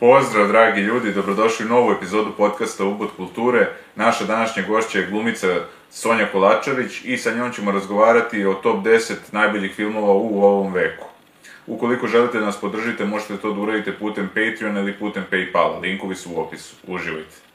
[0.00, 3.68] Pozdrav, dragi ljudi, dobrodošli u novu epizodu podcasta Ubud kulture.
[3.96, 5.46] Naša današnja gošća je glumica
[5.90, 11.06] Sonja Kolačević i sa njom ćemo razgovarati o top 10 najboljih filmova u ovom veku.
[11.66, 15.80] Ukoliko želite da nas podržite, možete to da uradite putem Patreon ili putem Paypala.
[15.80, 16.76] Linkovi su u opisu.
[16.86, 17.47] Uživajte.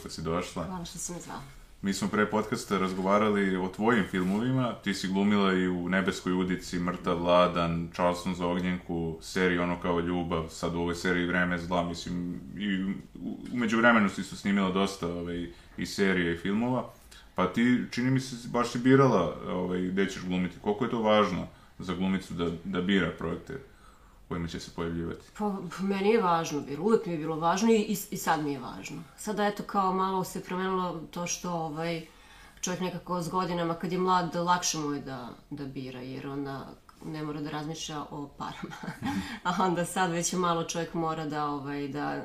[0.00, 0.64] Što si došla.
[0.64, 1.40] Hvala što si me zvao.
[1.82, 6.78] Mi smo pre podcasta razgovarali o tvojim filmovima, ti si glumila i u Nebeskoj udici,
[6.78, 11.82] Mrtav Ladan, Charleston za ognjenku, seriji Ono kao ljubav, sad u ovoj seriji Vreme zla,
[11.82, 12.94] mislim, i
[13.52, 16.90] umeđu vremenu si su snimila dosta ovaj, i serije i filmova,
[17.34, 21.02] pa ti, čini mi se, baš si birala ovaj, gde ćeš glumiti, koliko je to
[21.02, 21.46] važno
[21.78, 23.69] za glumicu da, da bira projekte
[24.30, 25.20] kojima će se pojavljivati?
[25.38, 28.52] Pa, meni je važno bilo, uvek mi je bilo važno i, i, i sad mi
[28.52, 29.02] je važno.
[29.16, 32.06] Sada eto kao malo se promenilo to što ovaj,
[32.60, 36.66] čovjek nekako s godinama kad je mlad lakše mu je da, da bira jer onda
[37.04, 38.76] ne mora da razmišlja o parama.
[39.48, 42.22] A onda sad već malo čovjek mora da, ovaj, da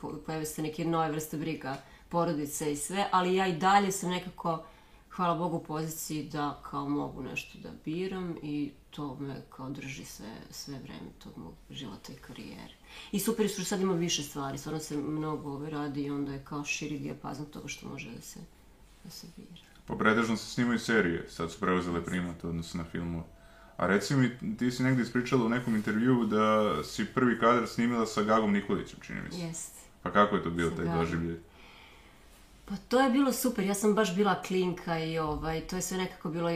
[0.00, 1.76] po- pojave se neke nove vrste briga
[2.08, 4.64] porodice i sve, ali ja i dalje sam nekako
[5.16, 10.04] hvala Bogu u poziciji da kao mogu nešto da biram i to me kao drži
[10.04, 12.74] sve, sve vreme tog mog života i karijere.
[13.12, 16.44] I super što sad ima više stvari, stvarno se mnogo ovaj radi i onda je
[16.44, 18.40] kao širi dijapazon toga što može da se,
[19.04, 19.62] da se bira.
[19.86, 23.24] Pa pretežno se snimaju serije, sad su preuzele primat u odnosu na filmove.
[23.76, 28.06] A reci mi, ti si negdje ispričala u nekom intervjuu da si prvi kadar snimila
[28.06, 29.40] sa Gagom Nikolićem, čini mi se.
[29.40, 29.74] Jest.
[30.02, 31.36] Pa kako je to bio Sa taj doživljaj?
[32.64, 35.98] Pa to je bilo super, ja sam baš bila klinka i ovaj, to je sve
[35.98, 36.50] nekako bilo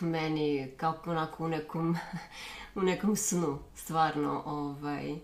[0.00, 1.96] meni kao onako u nekom,
[2.74, 4.42] u nekom snu, stvarno.
[4.46, 5.16] Ovaj,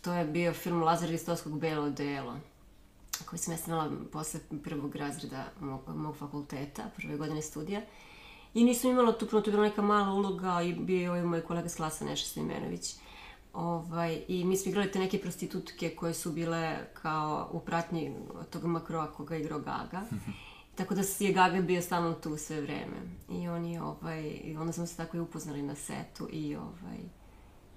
[0.00, 2.36] to je bio film Lazar Ristovskog Belo delo,
[3.24, 7.80] koji sam ja snimala posle prvog razreda mog, mog fakulteta, prve godine studija.
[8.54, 11.68] I nisam imala tu, to je bila neka mala uloga i bio je moj kolega
[11.68, 12.94] s klasa Neša Stojmenović.
[13.52, 18.16] Ovaj, I mi smo igrali te neke prostitutke koje su bile kao u pratnji
[18.50, 20.02] tog makroa koga igrao Gaga.
[20.76, 22.96] Tako da je Gaga bio stalno tu sve vreme.
[23.30, 26.98] I on je, ovaj, i onda smo se tako i upoznali na setu i ovaj,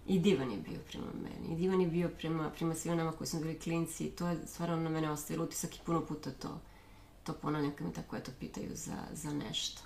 [0.07, 1.53] i divan je bio prema meni.
[1.53, 4.09] I divan je bio prema, prema svima nama koji smo bili klinci.
[4.09, 6.59] To je stvarno na mene ostavilo utisak i puno puta to,
[7.23, 9.81] to ponavljam kad me tako eto pitaju za, za nešto.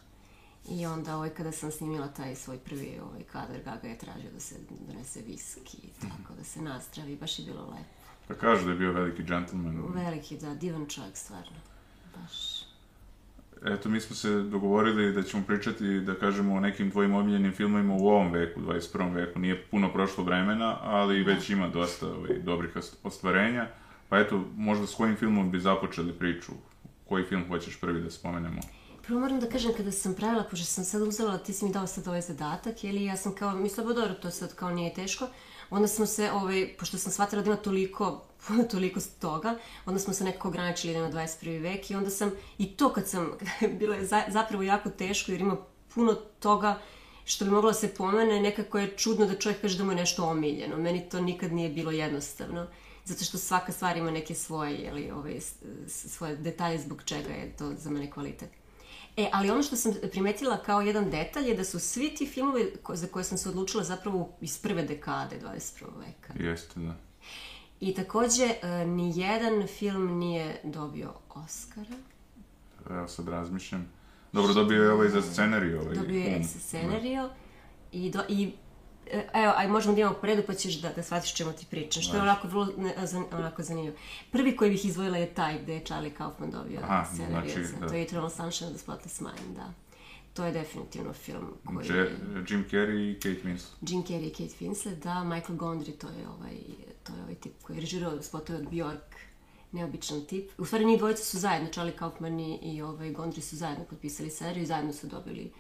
[0.72, 4.40] I onda ovaj, kada sam snimila taj svoj prvi ovaj, kadar, Gaga je tražio da
[4.40, 4.56] se
[4.88, 8.00] donese viski i tako, da se nazdravi, baš je bilo lepo.
[8.28, 9.84] Pa kažu da je bio veliki džentlmen.
[9.94, 11.56] Veliki, da, divan čovjek, stvarno.
[12.16, 12.60] Baš.
[13.66, 17.94] Eto, mi smo se dogovorili da ćemo pričati, da kažemo, o nekim tvojim omiljenim filmovima
[17.94, 19.14] u ovom veku, 21.
[19.14, 19.40] veku.
[19.40, 23.68] Nije puno prošlo vremena, ali već ima dosta ovaj, dobrih ost- ostvarenja.
[24.10, 26.52] Pa eto, možda s kojim filmom bi započeli priču?
[27.10, 28.62] Koji film hoćeš prvi da spomenemo?
[29.10, 31.88] Prvo moram da kažem, kada sam pravila, pošto sam sad uzela, ti si mi dao
[31.88, 35.28] sad ovaj zadatak, ili ja sam kao, mislila, ba dobro, to sad kao nije teško,
[35.70, 38.22] onda smo se, ovaj, pošto sam shvatila da ima toliko,
[38.72, 39.56] toliko toga,
[39.86, 41.62] onda smo se nekako ograničili da ima 21.
[41.62, 43.32] vek i onda sam, i to kad sam,
[43.80, 45.58] bilo je za- zapravo jako teško jer ima
[45.96, 46.80] puno toga
[47.26, 49.96] što bi moglo da se pomene, nekako je čudno da čovjek kaže da mu je
[49.96, 50.78] nešto omiljeno.
[50.78, 52.68] Meni to nikad nije bilo jednostavno,
[53.06, 55.12] zato što svaka stvar ima neke svoje, jeli,
[55.88, 58.59] s- svoje detalje zbog čega je to za mene kvalitet.
[59.20, 62.74] E, ali ono što sam primetila kao jedan detalj je da su svi ti filmovi
[62.94, 65.86] za koje sam se odlučila zapravo iz prve dekade 21.
[66.00, 66.34] veka.
[66.44, 66.96] Jeste, da.
[67.80, 71.96] I takođe, e, ni jedan film nije dobio Oscara.
[72.90, 73.92] Evo sad razmišljam.
[74.32, 76.42] Dobro, dobio je ovaj za scenariju, ovaj Dobio je um.
[76.42, 77.30] ex scenario
[77.92, 78.54] i, do, i
[79.34, 82.04] evo, aj možemo da imamo po redu pa ćeš da, da shvatiš čemu ti pričam,
[82.04, 83.96] što je onako vrlo ne, zan, onako zanimljivo.
[84.32, 87.88] Prvi koji bih izdvojila je taj gde je Charlie Kaufman dobio Aha, scenariju, znači, da.
[87.88, 89.74] to je Eternal Sunshine of the Spotless Mind, da.
[90.34, 92.18] To je definitivno film koji Je.
[92.50, 93.74] Jim Carrey i Kate Winslet.
[93.82, 96.58] Jim Carrey i Kate Winslet, da, Michael Gondry, to je ovaj,
[97.04, 99.16] to je ovaj tip koji je režirao spotove od Bjork,
[99.72, 100.52] neobičan tip.
[100.58, 104.30] U stvari, njih dvojica su zajedno, Charlie Kaufman i, i ovaj, Gondry su zajedno potpisali
[104.30, 105.52] seriju i zajedno su dobili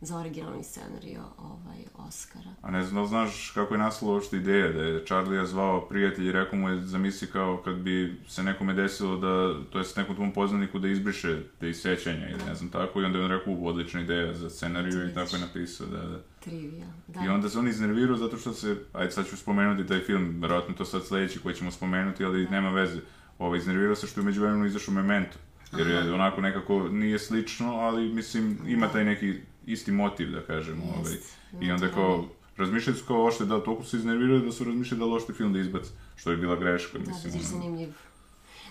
[0.00, 2.50] za originalni scenario ovaj, Oscara.
[2.62, 6.28] A ne znam da znaš kako je nastala uopšte ideja, da je Charlie zvao prijatelj
[6.28, 10.14] i rekao mu je zamisli kao kad bi se nekome desilo da, to jest nekom
[10.14, 13.54] tvom poznaniku da izbriše te sećanja ili ne znam tako i onda je on rekao
[13.54, 16.20] odlična ideja za scenariju i tako je napisao, da, da.
[16.40, 17.24] Trivia, da.
[17.24, 20.74] I onda se on iznervirao zato što se, ajde sad ću spomenuti taj film, verovatno
[20.74, 23.00] to sad sledeći koji ćemo spomenuti, ali nema veze.
[23.38, 25.38] Ovaj, iznervirao se što je među vremenu izašao Memento.
[25.78, 30.82] Jer je onako nekako, nije slično, ali mislim, ima taj neki isti motiv, da kažem.
[30.82, 31.12] Ovaj.
[31.60, 32.24] I onda kao,
[32.56, 35.58] razmišljaju su kao ošte, da, toliko se iznerviraju da su razmišljali da lošte film da
[35.58, 37.32] izbaci, što je bila greška, Da, mislim.
[37.32, 37.88] da, zanimljiv.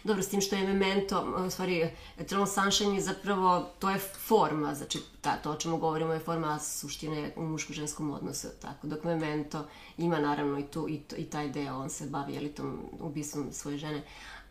[0.03, 4.75] Dobro, s tim što je Memento, u stvari, Eternal Sunshine je zapravo, to je forma,
[4.75, 8.87] znači, ta, to o čemu govorimo je forma, a suština je u muško-ženskom odnosu, tako,
[8.87, 9.65] dok Memento
[9.97, 13.77] ima naravno i, tu, i, i taj deo, on se bavi, jeli, tom ubistvom svoje
[13.77, 14.01] žene,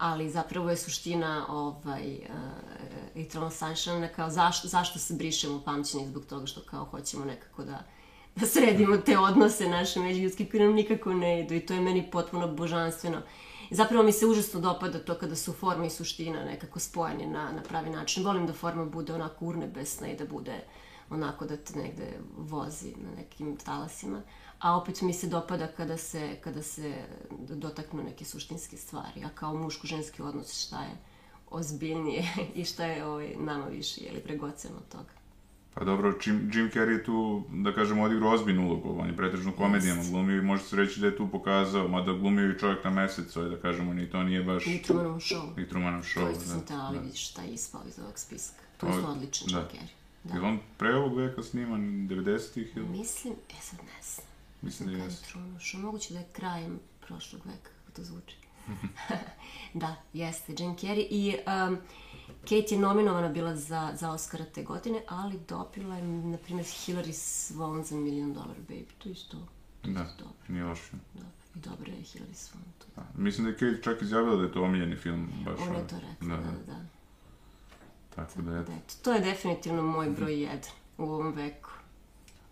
[0.04, 6.24] ali zapravo je suština ovaj, uh, Eternal Sunshine kao zašto, zašto se brišemo pamćenje zbog
[6.24, 7.82] toga što kao hoćemo nekako da
[8.36, 12.10] da sredimo te odnose naše međuljudske koje nam nikako ne idu i to je meni
[12.10, 13.22] potpuno božanstveno.
[13.70, 17.62] Zapravo mi se užasno dopada to kada su forma i suština nekako spojeni na, na
[17.62, 18.24] pravi način.
[18.24, 20.64] Volim da forma bude onako urnebesna i da bude
[21.10, 24.22] onako da te negde vozi na nekim talasima.
[24.64, 26.94] A opet mi se dopada kada se, kada se
[27.48, 29.24] dotaknu neke suštinske stvari.
[29.24, 30.96] A kao muško-ženski odnos šta je
[31.50, 32.24] ozbiljnije
[32.54, 35.12] i šta je ovaj, nama više ili pregoceno od toga.
[35.74, 39.52] Pa dobro, Jim, Jim Carrey je tu, da kažemo, odigrao ozbiljnu ulogu, on je pretežno
[39.52, 42.90] komedijama glumio i može se reći da je tu pokazao, mada glumio i čovjek na
[42.90, 44.66] mesec, ovaj, da kažemo, ni to nije baš...
[44.66, 45.62] I Trumanov show.
[45.62, 46.66] I Trumanov show, To isto sam da.
[46.66, 47.02] te, ali da.
[47.04, 48.62] vidiš šta je ispao iz ovog spiska.
[48.76, 49.58] To je je- odličan da.
[49.58, 49.92] Jim Carrey.
[50.24, 50.34] Da.
[50.34, 52.86] Je li on pre ovog veka sniman, 90-ih ili?
[52.88, 54.23] Mislim, e sad ne znam.
[54.64, 55.28] Mislim da Kad je jeste.
[55.28, 58.36] Trumanov show, moguće da je krajem prošlog veka, kako to zvuči.
[59.82, 61.06] da, jeste, Jim Carrey.
[61.10, 61.36] I
[61.68, 61.78] um,
[62.40, 67.12] Kate je nominovana bila za, za Oscara te godine, ali dobila je, na primjer, Hilary
[67.12, 68.92] Swan za Million Dollar Baby.
[68.98, 69.36] To isto,
[69.82, 70.36] to Da, isto dobro.
[70.48, 71.02] nije loš film.
[71.14, 71.26] Da.
[71.54, 72.86] I dobro je Hilary Swan tu.
[72.96, 73.06] Da.
[73.16, 75.96] Mislim da je Kate čak izjavila da je to omiljeni film, baš Ona je to
[75.96, 76.50] rekla, Da, da, da.
[76.50, 76.72] da.
[76.72, 76.80] da.
[78.14, 78.72] Tako da, eto.
[78.72, 81.70] Da, to je definitivno moj broj jedan u ovom veku.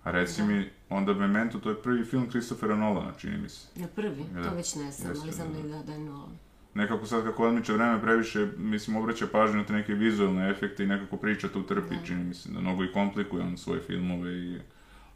[0.05, 3.67] A reci mi, onda Memento, to je prvi film Christophera Nolana, čini mi se.
[3.75, 4.43] Na prvi, Da.
[4.43, 6.39] to već ne znam, Jeste, ali znam da, da je, da, da je Nolan.
[6.75, 10.87] Nekako sad kako odmiče vreme previše, mislim, obraća pažnju na te neke vizualne efekte i
[10.87, 12.05] nekako priča tu trpi, Da.
[12.07, 14.59] čini mi se, da mnogo i komplikuje on svoje filmove i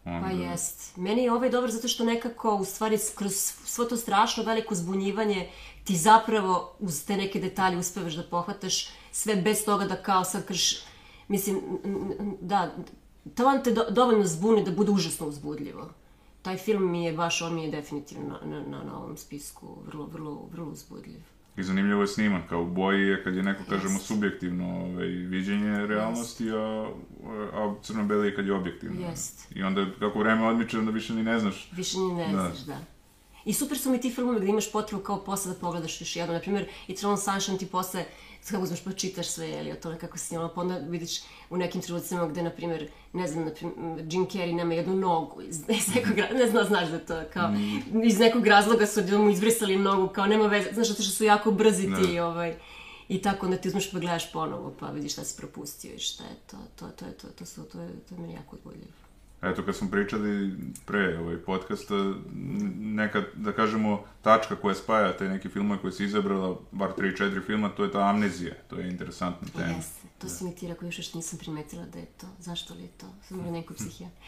[0.05, 0.29] onda...
[0.29, 0.97] Pa jest.
[0.97, 3.33] Meni je ovaj dobar zato što nekako, u stvari, kroz
[3.65, 5.49] svo to strašno veliko zbunjivanje,
[5.85, 10.47] ti zapravo uz te neke detalje uspevaš da pohvataš sve bez toga da kao sad
[10.47, 10.77] krš...
[11.29, 11.61] Mislim,
[12.41, 12.75] da,
[13.35, 15.91] to vam te do, dovoljno zbuni da bude užasno uzbudljivo.
[16.43, 20.07] Taj film mi je baš, on mi je definitivno na, na, na, ovom spisku vrlo,
[20.07, 21.21] vrlo, vrlo uzbudljiv.
[21.57, 24.07] I zanimljivo je sniman, kao u boji je kad je neko, kažemo, Jest.
[24.07, 26.91] subjektivno ovaj, viđenje realnosti, a,
[27.53, 29.09] a crno-beli je kad je objektivno.
[29.09, 29.53] Jest.
[29.55, 31.71] I onda kako vreme odmiče, onda više ni ne znaš.
[31.73, 32.33] Više ni ne Da.
[32.33, 32.79] znaš, da.
[33.45, 36.35] I super su mi ti filmovi gde imaš potrebu kao posle da pogledaš još jedno.
[36.35, 38.05] Naprimjer, Eternal Sunshine ti posle,
[38.51, 41.21] kako uzmeš pa čitaš sve, jeli, o tome kako se snimalo, pa onda vidiš
[41.51, 43.79] u nekim trenucima gde, na primjer, ne znam, na primjer,
[44.11, 47.51] Jim Carrey nema jednu nogu iz, iz nekog razloga, ne znam, znaš da to, kao,
[48.05, 51.25] iz nekog razloga su da mu izbrisali nogu, kao nema veze, znaš, zato što su
[51.25, 52.55] jako brzi ti, ovaj,
[53.09, 56.25] i tako onda ti uzmeš pa gledaš ponovo, pa vidiš šta si propustio i šta
[56.25, 59.06] je to, to, to, je to, to, su, to, je, to je meni jako odboljivo.
[59.43, 60.57] Eto, kad smo pričali
[60.87, 61.95] pre ovaj podcasta,
[62.79, 67.69] neka, da kažemo, tačka koja spaja te neke filmove koje si izabrala, bar 3-4 filma,
[67.69, 68.55] to je ta amnezija.
[68.71, 69.77] To je interesantna tema.
[69.77, 72.27] Jeste, to si mi ti rekao još što nisam primetila da je to.
[72.39, 73.07] Zašto li je to?
[73.29, 74.21] Sam mora neku psihijatra.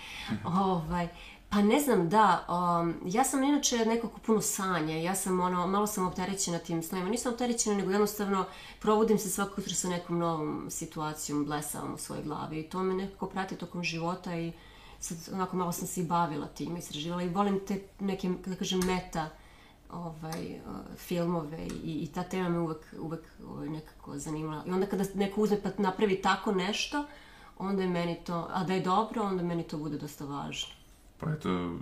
[0.45, 1.09] ovaj,
[1.49, 5.67] pa ne znam, da, um, ja sam inače neko ko puno sanja, ja sam ono,
[5.67, 8.45] malo sam opterećena tim snovima, nisam opterećena, nego jednostavno
[8.81, 13.27] probudim se svako sa nekom novom situacijom, blesavom u svojoj glavi i to me nekako
[13.27, 14.53] prati tokom života i
[15.01, 18.81] sad onako malo sam se i bavila tim, istraživala i volim te neke, da kažem,
[18.87, 19.31] meta
[19.91, 20.61] ovaj,
[20.97, 24.65] filmove i, i ta tema me uvek, uvek ovaj, nekako zanimala.
[24.67, 27.05] I onda kada neko uzme pa napravi tako nešto,
[27.59, 30.78] onda je meni to, a da je dobro, onda meni to bude dosta važno.
[31.19, 31.79] Pa eto,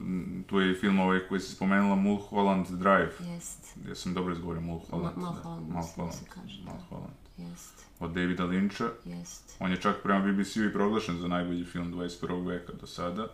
[0.46, 3.12] tu je i film ovaj koji si spomenula, Mulholland Drive.
[3.22, 5.04] Jest, Ja sam dobro izgovorio Mulholland.
[5.06, 5.20] Ma- da.
[5.22, 6.70] Mulholland, Mulholland, da se kaže, da.
[6.72, 7.14] Mulholland.
[7.38, 8.88] jest, Od Davida Lyncha.
[9.04, 9.56] jest.
[9.60, 12.46] On je čak prema BBC-u i proglašen za najbolji film 21.
[12.46, 13.28] veka do sada.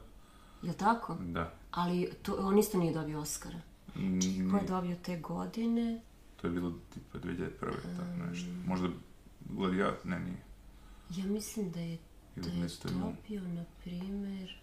[0.62, 1.16] Jel tako?
[1.22, 1.52] Da.
[1.70, 3.58] Ali to, on isto nije dobio Oscara.
[3.96, 6.00] Mm, Ko je dobio te godine?
[6.36, 7.48] To je bilo tipa 2001.
[7.60, 8.50] tako nešto.
[8.66, 8.88] Možda
[9.42, 10.42] Gladiat, ne, nije.
[11.10, 11.98] Ja mislim da je,
[12.36, 14.58] da je dobio, na primer,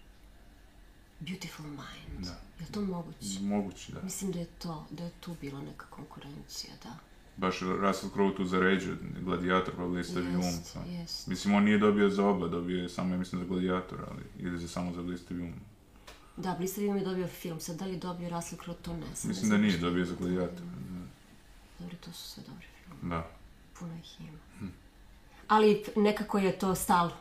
[1.20, 2.26] Beautiful Mind.
[2.26, 2.32] Da.
[2.60, 3.40] Je li to moguće?
[3.42, 4.02] Moguće, da.
[4.02, 6.96] Mislim da je to, da je tu bila neka konkurencija, da.
[7.38, 10.42] baš Russell Crowe tu zaređuje, gladijator pa blistavi um.
[10.42, 10.92] Jest, pa.
[10.92, 11.28] jest.
[11.28, 14.60] Mislim, on nije dobio za oba, dobio je samo, ja mislim, za gladijator, ali ili
[14.60, 15.54] za samo za blistavi um.
[16.38, 19.16] Da, Blistavi um je dobio film, sad da li je dobio Russell Crowe, to ne
[19.16, 19.30] znam.
[19.30, 20.66] Mislim da nije dobio za gladijator.
[21.80, 23.10] Dobri, to su sve dobri film.
[23.10, 23.28] Da.
[23.80, 24.70] Puno ih ima.
[25.48, 27.12] Ali nekako je to stalo.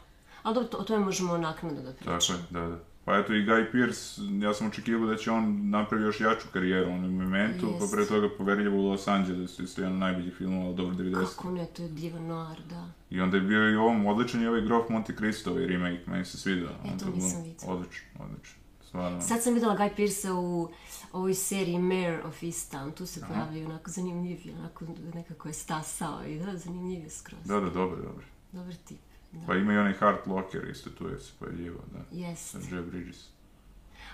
[0.43, 2.19] Ali dobro, to, o tome možemo naknadno da pričamo.
[2.19, 2.79] Tako je, da, da.
[3.09, 6.91] Pa eto i Guy Pearce, ja sam očekivao da će on napravi još jaču karijeru,
[6.91, 7.95] on u Mementu, pa Jest.
[7.95, 11.13] pre toga Poverljivo u Los Angelesu, isto jedan od najboljih filmova, dobro 90.
[11.13, 12.89] Kako ne, to je divan noir, da.
[13.11, 16.25] I onda je bio i ovom, odličan je ovaj Grof Monte Cristo, ovaj remake, meni
[16.25, 16.69] se sviđa.
[16.85, 17.73] E, to nisam vidjela.
[17.73, 18.57] Odličan, odličan.
[18.87, 19.21] Stvarno.
[19.21, 20.69] Sad sam videla Guy Pearce u
[21.13, 24.85] ovoj seriji Mayor of Easttown, tu se pojavljaju onako zanimljivi, onako
[25.15, 27.41] nekako je stasao i da, zanimljiv je skroz.
[27.45, 28.25] Da, da, dobro, dobro.
[28.53, 29.08] Dobar tip.
[29.47, 32.17] Pa ima i onaj Heart Locker, isto tu je se pojavljivao, da.
[32.19, 32.51] Jest.
[32.51, 33.17] Sa Jeff Bridges.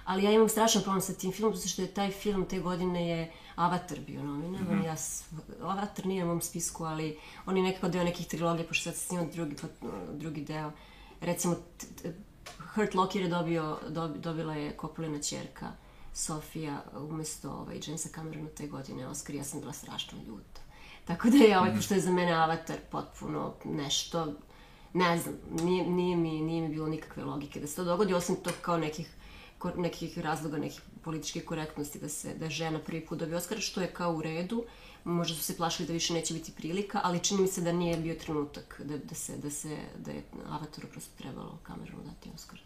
[0.04, 3.08] Ali ja imam strašan problem sa tim filmom, zato što je taj film te godine
[3.08, 4.64] je Avatar bio nominovan.
[4.68, 4.84] Mhm.
[4.84, 5.24] Ja, s-
[5.62, 7.16] Avatar nije na mom spisku, ali
[7.46, 9.56] on je nekako deo nekih trilogija, pošto sad se snima drugi,
[10.12, 10.72] drugi deo.
[11.20, 11.56] Recimo,
[12.66, 15.72] Hurt Locker je dobio, dobi- dobila je Coppolina čerka
[16.14, 20.60] Sofija umjesto ovaj, Jamesa Camerona te godine Oscar ja sam bila strašno ljuta.
[21.04, 24.32] Tako da je ovaj, pošto je za mene Avatar potpuno nešto,
[24.94, 28.36] ne znam, nije, nije, mi, nije mi bilo nikakve logike da se to dogodi, osim
[28.36, 29.08] tog kao nekih,
[29.76, 33.86] nekih razloga, nekih političke korektnosti da se da žena prvi put dobije Oscar, što je
[33.86, 34.64] kao u redu.
[35.04, 37.96] Možda su se plašili da više neće biti prilika, ali čini mi se da nije
[37.96, 42.58] bio trenutak da, da se, da se, da je Avataru prosto trebalo Cameronu dati Oscar.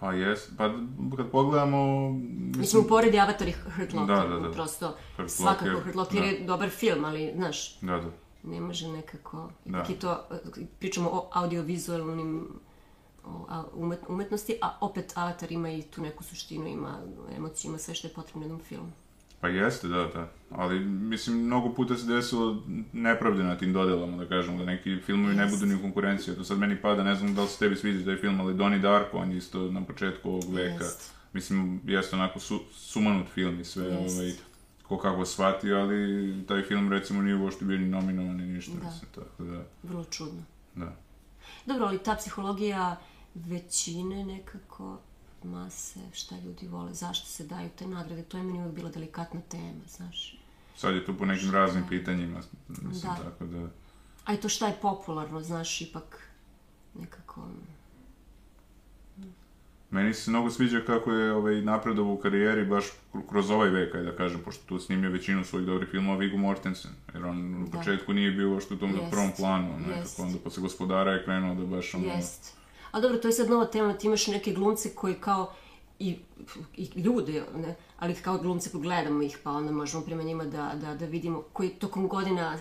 [0.00, 0.70] Pa jes, pa
[1.16, 2.10] kad pogledamo...
[2.56, 4.50] Mislim, uporedi Avatar i Hurt Locker, Da, da, da.
[4.52, 6.26] prosto Hurt svakako Hurt Locker da.
[6.26, 8.10] je dobar film, ali, znaš, Da, da.
[8.44, 9.78] Ne može nekako, Da.
[9.78, 10.24] ipak je to,
[10.78, 12.48] pričamo o audiovizualnim
[13.24, 16.98] o umet, umetnosti, a opet Avatar ima i tu neku suštinu, ima
[17.36, 18.92] emociju, ima sve što je potrebno jednom filmu.
[19.40, 20.28] Pa jeste, da, da.
[20.50, 25.34] Ali, mislim, mnogo puta se desilo nepravde na tim dodelama, da kažemo, da neki filmovi
[25.34, 25.54] ne Jest.
[25.54, 26.34] budu ni u konkurenciji.
[26.34, 28.78] To sad meni pada, ne znam da li se tebi sviđa taj film, ali Donnie
[28.78, 30.84] Darko, on je isto na početku ovog veka.
[30.84, 31.12] Jest.
[31.32, 34.16] Mislim, jeste onako su, sumanut film i sve, Jest.
[34.16, 34.32] ovaj,
[34.92, 38.86] ko kako shvati, ali taj film, recimo, nije uopšte bio ni nominovan ni ništa, Da.
[38.86, 40.42] mislim, tako da, Vrlo čudno.
[40.74, 40.96] da.
[41.66, 42.96] Dobro, ali ta psihologija
[43.34, 44.98] većine nekako
[45.44, 49.40] mase, šta ljudi vole, zašto se daju te nagrade, to je meni uvijek bila delikatna
[49.40, 50.36] tema, znaš.
[50.76, 53.22] Sad je tu po nekim raznim pitanjima, mislim, Da.
[53.30, 53.68] tako da...
[54.24, 56.28] A i to šta je popularno, znaš, ipak
[56.94, 57.48] nekako...
[59.92, 63.94] Meni se mnogo sviđa kako je ovaj, napredovao u karijeri baš kr- kroz ovaj vek,
[63.94, 67.66] ajde da kažem, pošto tu snimio većinu svojih dobrih filmova Viggo Mortensen, jer on u
[67.68, 67.78] Da.
[67.78, 71.54] početku nije bio uopšte u tom Jest, prvom planu, nekako, onda posle gospodara je krenuo
[71.54, 72.04] da baš ono...
[72.06, 72.56] Jest.
[72.90, 75.52] A dobro, to je sad nova tema, ti imaš neke glumce koji kao
[75.98, 76.16] i,
[76.76, 80.72] i ljude, ne, ali kao glumce koji gledamo ih, pa onda možemo prema njima da,
[80.80, 82.58] da, da vidimo koji tokom godina,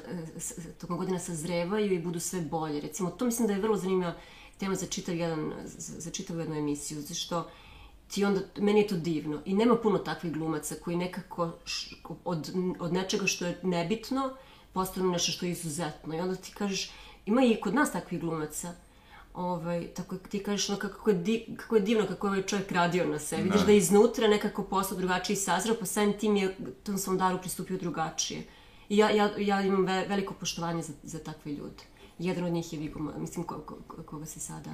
[0.82, 2.82] tokom godina sazrevaju i budu sve bolje.
[2.82, 4.14] Recimo, to mislim da je vrlo zanimljiva
[4.62, 7.50] tema za čitav jedan, za, za čitavu jednu emisiju, zato što
[8.08, 9.42] ti onda, meni je to divno.
[9.46, 14.30] I nema puno takvih glumaca koji nekako š- od, od nečega što je nebitno
[14.74, 16.16] postanu nešto što je izuzetno.
[16.16, 16.92] I onda ti kažeš,
[17.26, 18.74] ima i kod nas takvih glumaca.
[19.36, 22.72] Ovaj, tako ti kažeš ono kako je, di, kako je divno kako je ovaj čovjek
[22.72, 23.44] radio na sebi.
[23.44, 23.66] Vidiš Da.
[23.66, 27.78] da je iznutra nekako postao drugačiji sazrao, pa samim tim je tom svom daru pristupio
[27.78, 28.44] drugačije.
[28.90, 31.84] I ja, ja, ja imam ve- veliko poštovanje za, za takve ljude.
[32.22, 34.72] Jedan od njih je Viggo, Mo- mislim, ko, ko, ko- koga se sada...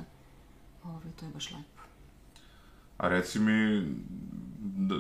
[0.84, 1.82] Ovaj, to je baš lepo.
[2.98, 3.52] A reci mi,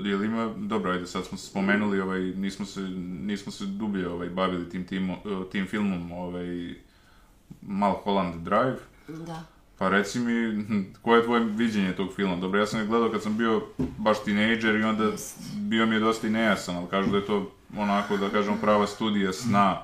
[0.10, 2.82] je li ima, dobro, ajde, sad smo se spomenuli, ovaj, nismo se,
[3.25, 5.18] nismo se dublje ovaj, bavili tim, timo,
[5.51, 6.75] tim filmom, ovaj,
[7.62, 8.77] Mulholland Drive,
[9.08, 9.44] Da.
[9.77, 10.66] Pa reci mi,
[11.01, 12.36] koje je tvoje viđenje tog filma?
[12.36, 13.62] Dobro, ja sam ga gledao kad sam bio
[13.98, 15.12] baš tinejdžer i onda
[15.56, 18.88] bio mi je dosta i nejasan, ali kažu da je to onako, da kažemo, prava
[18.88, 19.82] studija sna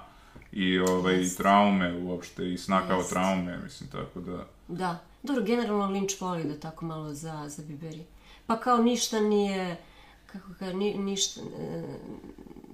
[0.53, 1.38] i ovaj, Jest.
[1.38, 3.10] traume uopšte, i sna kao Jest.
[3.10, 4.48] traume, mislim, tako da...
[4.67, 5.00] Da.
[5.24, 8.03] Dobro, generalno Lynch voli da tako malo za, za biberi.
[8.48, 9.77] Pa kao ništa nije,
[10.25, 11.83] kako ga, ni, ništa, e,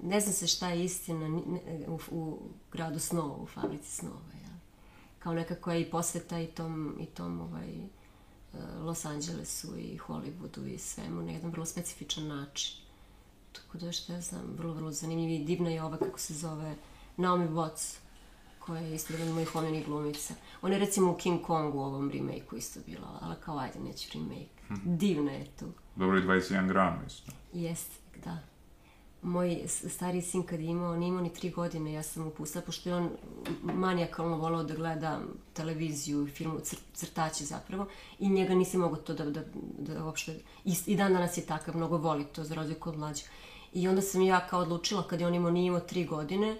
[0.02, 1.40] ne zna se šta je istina
[1.88, 2.38] u, u
[2.72, 4.56] gradu snova, u fabrici snova, jel?
[5.18, 7.86] Kao nekako je i posveta i tom, i tom ovaj, e,
[8.80, 12.76] Los Angelesu i Hollywoodu i svemu na jedan vrlo specifičan način.
[13.52, 16.74] Tako da što ja znam, vrlo, vrlo zanimljiv i divna je ova, kako se zove,
[17.20, 17.96] Naomi Watts,
[18.58, 20.34] koja je isto jedan mojih omiljenih glumica.
[20.62, 24.08] Ona je recimo u King Kongu u ovom remake-u isto bila, ali kao ajde, neću
[24.14, 24.60] remake.
[24.84, 25.66] Divna je tu.
[25.96, 27.32] Dobro i 21 gram, isto.
[27.52, 27.92] Jest,
[28.24, 28.38] da.
[29.22, 32.64] Moj stariji sin kad je imao, nije imao ni tri godine, ja sam mu pustila,
[32.64, 33.10] pošto je on
[33.62, 35.20] manijakalno volao da gleda
[35.52, 37.86] televiziju, film, cr, crtači zapravo,
[38.18, 39.42] i njega nisi mogao to da, da,
[39.78, 43.22] da uopšte, i, i dan danas je takav, mnogo voli to za razliku od mlađe.
[43.72, 46.58] I onda sam ja kao odlučila, kad je on imao, nije imao tri godine,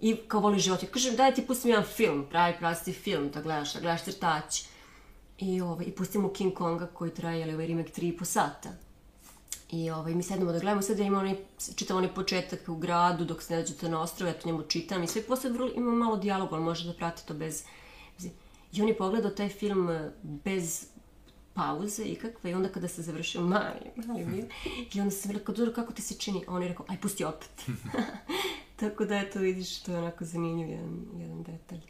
[0.00, 0.82] I kao voli život.
[0.82, 4.62] Ja kažem, daj ti pustim jedan film, pravi prasti film, da gledaš, da gledaš crtač.
[5.38, 8.68] I, ovaj, i pustimo King Konga koji traje, ali ovaj remake 3,5 sata.
[9.70, 11.36] I ovaj, mi sednemo da gledamo, sad ja imam onaj,
[11.76, 15.02] čitam onaj početak u gradu dok se ne dođete na ostrove, ja to njemu čitam
[15.02, 17.62] i sve posle vrlo, imamo malo dijaloga, ali može da prati to bez.
[18.72, 20.86] I on je pogledao taj film eh, bez
[21.54, 24.44] pauze ikakve i onda kada se završio mali, mali mir,
[24.94, 26.44] i onda sam rekao, dobro, kako ti se čini?
[26.48, 27.50] A on je rekao, aj pusti opet.
[28.80, 31.80] Tako da, eto, vidiš, to je onako zanimljiv jedan, jedan detalj.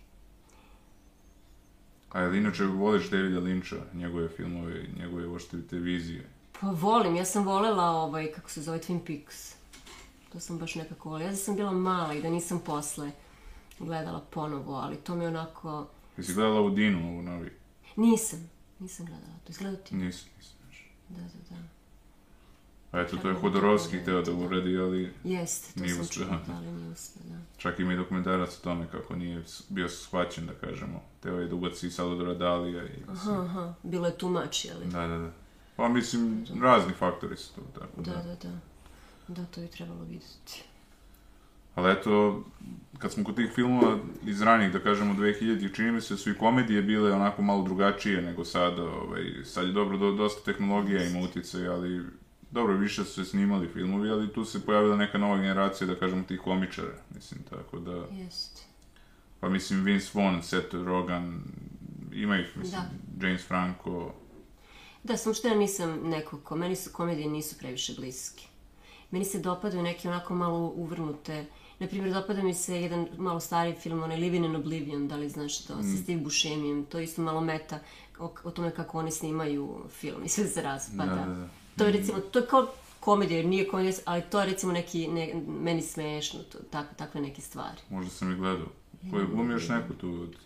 [2.11, 6.29] A jel inače voliš Davida Lyncha, njegove filmove, njegove uopšte televizije?
[6.61, 9.55] Pa volim, ja sam volela ovaj, kako se zove, Twin Peaks.
[10.33, 11.25] To sam baš nekako volela.
[11.25, 13.11] Ja da sam bila mala i da nisam posle
[13.79, 15.87] gledala ponovo, ali to mi je onako...
[16.17, 17.51] Jesi gledala u Dinu, ovu novi?
[17.97, 19.39] Nisam, nisam gledala.
[19.45, 19.95] To izgleda ti?
[19.95, 20.57] Nisam, nisam.
[21.09, 21.78] Da, da, da.
[22.93, 24.47] A eto, to je Hodorovski to hteo da gledati.
[24.47, 26.25] uradi, ali Jeste, to Nije uspeo.
[26.25, 27.37] čula, ali nije uspeo, da.
[27.57, 31.03] čak ima i dokumentarac o tome kako nije bio shvaćen, da kažemo.
[31.21, 33.03] Teo je da ubaci Salvadora Dalija i...
[33.09, 34.87] Aha, aha, bilo je much, jeli?
[34.87, 35.31] Da, da, da.
[35.77, 38.23] Pa mislim, razni faktori su tu, tako Da, da.
[38.23, 38.59] da, da.
[39.29, 40.63] Da, to bi trebalo vidjeti.
[41.75, 42.45] Ali eto,
[42.99, 46.31] kad smo kod tih filmova iz ranijih, da kažemo, 2000 čini mi se da su
[46.31, 48.83] i komedije bile onako malo drugačije nego sada.
[48.85, 52.05] Ovaj, sad je dobro, do, dosta tehnologija ima utjecaj, ali
[52.51, 56.23] dobro, više su se snimali filmovi, ali tu se pojavila neka nova generacija, da kažemo,
[56.23, 56.95] tih komičara.
[57.15, 58.07] Mislim, tako da...
[58.13, 58.63] Jeste.
[59.41, 61.41] Pa mislim, Vince Vaughn, Seth Rogen,
[62.13, 62.83] ima ih, mislim,
[63.21, 63.27] Da.
[63.27, 64.13] James Franco,
[65.05, 68.49] Da, samo što ja nisam neko ko, meni su komedije nisu previše bliski.
[69.11, 71.47] Meni se dopadaju neke onako malo uvrnute,
[71.79, 75.29] na primjer dopada mi se jedan malo stariji film, onaj Living in Oblivion, da li
[75.29, 77.79] znaš to, sa Steve Buscemijem, to je isto malo meta
[78.19, 81.15] o, o tome kako oni snimaju film i sve se raspada.
[81.15, 81.49] Da, da, da.
[81.79, 82.67] To je recimo, to je kao
[83.01, 87.21] komedija, jer nije komedija, ali to je recimo neki, ne, meni smešno, to, tak, takve
[87.21, 87.81] neke stvari.
[87.91, 88.67] možda sam i gledao.
[89.11, 90.37] Ko je glumi još neko tu od...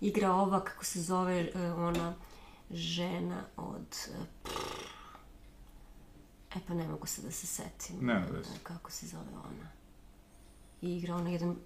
[0.00, 2.14] igra ova, kako se zove, e, ona
[2.70, 3.96] žena od...
[4.08, 4.48] e,
[6.56, 7.96] E pa ne mogu se da se setim.
[8.00, 8.50] Nema veze.
[8.50, 9.68] E, Kako se zove ona.
[10.82, 11.56] I igra ona jedan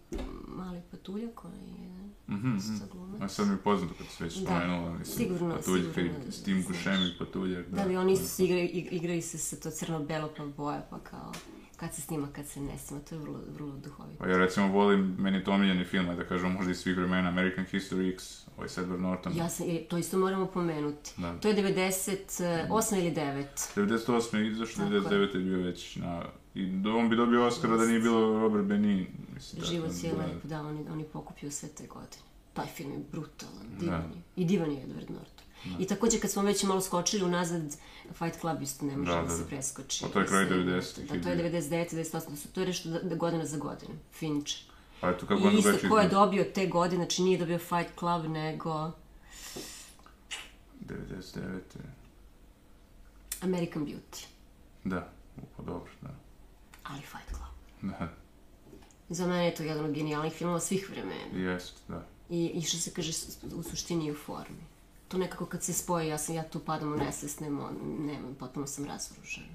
[0.48, 1.92] mali patuljak, onaj jedan
[2.28, 2.92] Mhm, isto mhm.
[2.92, 3.20] glumac.
[3.22, 6.26] A sad mi je poznato kad se već Da, spomenula, mislim, sigurno, Patuljka sigurno i
[6.26, 6.66] da s tim znaš.
[6.68, 10.86] Gušemi Patuljak, Da li oni isto igraju, ig- igraju se sa to crno-belo pa boja,
[10.90, 11.32] pa kao
[11.82, 14.18] kad se snima, kad se ne snima, to je vrlo, vrlo duhovito.
[14.18, 17.28] Pa ja recimo volim, meni je to omiljeni film, da kažem možda iz svih vremena,
[17.28, 18.24] American History X,
[18.56, 19.36] ovaj s Edward Norton.
[19.36, 21.10] Ja sam, to isto moramo pomenuti.
[21.16, 21.38] Da.
[21.38, 23.44] To je 98 ili 9.
[23.76, 24.36] 98.
[24.36, 24.52] je je.
[24.52, 25.34] 99.
[25.34, 26.24] je bio već na...
[26.54, 29.64] I do- on bi dobio Oscara da nije bilo Robert Benin, mislim.
[29.64, 32.22] Život da- je lep, da, on, je- on je pokupio sve te godine.
[32.52, 34.06] Taj film je brutalan, divan Da.
[34.08, 34.22] je.
[34.36, 35.41] I divan je Edward Norton.
[35.78, 37.76] I također kad smo već malo skočili unazad,
[38.12, 39.48] Fight Club isto ne može Da, da, da, se da.
[39.48, 40.02] preskoči.
[40.02, 41.60] Pa to je kraj Mislim, 90-ih Da, je to je bio.
[41.60, 43.92] 99, 98, to je nešto da, da godina za godinu.
[44.12, 44.52] Finch.
[45.00, 47.98] Pa eto, kako on I isto ko je dobio te godine, znači nije dobio Fight
[47.98, 48.92] Club, nego
[50.80, 51.60] 99.
[53.40, 54.24] American Beauty.
[54.84, 55.12] Da,
[55.56, 56.10] pa dobro, da.
[56.82, 57.92] Ali Fight Club.
[57.92, 58.08] Da,
[59.08, 61.50] Za mene je to jedan od genijalnih filmova svih vremena.
[61.50, 62.06] jest, da.
[62.30, 63.12] I, i što se kaže,
[63.54, 64.71] u suštini i u formi.
[65.12, 68.66] To nekako kad se spoji, ja sam, ja tu padam u nesvest, nema, nema, potpuno
[68.66, 69.46] sam razoružena.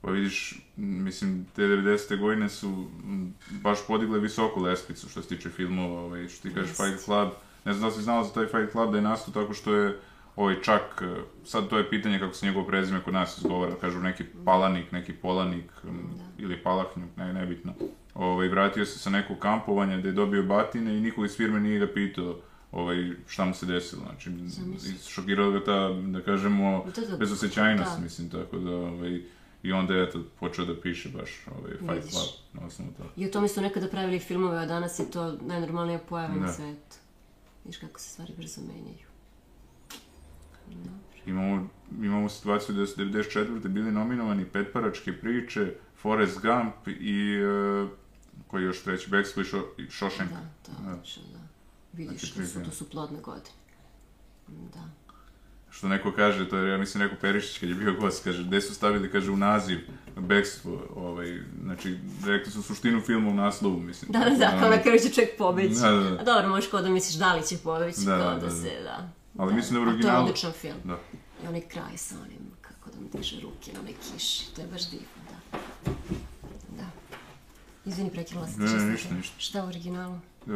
[0.00, 2.18] Pa vidiš, mislim, te 90.
[2.18, 2.86] godine su
[3.50, 6.76] baš podigle visoku lestvicu što se tiče filmova, ovaj, što ti kažeš.
[6.76, 7.28] Fight Club.
[7.64, 10.00] Ne znam da si znala za taj Fight Club da je nastao tako što je
[10.36, 14.00] ovaj čak, eh, sad to je pitanje kako se njegovo prezime kod nas izgovara, kažu
[14.00, 15.98] neki palanik, neki polanik m,
[16.38, 17.74] ili palahnjuk, ne, nebitno.
[18.14, 21.78] Ovaj, vratio se sa nekog kampovanja gde je dobio batine i niko iz firme nije
[21.78, 22.36] ga pitao
[22.72, 24.02] ovaj, šta mu se desilo.
[24.02, 24.30] Znači,
[25.08, 28.02] šokirala ga ta, da kažemo, Da, da, bezosećajnost, da.
[28.02, 29.22] mislim, tako da, ovaj,
[29.62, 32.10] i onda je, eto, počeo da piše baš ovaj, Fight Vidiš.
[32.12, 33.08] Club na osnovu toga.
[33.16, 36.52] I o tome su nekada pravili filmove, a danas je to najnormalnija pojava na Da.
[36.52, 36.96] svetu.
[37.64, 39.10] Viš kako se stvari brzo menjaju.
[41.26, 41.68] Imamo,
[42.02, 43.68] imamo situaciju da su 94.
[43.68, 47.86] bili nominovani Petparačke priče, Forrest Gump i, e,
[48.46, 49.10] koji je još treći,
[49.78, 50.28] i Shawshank.
[50.28, 50.90] Da, to Da.
[50.90, 51.39] da.
[51.92, 53.50] Vidiš, Znači, to su, to su plodne godine.
[54.74, 54.84] Da.
[55.70, 58.60] Što neko kaže, to je, ja mislim, neko Perišić kad je bio gost, kaže, gde
[58.60, 59.78] su stavili, kaže, u naziv
[60.18, 64.12] bekstvo, ovaj, znači, rekli su suštinu filma u naslovu, mislim.
[64.12, 65.74] Da, da, tako da, kao na kraju će čovjek pobeći.
[65.74, 66.20] Da, da, da.
[66.20, 68.50] A dobro, možeš kao da misliš da li će pobeći, Da, kao da, da, da,
[68.52, 69.08] se, da.
[69.38, 70.76] Ali mislim da u A to je originalu- odličan film.
[70.84, 70.98] Da.
[71.44, 74.54] I onaj kraj sa onim, kako da mu diže ruke na onoj kiši.
[74.54, 75.90] To je baš divno, da.
[76.76, 76.86] Da.
[77.84, 79.34] Izvini, prekinula sam Ne, ne, ništa, ništa.
[79.38, 80.18] Šta u originalu?
[80.42, 80.50] E,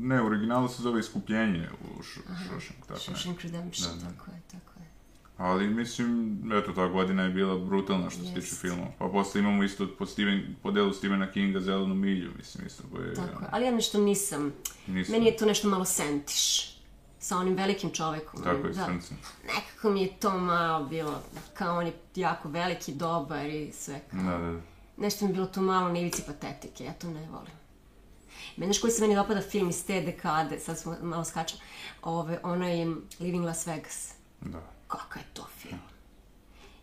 [0.00, 3.00] ne, u originalu se zove Iskupljenje u Shawshank, tako.
[3.00, 4.10] Shawshank Redemption, Da, da.
[4.10, 4.86] tako je, tako je.
[5.38, 8.88] Ali mislim, eto, ta godina je bila brutalna što se tiče filmova.
[8.98, 13.08] Pa posle imamo isto po, Steven, po delu Stephena Kinga Zelenu milju, mislim, isto koje
[13.08, 13.14] je...
[13.14, 13.48] Tako je.
[13.52, 14.52] Ali ja nešto nisam.
[14.86, 15.12] Nisam.
[15.12, 16.72] Meni je to nešto malo sentiš.
[17.18, 18.42] Sa onim velikim čovekom.
[18.42, 18.84] Tako je, da.
[18.86, 19.14] srce.
[19.46, 21.22] Nekako mi je to malo bilo,
[21.54, 24.00] kao on je jako veliki, dobar i sve.
[24.10, 24.60] kao- Da, da.
[24.96, 27.52] Nešto mi je bilo to malo na ivici patetike, ja to ne volim.
[28.56, 31.60] Meni, koji se meni dopada film iz te dekade, sad smo malo skačemo,
[32.02, 32.86] ove, onaj
[33.20, 34.12] Living Las Vegas.
[34.40, 34.58] Da.
[34.88, 35.80] Kakav je to film?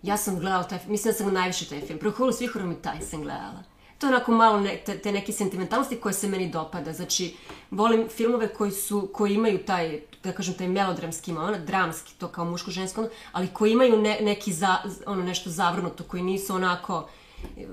[0.04, 2.00] Ja sam gledala taj film, mislim da sam najviše taj film.
[2.00, 3.64] Prvo svih mi taj sam gledala.
[4.00, 6.94] To je onako malo ne, te, te neke sentimentalnosti koje se meni dopada.
[6.94, 7.36] Znači,
[7.72, 12.46] volim filmove koji su, koji imaju taj, da kažem, taj melodramski, ono, dramski, to kao
[12.46, 17.10] muško-žensko, ono, ali koji imaju ne, neki, za, ono, nešto zavrnuto, koji nisu onako,
[17.58, 17.66] e,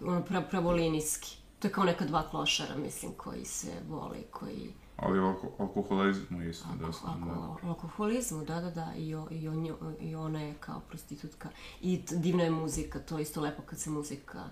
[0.00, 1.37] ono, pra, pravolinijski.
[1.58, 4.72] To je kao neka dva klošara, mislim, koji se vole, koji...
[4.96, 7.16] Ali alko, alkoholizmu isto dosta.
[7.24, 7.32] da.
[7.32, 11.48] Alko, alkoholizmu, da, da, da, i, o, i, o njo, i ona je kao prostitutka.
[11.80, 14.44] I divna je muzika, to je isto lepo kad se muzika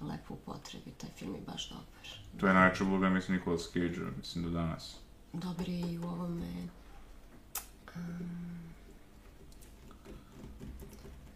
[0.00, 2.08] lepo upotrebi, taj film je baš dobar.
[2.40, 4.96] To je najjača uloga, mislim, Nicolas Cage, mislim, do danas.
[5.32, 6.68] Dobar je i u ovome...
[7.96, 8.62] Um,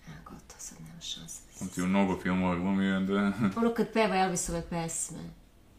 [0.06, 1.45] evo, gotovo, sad nema šanse.
[1.60, 3.32] On ti u mnogo filmova glumio, da...
[3.60, 5.18] Ono kad peva Elvisove pesme,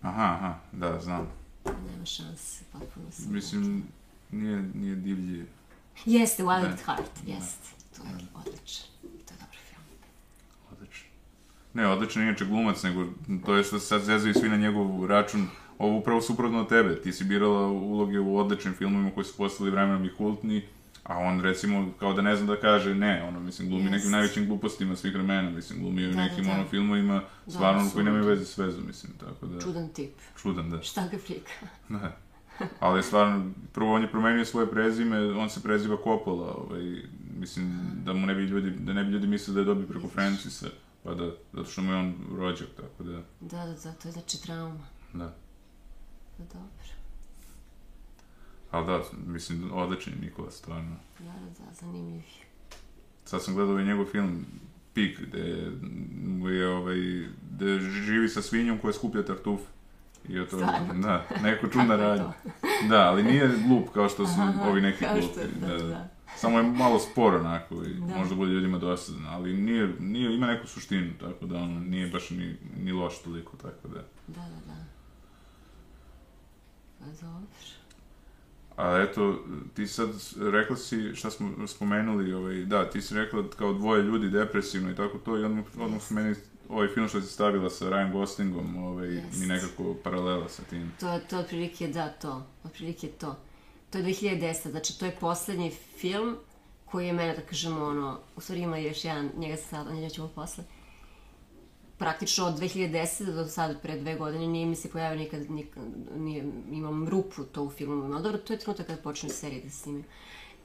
[0.01, 1.27] Aha, aha, da, znam.
[1.65, 3.33] nema šanse, potpuno sam...
[3.33, 3.83] Mislim,
[4.31, 5.45] nije, nije divlji.
[6.05, 6.67] Jeste, Wild Da.
[6.67, 7.69] at Heart, jeste.
[7.97, 8.85] To je odličan.
[9.01, 9.83] To je dobar film.
[10.71, 11.07] Odlično.
[11.73, 13.05] Ne, odličan je inače glumac, nego
[13.45, 15.47] to je što sad zezaju svi na njegov račun.
[15.77, 17.01] Ovo upravo suprotno od tebe.
[17.01, 20.67] Ti si birala uloge u odličnim filmovima koji su postali vremenom i kultni,
[21.07, 23.93] a on recimo kao da ne zna da kaže ne, ono, mislim, glumi Jest.
[23.93, 26.51] nekim najvećim glupostima svih vremena, mislim, glumi u Da, da, nekim da.
[26.51, 28.03] ono filmovima, stvarno koji apsolutno.
[28.03, 30.11] nemaju veze s vezom, mislim, tako da, Čudan tip.
[30.41, 30.81] čudan, da.
[30.81, 31.51] Šta ga frika?
[31.89, 32.17] Da.
[32.79, 37.73] Ali stvarno, prvo on je promenio svoje prezime, on se preziva Coppola, ovaj, mislim,
[38.05, 40.67] da mu ne bi ljudi, da ne bi ljudi mislili da je dobio preko Francisa,
[41.03, 44.11] pa da, zato što mu je on rođak, tako da, Da, da, da, to je
[44.11, 44.85] znači trauma.
[45.13, 45.33] da.
[46.37, 46.96] Da, dobro.
[48.71, 50.95] Ali da, mislim, odličan je Nikola, stvarno.
[51.19, 52.21] Da, da, zanimljiv.
[53.25, 54.45] Sad sam gledao i njegov film
[54.93, 55.71] Pik, gde
[56.25, 56.97] mu je, ovaj,
[57.51, 59.59] gde živi sa svinjom koja skuplja tartuf.
[60.29, 62.33] I od toga, da, neko čudna radnja.
[62.89, 65.59] Da, ali nije glup kao što su Aha, ovi neki glupi.
[65.61, 65.87] da, da, da.
[65.87, 66.09] da.
[66.37, 68.17] Samo je malo spor onako i Da.
[68.17, 72.29] možda bude ljudima dosadan, ali nije, nije, ima neku suštinu, tako da ono, nije baš
[72.29, 74.01] ni, ni loš toliko, tako da.
[74.27, 74.85] Da, da, da.
[76.99, 77.47] Pa dobro.
[78.77, 79.39] A eto,
[79.75, 80.09] ti sad
[80.39, 84.95] rekla si, šta smo spomenuli, ovaj, da, ti si rekla kao dvoje ljudi depresivno i
[84.95, 86.35] tako to i odmah, odmah su meni
[86.69, 89.39] ovaj film što si stavila sa Ryan Goslingom, ovaj, Jest.
[89.39, 90.91] mi nekako paralela sa tim.
[90.99, 92.45] To, to otprilike da, to.
[92.63, 93.35] Otprilike to.
[93.89, 94.69] To je 2010.
[94.71, 96.35] Znači, to je poslednji film
[96.85, 100.09] koji je mene, da kažemo, ono, u stvari ima još jedan, njega se sad, njega
[100.09, 100.63] ćemo posle.
[101.97, 103.35] Praktično od 2010.
[103.35, 105.83] do sad, pre dve godine, nije mi se pojavio nikad, nikad
[106.15, 108.13] nije, imam rupu to u filmu.
[108.13, 110.03] Ali dobro, to je trenutak kada počne serije da se snimaju.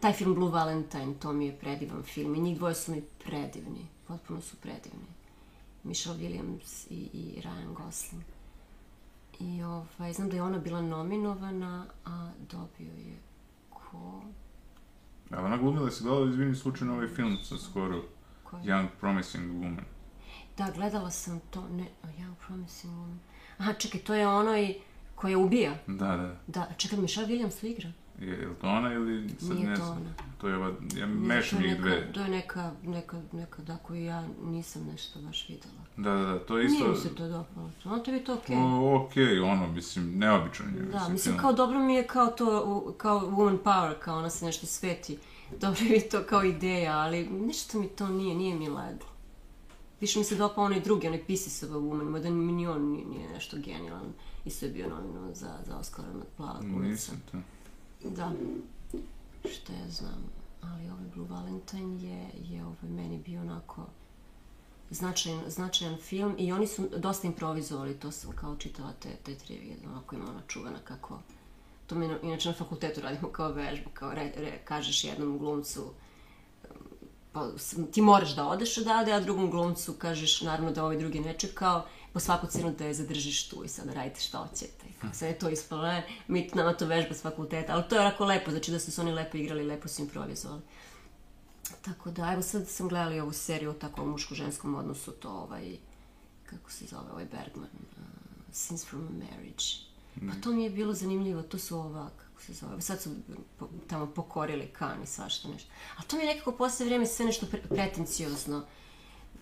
[0.00, 3.86] Taj film Blue Valentine, to mi je predivan film i njih dvoje su mi predivni.
[4.08, 5.06] Potpuno su predivni.
[5.84, 8.22] Michelle Williams i, i Ryan Gosling.
[9.40, 13.16] I ovaj, znam da je ona bila nominovana, a dobio je
[13.70, 14.22] ko?
[15.30, 18.02] Ali ona glumila si gledala, izvini, slučajno ovaj film sa skoro?
[18.52, 19.82] Young Promising Woman.
[20.58, 23.16] Da, gledala sam to, ne, a Young Promising Woman.
[23.58, 24.74] Aha, čekaj, to je ono i
[25.14, 25.74] koja ubija.
[25.86, 26.36] Da, da.
[26.46, 27.92] Da, čekaj, Michelle Williams su igra?
[28.20, 29.96] Je, je li to ona ili sad Nije ne to znam?
[29.96, 30.10] ona.
[30.40, 32.12] To je ova, ja mešam neka- dve.
[32.12, 35.74] To je neka, neka, neka, da, koju ja nisam nešto baš videla.
[35.96, 36.78] Da, da, da, to je isto...
[36.78, 37.70] Nije mi se to dopalo.
[37.84, 38.56] Ono tebi to okej.
[38.56, 40.82] O, okej, ono, mislim, neobičan je.
[40.82, 41.38] Da, mislim, film.
[41.38, 45.18] kao dobro mi je kao to, u- kao woman power, kao ona se nešto sveti.
[45.60, 49.06] Dobro mi je to kao ideja, ali nešto mi to nije, nije mi leglo.
[50.02, 53.06] Više mi se dopao onaj drugi, onaj Pieces of a Woman, mada ni on nije,
[53.06, 54.12] nije nešto genijalan.
[54.44, 56.90] Isto je bio nominovan za, za Oscara na plava glumica.
[56.90, 57.38] Nisam to.
[58.10, 58.32] Da,
[59.50, 60.24] što ja znam.
[60.60, 63.86] Ali ovaj Blue Valentine je, je ovaj meni bio onako
[64.90, 69.76] značajan, značajan film i oni su dosta improvizovali, to sam kao čitala te, te trivije,
[69.86, 71.18] onako ima ona čuvena kako
[71.86, 75.90] to mi inače na fakultetu radimo kao vežbu, kao re, re, kažeš jednom glumcu
[77.32, 77.48] pa,
[77.92, 81.86] ti moraš da odeš odavde, a drugom glumcu kažeš naravno da ovaj drugi ne čekao,
[82.12, 84.86] po svaku cenu da je zadržiš tu i sada radite šta hoćete.
[85.00, 88.00] Kako Sad je to ispalo, ne, mi nama to vežba s fakulteta, ali to je
[88.00, 90.62] onako lepo, znači da su se oni lepo igrali, lepo su improvizovali.
[91.82, 95.76] Tako da, evo sad sam gledala i ovu seriju o takvom muško-ženskom odnosu, to ovaj,
[96.46, 98.04] kako se zove ovaj Bergman, uh,
[98.52, 99.64] Scenes from a Marriage.
[100.14, 102.10] Pa to mi je bilo zanimljivo, to su ova,
[102.42, 103.11] kako se zove, sad su
[103.87, 105.68] tamo pokorili kan i svašta nešto.
[105.96, 108.64] A to mi je nekako posle vreme sve nešto pre, pretenciozno.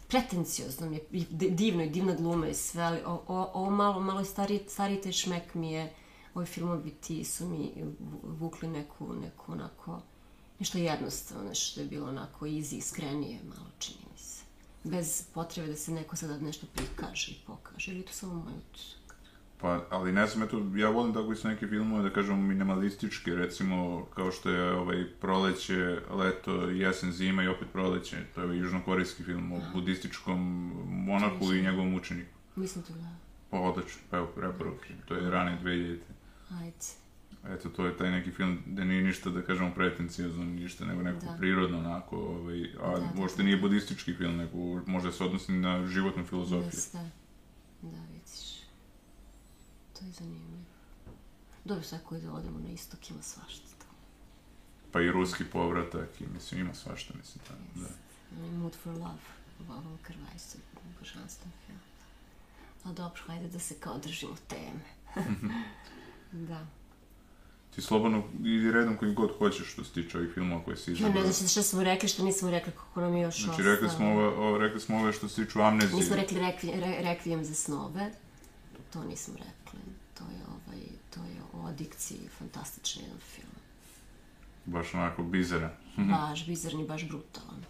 [0.09, 1.03] Pretenciozno mi je,
[1.51, 5.13] divno i divna gluma i sve, ali o- o- ovo malo, malo stariji, stariji taj
[5.13, 5.93] šmek mi je,
[6.35, 10.01] ovi filmovi ti su mi vu- vukli neku, neku onako,
[10.59, 14.43] nešto jednostavno, nešto što je bilo onako easy, iskrenije malo čini mi se.
[14.85, 19.00] Bez potrebe da se neko sada nešto prikaže i pokaže, ili to samo moj utisak?
[19.61, 24.07] Pa, ali ne znam, eto, ja volim tako isto neke filmove, da kažemo, minimalističke, recimo,
[24.15, 28.17] kao što je ovaj proleće, leto, jesen, zima i opet proleće.
[28.35, 30.41] To je ovaj južnokorejski film o budističkom
[30.89, 32.31] monaku i njegovom učeniku.
[32.57, 33.17] Mislim to gleda.
[33.51, 34.89] Pa odlično, pa evo, preporuke.
[35.09, 35.99] To je rane 2000.
[36.51, 36.77] Ajde.
[37.55, 41.27] Eto, to je taj neki film gde nije ništa, da kažemo, pretencijozno, ništa, nego neko
[41.27, 41.37] Da.
[41.39, 43.43] prirodno, onako, ovaj, a Da, da, uopšte da.
[43.43, 46.67] nije budistički film, nego možda se odnosi na životnu filozofiju.
[46.75, 46.99] Jeste.
[46.99, 47.20] Da.
[50.01, 50.61] To je zanimljivo.
[51.65, 53.99] Dobro, sad koji da odemo na istok ima svašta tamo.
[54.93, 57.89] Pa i ruski povratak i, mislim, ima svašta, mislim, tamo, da.
[58.39, 59.19] Onaj Mood for Love,
[59.69, 60.59] Voval Krvajsa,
[61.01, 61.79] božanstven film.
[62.85, 64.85] A dobro, hajde da se kao držimo teme.
[66.49, 66.67] da.
[67.75, 70.95] Ti slobodno idi redom kojim god hoćeš što se tiče ovih filmova koje si Ja
[70.95, 71.23] izabrao.
[71.23, 74.07] ne znam šta smo rekli, što nismo rekli, kako nam je još Znači, rekli smo,
[74.13, 75.97] ove, o, rekli smo ove što se tiču amnezije.
[76.01, 78.13] Nismo rekli rekvi, re, Rekvijem za snove,
[78.93, 79.60] to nismo rekli.
[80.21, 80.81] To je, ovaj,
[81.15, 83.53] to je o adikciji, fantastičan jedan film.
[84.67, 85.71] Baš onako bizaran.
[86.13, 87.65] baš bizarni, baš brutalan.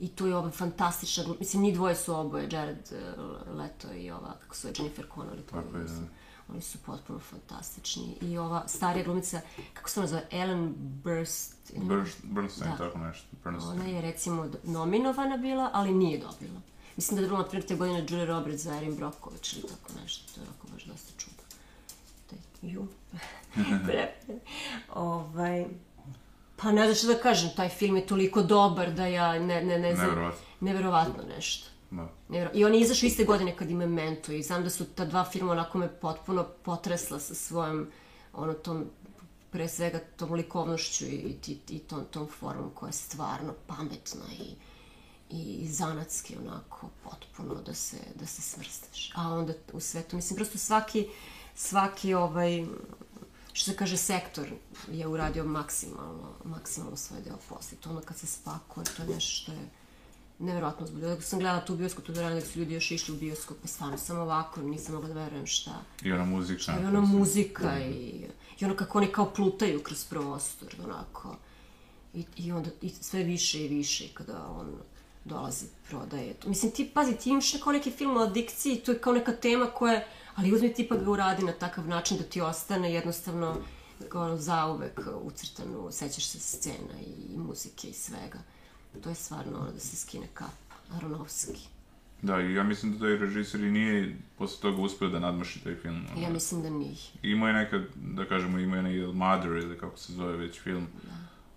[0.00, 1.24] I tu je ova fantastična.
[1.38, 5.44] Mislim, njih dvoje su oboje, Jared uh, Leto i ova, kako se zove, Jennifer Connelly.
[5.44, 6.06] tu Tako je, su- da.
[6.48, 8.16] Oni su potpuno fantastični.
[8.20, 9.40] I ova starija glumica,
[9.74, 11.72] kako se ona zove, Ellen Burst...
[11.76, 12.76] Burst, Bernstein, Da.
[12.76, 13.26] tako nešto.
[13.44, 13.72] Bernstein.
[13.72, 16.60] Ona je, recimo, nominovana bila, ali nije dobila.
[16.96, 20.00] Mislim da je dobila, na primjer, te godine Julia Roberts za Erin Brockovich ili tako
[20.02, 20.34] nešto.
[20.34, 21.11] To je onako baš dosta
[22.62, 22.86] ju.
[24.94, 25.66] Ovaj...
[26.56, 29.78] Pa ne znam što da kažem, taj film je toliko dobar da ja ne, ne,
[29.78, 30.06] ne znam...
[30.06, 30.40] Neverovatno.
[30.60, 31.68] Neverovatno nešto.
[31.90, 32.08] Da.
[32.28, 35.04] Nevjero- I on je izašao iste godine kad ima Memento i znam da su ta
[35.04, 37.86] dva filma onako me potpuno potresla sa svojom,
[38.32, 38.84] ono, tom,
[39.50, 44.54] pre svega tom likovnošću i, i, i tom, tom formom koja je stvarno pametna i,
[45.30, 49.12] i zanatski onako potpuno da se, da se svrstaš.
[49.14, 51.08] A onda u svetu, mislim, prosto svaki,
[51.54, 52.66] svaki ovaj,
[53.52, 54.48] što se kaže, sektor
[54.88, 57.78] je uradio maksimalno, maksimalno svoj deo posla.
[57.80, 59.68] To ono kad se spakuje, to je nešto što je
[60.38, 61.14] neverovatno uzbudljivo.
[61.14, 63.68] Dok sam gledala tu bioskop, tu dvoranu, dok su ljudi još išli u bioskop, pa
[63.68, 65.82] stvarno sam ovako, nisam mogla da verujem šta.
[66.02, 66.72] I ona muzika.
[66.72, 68.26] I ona muzika i,
[68.60, 71.36] i ono kako oni kao plutaju kroz prostor, onako.
[72.14, 74.72] I, i onda i sve više i više kada on
[75.24, 76.34] dolazi, prodaje.
[76.46, 79.66] Mislim, ti, pazi, ti imaš kao neki film o adikciji, to je kao neka tema
[79.66, 83.56] koja, je- ali uzmi ti pa ga uradi na takav način da ti ostane jednostavno
[84.14, 88.38] ono, zauvek ucrtano, sećaš se scena i, i muzike i svega.
[89.02, 90.52] To je stvarno ono da se skine kapa.
[90.96, 91.68] Aronovski.
[92.22, 95.76] Da, i ja mislim da taj režiser i nije posle toga uspeo da nadmaši taj
[95.76, 96.06] film.
[96.16, 96.96] Ja mislim da nije.
[97.22, 100.86] Imao je neka, da kažemo, imao je neki Mother ili kako se zove već film.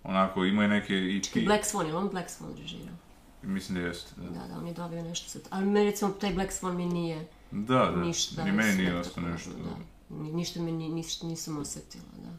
[0.04, 1.44] Onako, imao je neke i ti...
[1.44, 2.96] Black Swan, je li on Black Swan režirao?
[3.42, 4.22] Mislim da jeste, da.
[4.22, 5.42] Da, da, on je dobio nešto sad.
[5.50, 7.96] Ali meni recimo taj Black Swan mi nije Da, da.
[7.96, 8.44] ništa.
[8.44, 9.50] Ni meni nije ostao nešto.
[9.52, 9.70] Da.
[10.12, 12.30] Ni- Ništa me ni, ništa nisam osetila, da.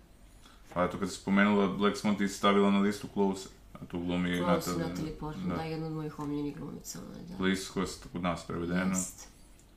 [0.74, 3.52] Pa eto, kad si spomenula Black Swan, ti si stavila na listu Closer.
[3.74, 5.56] A tu glumi Close Natalie- Natalie Portman, da.
[5.56, 5.62] Da.
[5.64, 7.36] jedna od mojih omiljenih glumica, da.
[7.38, 8.90] Bliskost, kod nas prevedeno.
[8.90, 9.28] Jest.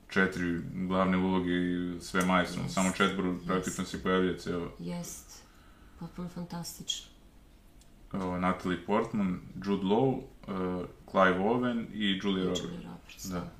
[0.09, 2.63] Četiri glavne uloge i sve majstrom.
[2.63, 2.73] Jest.
[2.73, 5.41] Samo četvoru praktično se pojavlja ceo Jest.
[5.99, 7.07] Potpuno fantastično.
[8.13, 10.23] uh, Natalie Portman, Jude Law, uh,
[11.11, 12.63] Clive Owen i Julia Roberts.
[12.63, 13.35] Julia Roberts, Da.
[13.35, 13.51] da.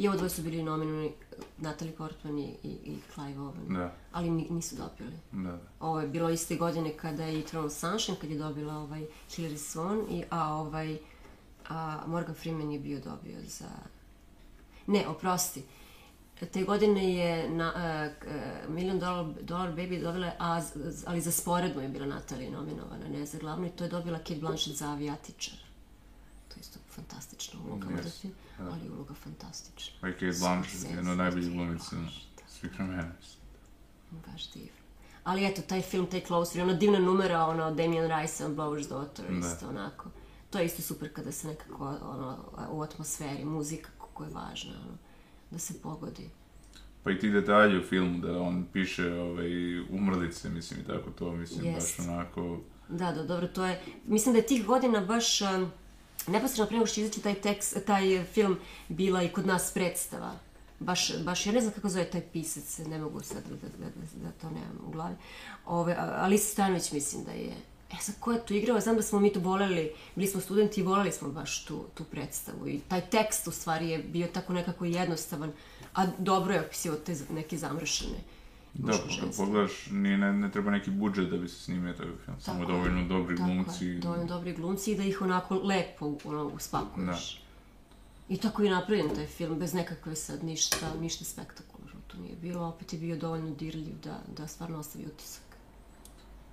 [0.00, 1.12] I ovo dvoje su bili nominovani,
[1.58, 3.74] Natalie Portman i, i, i Clive Owen.
[3.74, 5.16] Da, Ali ni- nisu dobili.
[5.32, 5.58] da, da.
[5.80, 10.04] Ovo je bilo iste godine kada je Eternal Sunshine, kad je dobila ovaj Hilary Swan,
[10.10, 10.98] i, a ovaj
[11.68, 13.68] a Morgan Freeman je bio dobio za...
[14.86, 15.62] Ne, oprosti.
[16.52, 17.72] Te godine je na,
[18.66, 20.62] uh, Million Dollar, Dollar Baby dobila, a,
[21.06, 24.34] ali za sporedno je bila Natalie nominovana, ne za glavnu, i to je dobila Kate
[24.34, 25.69] Blanchett za avijatičar.
[27.00, 28.20] Fantastična uloga, Yes, yes.
[28.20, 28.64] film, da.
[28.64, 30.08] ali uloga fantastična.
[30.08, 31.96] I Kate Blanchett, jedna od najboljih glumica
[32.48, 33.12] svih vremena.
[34.10, 34.70] Baš divno.
[35.24, 38.88] Ali eto, taj film, taj Closer, i ona divna numera, ono, Damien Rice on Blower's
[38.88, 39.38] Daughter, Da.
[39.48, 40.08] isto onako.
[40.50, 42.38] To je isto super kada se nekako, ono,
[42.70, 44.96] u atmosferi, muzika koja je važna, ono,
[45.50, 46.30] da se pogodi.
[47.04, 51.32] Pa i ti detalji u filmu, da on piše ovaj, umrlice, mislim, i tako to,
[51.32, 51.98] mislim, Jest.
[51.98, 52.60] baš onako...
[52.88, 55.70] Da, da, dobro, to je, mislim da je tih godina baš, um,
[56.26, 60.32] neposredno pre nego što izaći taj tekst, taj film, bila i kod nas predstava.
[60.78, 64.24] Baš, baš, ja ne znam kako zove taj pisac, ne mogu sad da, da, da,
[64.24, 65.14] da to nemam u glavi.
[65.66, 67.52] Ove, Alisa Stanović mislim da je,
[67.92, 70.80] e sad ko je tu igrao, znam da smo mi to voleli, bili smo studenti
[70.80, 72.68] i voleli smo baš tu, tu predstavu.
[72.68, 75.52] I taj tekst u stvari je bio tako nekako jednostavan,
[75.94, 78.18] a dobro je opisio te neke zamršene
[78.74, 82.40] Da, kad pogledaš, nije, ne, ne treba neki budžet da bi se snimio taj film,
[82.40, 82.76] samo Tako je.
[82.76, 83.86] dovoljno dobri Tako glumci.
[83.86, 87.42] je, dovoljno dobri glumci i da ih onako lepo ono, uspakuješ.
[88.28, 92.66] I tako je napravljen taj film, bez nekakve sad ništa, ništa spektakularno to nije bilo,
[92.66, 95.42] opet je bio dovoljno dirljiv da, da stvarno ostavi utisak.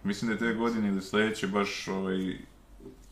[0.03, 2.37] Mislim da je te godine ili sledeće baš ovaj,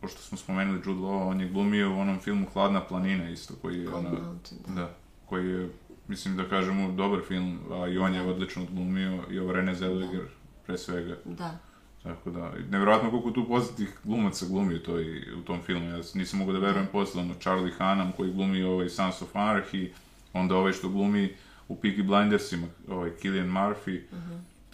[0.01, 3.79] pošto smo spomenuli Jude Law, on je glumio u onom filmu Hladna planina isto, koji
[3.79, 4.73] je Cold ona, Mountain, da.
[4.73, 5.69] da, koji je,
[6.07, 10.25] mislim da kažemo, dobar film, a i on je odlično odglumio, i ovo Rene Zellweger,
[10.65, 11.17] pre svega.
[11.25, 11.57] Da,
[12.03, 15.89] Tako da, nevjerojatno koliko tu poznatih glumaca glumi to i u tom filmu.
[15.89, 19.89] Ja nisam mogao da verujem posle, ono, Charlie Hunnam koji glumi ovaj Sons of Anarchy,
[20.33, 21.33] onda ovaj što glumi
[21.67, 24.01] u Peaky Blindersima, ovaj Killian Murphy.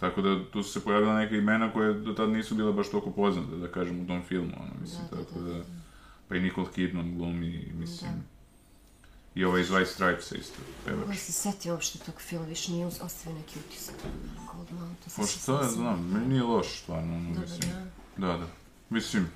[0.00, 3.10] Tako da tu su se pojavila neka imena koje do tad nisu bila baš toliko
[3.10, 5.64] poznate, da kažem, u tom filmu, ono, mislim, Da, da, tako da, da, da.
[6.28, 8.31] Pa i Nicole Kidman glumi, mislim, Da.
[9.34, 11.00] I ovaj iz White Stripesa isto, pevač.
[11.02, 13.94] Kako se setio uopšte tog filma, više nije ostavio neki utisak.
[14.70, 14.78] Mountain.
[15.02, 15.70] sad Pa se šta ja sećam.
[15.74, 17.70] znam, meni nije loš, stvarno, ono, Dobar, mislim.
[18.16, 18.26] da.
[18.26, 18.46] Da, da.
[18.90, 19.26] Mislim,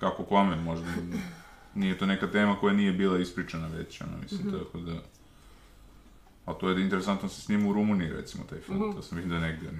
[0.00, 0.86] kako kome možda.
[1.74, 4.58] Nije to neka tema koja nije bila ispričana već, ono, mislim, Mhm.
[4.58, 5.02] tako da...
[6.44, 8.96] A to je da interesantno se snima u Rumuniji, recimo, taj film, Mhm.
[8.96, 9.70] to sam vidio negdje.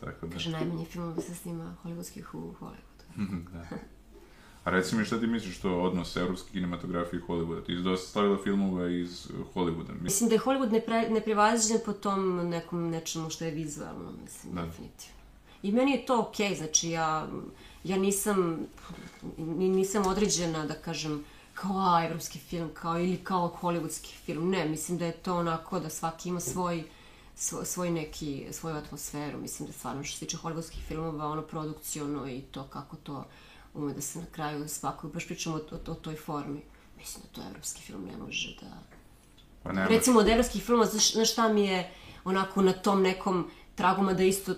[0.00, 3.44] Tako da, Kaže, najmanje filmova se snima hollywoodskih u Hollywoodu.
[3.52, 3.66] da.
[4.64, 7.64] A reci mi šta ti misliš to odnos evropske kinematografije i Hollywooda?
[7.64, 9.78] Ti si dosta stavila filmove iz uh, Hollywooda.
[9.80, 14.54] Mislim, Mislim da je Hollywood nepre, neprevaziđen po tom nekom nečemu što je vizualno, mislim,
[14.54, 14.62] Da.
[14.62, 15.14] definitivno.
[15.62, 17.28] I meni je to okej, znači ja,
[17.84, 18.58] ja nisam,
[19.38, 21.24] ni- nisam određena da kažem
[21.54, 24.50] kao a, evropski film, kao ili kao hollywoodski film.
[24.50, 26.84] Ne, mislim da je to onako da svaki ima svoj,
[27.36, 29.38] svoj, svoj neki, svoju atmosferu.
[29.38, 33.24] Mislim da stvarno što se tiče hollywoodskih filmova, ono produkciono i to kako to
[33.74, 35.12] ume da se na kraju spakuju.
[35.12, 36.62] Baš pričamo o, o, o toj formi.
[36.96, 38.66] Mislim da to evropski film ne može da,
[39.62, 41.90] pa nema, Recimo od evropskih filmova, znaš, znaš šta mi je
[42.24, 44.54] onako na tom nekom tragu, mada isto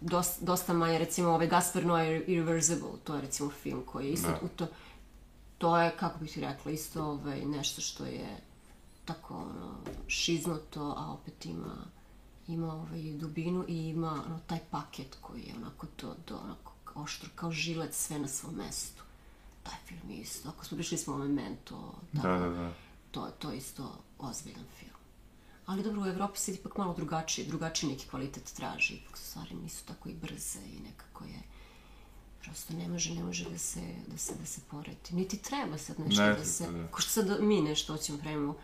[0.00, 4.28] dosta, dosta manje, recimo ovaj Gaspar Noé Irreversible, to je recimo film koji je isto
[4.28, 4.38] Da.
[4.42, 4.66] u to,
[5.58, 8.36] to je, kako bih ti rekla, isto ovaj, nešto što je
[9.04, 9.74] tako ono,
[10.06, 11.74] šiznuto, a opet ima
[12.48, 17.28] ima ovaj dubinu i ima ono, taj paket koji je onako to, do, onako oštro
[17.34, 19.02] kao žilet sve na svom mestu.
[19.62, 22.72] Taj film je isto, ako smo prišli smo o Memento, Da, da, da.
[23.10, 24.92] to, to je isto ozbiljan film.
[25.66, 29.84] Ali dobro, u Evropi se ipak malo drugačiji, drugačiji neki kvalitet traži, ipak stvari nisu
[29.84, 31.42] tako i brze i nekako je
[32.42, 35.10] prosto ne može, ne može da se, da se, da se poredi.
[35.10, 36.72] Niti treba sad nešto Ne da se...
[36.72, 36.86] da.
[36.86, 38.54] Ko što sad mi nešto hoćemo pravimo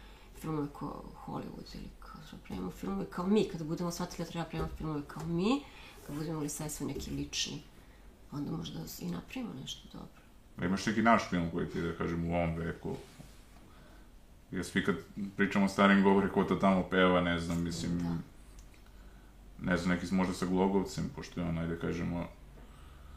[0.41, 4.45] filmove kao Hollywood ili kao što pravimo filmove kao mi, kada budemo shvatili da treba
[4.49, 5.63] pravimo filmove kao mi,
[6.07, 7.63] kad budemo li sve neki lični,
[8.33, 10.23] onda možda i napravimo nešto dobro.
[10.59, 12.97] A imaš neki naš film koji ti, da kažem, u ovom veku?
[14.51, 14.97] Jer svi kad
[15.37, 17.99] pričamo o starim govore ko to tamo peva, ne znam, mislim...
[17.99, 18.17] Da.
[19.71, 22.29] Ne znam, neki možda sa Glogovcem, pošto je on, ajde kažemo,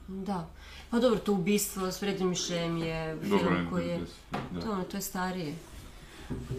[0.07, 0.49] Da.
[0.89, 3.99] Pa dobro, to ubistvo s Mišem je film dobro, koji je...
[4.51, 4.61] da.
[4.61, 5.55] To, ono, to je starije.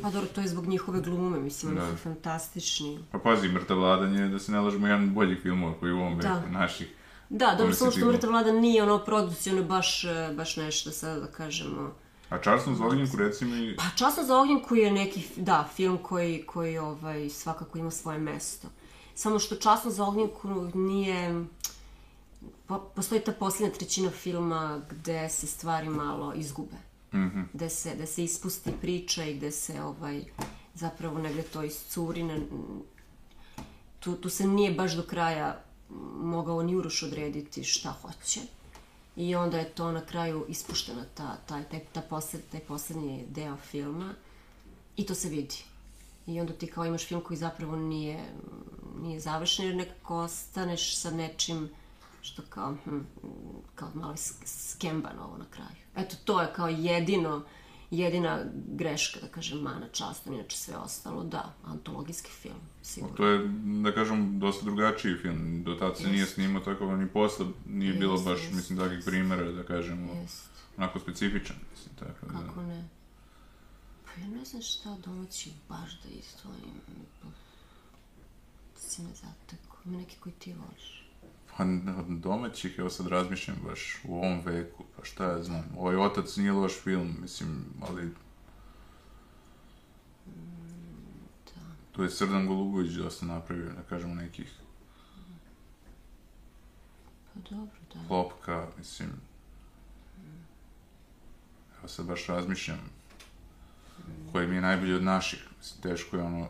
[0.03, 1.83] Pa dobro, to je zbog njihove glume, mislim, Da.
[1.83, 2.99] oni su fantastični.
[3.11, 6.19] Pa pazi, Mrtav Vladan je, da se ne lažemo, jedan boljih filmova koji u ovom
[6.19, 6.35] Da.
[6.35, 6.88] veku, naših.
[7.33, 11.27] Da, dobro, samo što Mrtav Vlada nije ono produkcijno baš, e, baš nešto sad da
[11.27, 11.95] kažemo.
[12.29, 16.47] A Čarsnom za ognjenku, reci mi, Pa Časno za ognjenku je neki, da, film koji,
[16.47, 18.68] koji ovaj, svakako ima svoje mesto.
[19.14, 21.45] Samo što Časno za ognjenku nije...
[22.66, 26.77] Po, postoji ta posljednja trećina filma gde se stvari malo izgube.
[27.14, 30.25] mhm, gde se, da se ispusti priča i gde se ovaj,
[30.75, 32.23] zapravo negde to iscuri.
[32.23, 32.38] Na,
[34.01, 35.62] tu, tu se nije baš do kraja
[36.23, 38.41] mogao ni Uroš odrediti šta hoće.
[39.17, 43.57] I onda je to na kraju ispuštena ta, taj, taj, ta posled, taj poslednji deo
[43.57, 44.15] filma
[44.97, 45.57] i to se vidi.
[46.27, 48.25] I onda ti kao imaš film koji zapravo nije,
[49.03, 51.71] nije završen jer nekako ostaneš sa nečim
[52.23, 52.99] što kao, hm,
[53.75, 55.83] kao mali sk- skemban ovo na kraju.
[55.97, 57.43] Eto, to je kao jedino,
[57.99, 63.17] jedina greška, da kažem, mana častan, inače sve ostalo, da, antologijski film, sigurno.
[63.17, 63.49] to je,
[63.83, 65.63] da kažem, dosta drugačiji film.
[65.65, 69.03] Do tad se nije snimao tako, ni posle nije bilo Jest, baš, jest, mislim, takvih
[69.05, 70.45] primjera, da kažemo, Jest,
[70.77, 72.33] onako specifičan, mislim, tako da.
[72.33, 72.89] kako ne.
[74.05, 76.81] Pa ja ne znam šta domaći baš da izdvojim.
[77.23, 77.29] Pa,
[78.81, 79.77] si me zateko.
[79.85, 81.02] Ima neki koji ti voliš.
[81.57, 81.65] Pa
[82.09, 85.65] domaćih, evo sad razmišljam baš u ovom veku, pa šta ja znam.
[85.79, 88.11] Ovaj otac nije loš film, mislim, ali...
[91.92, 94.63] Tu je Srdan Golubović dosta napravio, da kažemo, nekih
[97.35, 98.09] Pa dobro, da.
[98.09, 99.11] klopka, mislim...
[101.79, 102.79] Evo sad baš razmišljam
[104.33, 105.48] koji mi je najbolji od naših.
[105.59, 106.48] Mislim, teško je ono...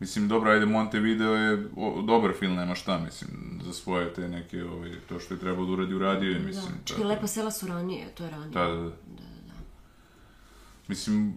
[0.00, 4.64] Mislim, dobro, ajde, Montevideo je o, dobar film, nema šta, mislim, za svoje te neke,
[4.64, 6.74] ovaj, to što je trebalo da uradi, uradio je, mislim.
[6.78, 6.84] da.
[6.84, 7.04] Čekaj.
[7.04, 8.50] Lepa sela su ranije, to je ranije.
[8.50, 8.82] Da, da, da.
[8.82, 9.54] da, da, da.
[10.88, 11.36] Mislim...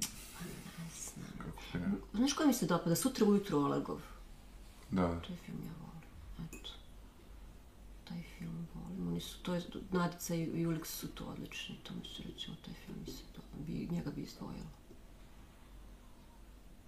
[1.37, 1.87] Kako ti ne...
[2.13, 2.95] Znaš koja mi se dopada?
[2.95, 3.99] Sutra ujutru Olegov.
[4.91, 6.49] Da, Taj film ja volim.
[6.53, 6.69] Eto.
[8.03, 9.07] Taj film volim.
[9.07, 9.61] Oni su, to je,
[9.91, 11.75] Nadica i Ulix su to odlični.
[11.83, 14.69] To mi se recimo, taj film mi se, to, bi, njega bi izdvojila.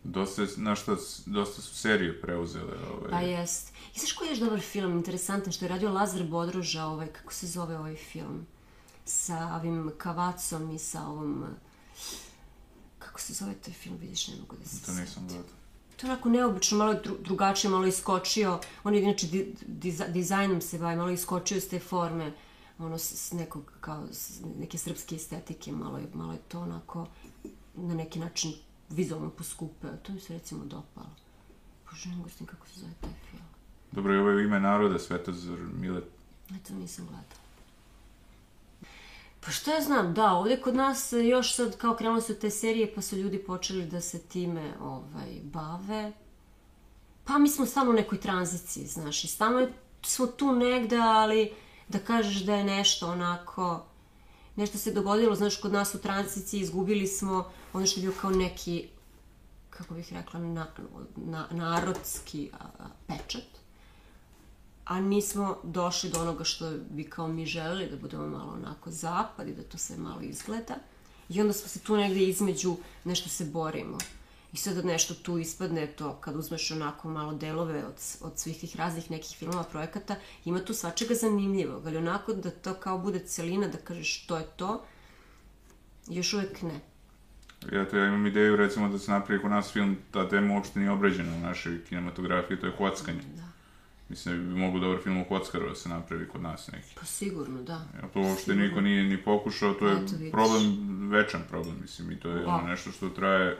[0.06, 0.96] Dosta, znaš šta,
[1.26, 3.12] dosta su serije preuzele, ovaj...
[3.12, 3.74] Pa jest.
[3.96, 7.34] I znaš koji je još dobar film, interesantan, što je radio Lazar Bodroža, ovaj, kako
[7.34, 8.46] se zove ovaj film?
[9.06, 11.46] Sa ovim Kavacom i sa ovom...
[13.00, 15.46] Kako se zove taj film, vidiš, ne mogu da se To nisam gledao.
[15.98, 20.62] To je onako neobično, malo dru, drugačije, malo iskočio, on je inače di, diza- dizajnom
[20.62, 22.34] se bavi, malo iskočio iz te forme,
[22.80, 27.08] ono, s, s nekog, kao, s neke srpske estetike, malo je, malo je to onako,
[27.76, 28.54] na neki način,
[28.90, 31.10] vizualno poskupeo, to mi se recimo dopalo.
[31.92, 33.44] Bože, ne mogu s tim kako se zove taj film.
[33.92, 36.04] Dobro, i ovo je ime naroda, Svetozar Milet.
[36.56, 37.46] Eto, nisam gledala.
[39.46, 42.96] Pa što ja znam, da, ovdje kod nas još sad kao krenule su te serije
[42.96, 46.12] pa su ljudi počeli da se time ovaj, bave.
[47.24, 49.68] Pa mi smo stalno u nekoj tranziciji, znaš, i stalno
[50.02, 51.54] smo tu negde, ali
[51.88, 53.86] da kažeš da je nešto onako,
[54.56, 58.32] nešto se dogodilo, znaš, kod nas u tranziciji izgubili smo ono što je bio kao
[58.32, 58.88] neki,
[59.70, 60.68] kako bih rekla, na,
[61.16, 63.66] na, narodski a, a, pečat
[64.86, 69.48] a nismo došli do onoga što bi kao mi želeli, da budemo malo onako zapad
[69.48, 70.76] i da to sve malo izgleda.
[71.30, 73.98] I onda smo se tu negde između, nešto se borimo.
[74.56, 78.60] I sad da nešto tu ispadne to, kad uzmeš onako malo delove od, od svih
[78.60, 83.20] tih raznih nekih filmova, projekata, ima tu svačega zanimljivog, ali onako da to kao bude
[83.20, 84.86] celina, da kažeš to je to,
[86.08, 86.80] još uvek ne.
[87.72, 90.80] Ja to ja imam ideju, recimo, da se napravi kod nas film, ta tema uopšte
[90.80, 93.22] nije obrađena u našoj kinematografiji, to je kockanje.
[93.36, 93.44] Da.
[94.10, 96.96] Mislim da bi mogu dobar film o kockaru da se napravi kod nas neki.
[97.00, 97.74] Pa sigurno, da.
[97.74, 102.20] Ja, to uopšte niko nije ni pokušao, to je Eto, problem, večan problem, mislim, i
[102.20, 102.68] to je ono Da.
[102.68, 103.58] nešto što traje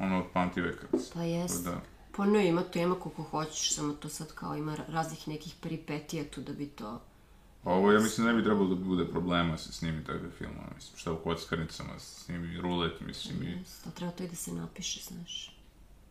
[0.00, 0.86] ono od pamtiveka.
[1.14, 1.64] Pa jest.
[1.64, 1.80] Da.
[2.16, 6.24] Pa ne, ima tema koliko hoćeš, samo to sad kao ima ra- raznih nekih peripetija
[6.24, 7.00] tu da bi to...
[7.64, 10.96] A ovo, ja mislim, ne bi trebalo da bude problema se snimi takve filmove, mislim,
[10.98, 14.52] šta u kockarnicama se snimi, rulet, mislim, i Jest, ali treba to i da se
[14.52, 15.56] napiše, znaš.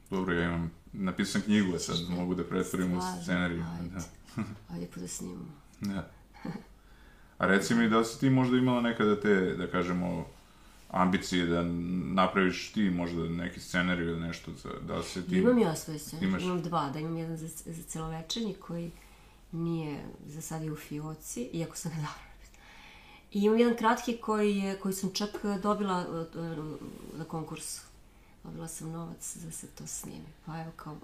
[0.09, 3.63] dobro, ja imam napisan knjigu, a sad mogu da pretvorim u scenariju.
[3.79, 3.89] ajde.
[3.89, 4.43] Da.
[4.73, 5.51] Ajde pa da snimamo.
[5.81, 6.11] Da.
[7.37, 10.25] A reci mi, da li si ti možda imala nekada te, da kažemo,
[10.89, 11.63] ambicije da
[12.13, 15.37] napraviš ti možda neki scenarij ili nešto, za, da se ti...
[15.37, 16.43] Imam ja svoje scene, Imaš?
[16.43, 18.91] imam dva, da imam jedan za, za celovečernji koji
[19.51, 22.29] nije, za sad je u fioci, iako sam ga dala.
[23.31, 25.29] I imam jedan kratki koji, je, koji sam čak
[25.63, 26.79] dobila uh, uh,
[27.17, 27.81] na konkursu.
[28.43, 30.27] Dobila sam novac da se to snimi.
[30.45, 30.97] Pa evo kao,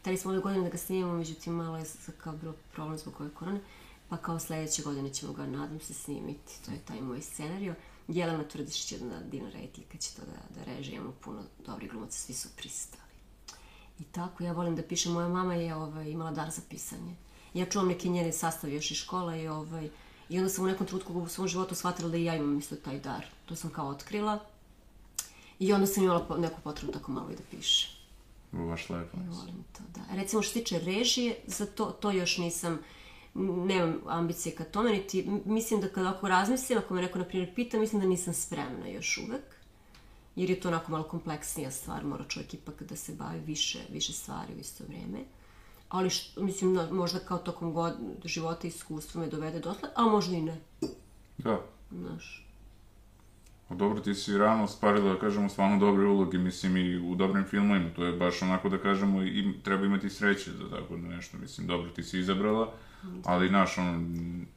[0.00, 1.84] hteli smo ove godine da ga snimimo, međutim malo je
[2.18, 3.60] kao bilo problem zbog ove korone.
[4.08, 6.64] Pa kao sledeće godine ćemo ga, nadam se, snimiti.
[6.64, 7.74] To je taj moj scenario.
[8.08, 10.92] Jelena Tvrdišić je jedna divna rediteljka, će to da, da reže.
[10.92, 13.02] Imamo puno dobrih glumaca, svi su pristali.
[14.00, 15.12] I tako, ja volim da pišem.
[15.12, 17.16] Moja mama je ovaj, imala dar za pisanje.
[17.54, 19.90] Ja čuvam neke njene sastave još iz škola i, ovaj,
[20.28, 22.76] i onda sam u nekom trenutku u svom životu shvatila da i ja imam isto
[22.76, 23.26] taj dar.
[23.46, 24.38] To sam kao otkrila.
[25.58, 27.90] I onda sam imala neku potrebu tako malo i da pišem.
[28.52, 29.16] Baš lepo.
[29.16, 30.16] I volim to, da.
[30.16, 32.78] Recimo što se tiče režije, za to, to još nisam,
[33.34, 37.54] nemam ambicije ka tome, niti mislim da kad ako razmislim, ako me neko na primjer
[37.54, 39.44] pita, mislim da nisam spremna još uvek.
[40.36, 44.12] Jer je to onako malo kompleksnija stvar, mora čovjek ipak da se bavi više, više
[44.12, 45.18] stvari u isto vrijeme.
[45.88, 47.92] Ali što, mislim, no, možda kao tokom god,
[48.24, 50.60] života i iskustva me dovede dotle, a možda i ne,
[51.38, 51.60] Da.
[51.90, 52.44] znaš.
[53.68, 57.44] A dobro, ti si rano ostvarila, da kažemo, stvarno dobre uloge, mislim, i u dobrim
[57.44, 57.90] filmovima.
[57.96, 61.38] To je baš onako, da kažemo, i treba imati sreće za tako da nešto.
[61.38, 62.72] Mislim, dobro, ti si izabrala,
[63.24, 64.00] ali, naš, ono,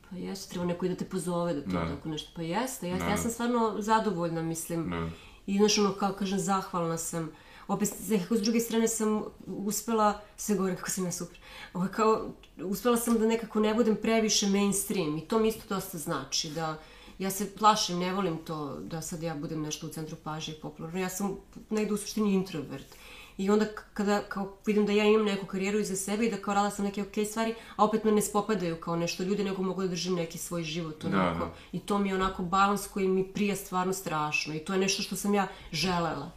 [0.10, 1.96] Pa jeste, treba neko i da te pozove da to Da.
[1.96, 2.32] tako nešto.
[2.36, 3.06] Pa jeste, jeste.
[3.06, 3.12] Da.
[3.12, 4.89] Ja sam stvarno zadovoljna, mislim.
[4.89, 5.10] da,
[5.48, 7.32] I znaš, ono, kao kažem, zahvalna sam.
[7.68, 11.39] Opet, nekako s druge strane sam uspela, sve gore kako sam ja super,
[11.74, 15.98] ovo, kao, uspela sam da nekako ne budem previše mainstream i to mi isto dosta
[15.98, 16.80] znači, da
[17.20, 21.00] ja se plašim, ne volim to da sad ja budem nešto u centru pažnje popularno.
[21.00, 21.38] Ja sam
[21.70, 22.96] negde u suštini introvert.
[23.38, 26.54] I onda kada kao vidim da ja imam neku karijeru iza sebe i da kao
[26.54, 29.82] radila sam neke okej stvari, a opet me ne spopadaju kao nešto ljudi, nego mogu
[29.82, 31.46] da držim neki svoj život onako.
[31.46, 31.52] da.
[31.72, 35.04] I to mi je onako balans koji mi prija stvarno strašno i to je nešto
[35.04, 36.32] što sam ja želela.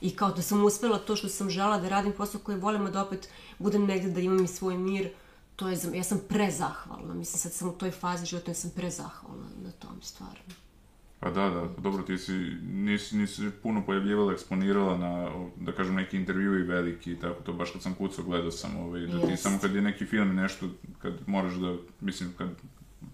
[0.00, 2.90] I kao da sam uspela to što sam žela da radim posao koji volim, a
[2.90, 3.28] da opet
[3.58, 5.10] budem negde da imam i svoj mir,
[5.56, 7.14] to je, ja sam prezahvalna.
[7.14, 10.54] Mislim, sad sam u toj fazi životne, sam prezahvalna na tom stvarno.
[11.20, 15.94] Pa da, da, pa dobro, ti si, nisi, nisi puno pojavljivala, eksponirala na, da kažem,
[15.94, 19.30] neki intervjui veliki i tako to, baš kad sam kucao, gledao sam, ovaj, da ti
[19.30, 19.42] Jest.
[19.42, 20.66] samo kad je neki film i nešto,
[20.98, 22.48] kad moraš da, mislim, kad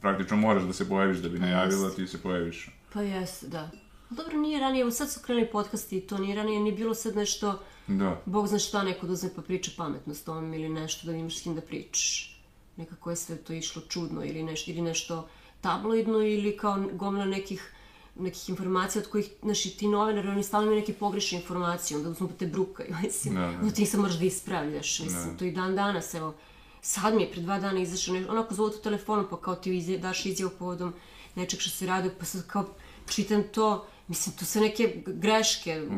[0.00, 2.70] praktično moraš da se pojaviš da bi najavila, ti se pojaviš.
[2.92, 3.70] Pa jeste, da.
[4.10, 6.94] Ali dobro, nije ranije, evo sad su krenuli podcasti i to nije ranije, nije bilo
[6.94, 10.68] sad nešto, Da, Bog zna šta neko da uzme pa priča pametno s tom ili
[10.68, 12.40] nešto da imaš s kim da pričaš.
[12.76, 15.28] Nekako je sve to išlo čudno ili nešto, ili nešto
[15.60, 17.72] tabloidno ili kao gomila nekih
[18.18, 22.10] nekih informacija od kojih, znaš, i ti novinari, oni stalno imaju neke pogrešne informacije, onda
[22.10, 23.34] uzmu pa te brukaju, mislim.
[23.34, 23.46] Da, da.
[23.46, 26.34] Onda ti se moraš da ispravljaš, mislim, to i dan danas, evo.
[26.82, 29.76] Sad mi je pre dva dana izašao, ne, onako zovu to telefonom, pa kao ti
[29.76, 30.92] izje, daš izjavu povodom
[31.34, 32.64] nečeg što se radi, pa sad kao
[33.08, 35.88] čitam to, mislim, to su neke greške,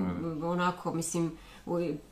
[0.43, 1.33] onako, mislim,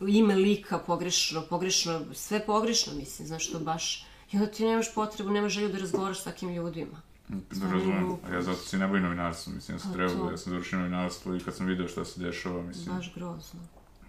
[0.09, 4.07] ime lika pogrešno, pogrešno, sve pogrešno, mislim, znaš, to baš...
[4.33, 7.03] I onda ti nemaš potrebu, nemaš želju da razgovaraš s takvim ljudima.
[7.29, 8.17] Da razumem.
[8.31, 11.37] A ja zato si ne bavim novinarstvom, mislim, ja sam trebao, ja sam završio novinarstvo
[11.37, 13.61] i kad sam video šta se dešava, mislim, Baš grozno.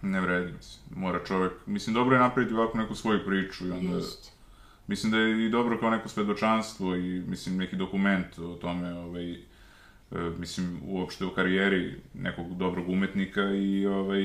[0.02, 3.96] ne vredi, mislim, mora čovjek, mislim, dobro je napraviti ovako neku svoju priču i onda,
[3.96, 4.32] Jest.
[4.86, 9.32] Mislim da je i dobro kao neko svedočanstvo i mislim neki dokument o tome, ovaj,
[9.32, 9.36] e,
[10.38, 14.22] mislim uopšte o karijeri nekog dobrog umetnika i ovaj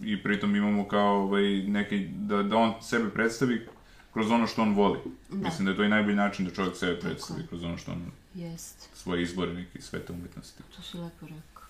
[0.00, 3.66] i pritom imamo kao ovaj neki da, da on sebe predstavi
[4.12, 4.98] kroz ono što on voli.
[5.30, 8.06] Mislim da je to i najbolji način da čovjek sebe predstavi kroz ono što on
[8.34, 8.88] Jest.
[8.94, 10.62] svoje izbore neki sveta umetnosti.
[10.76, 11.62] To si lepo rekao.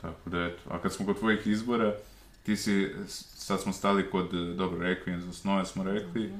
[0.00, 1.94] Tako da eto, a kad smo kod tvojih izbora,
[2.42, 2.94] ti si,
[3.34, 6.32] sad smo stali kod, e, dobro, Requiem za snove smo rekli,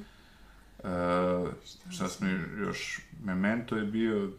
[0.84, 1.46] E,
[1.90, 2.28] šta smo
[2.58, 4.30] još, Memento je bio,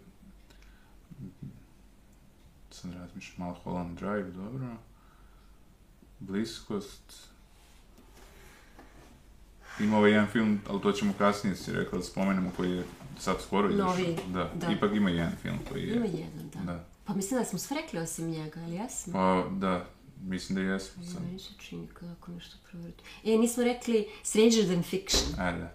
[2.72, 4.68] sad razmišljam, malo Holland Drive, dobro,
[6.20, 7.30] Bliskost,
[9.80, 12.84] ima ovaj jedan film, ali to ćemo kasnije, si rekao da spomenemo, koji je
[13.20, 13.88] sad skoro izašao.
[13.88, 14.72] Novi, Da, da.
[14.72, 15.96] ipak ima jedan film koji je.
[15.96, 16.60] Ima jedan, da.
[16.74, 16.86] Da.
[17.06, 19.14] Pa mislim da smo sve rekli osim njega, ali jesmo?
[19.14, 19.86] Pa, da,
[20.22, 21.24] mislim da jesmo sad.
[21.26, 23.04] meni se čini kao ako nešto provrti.
[23.24, 25.32] E, nismo rekli Stranger Than Fiction.
[25.48, 25.72] E, da.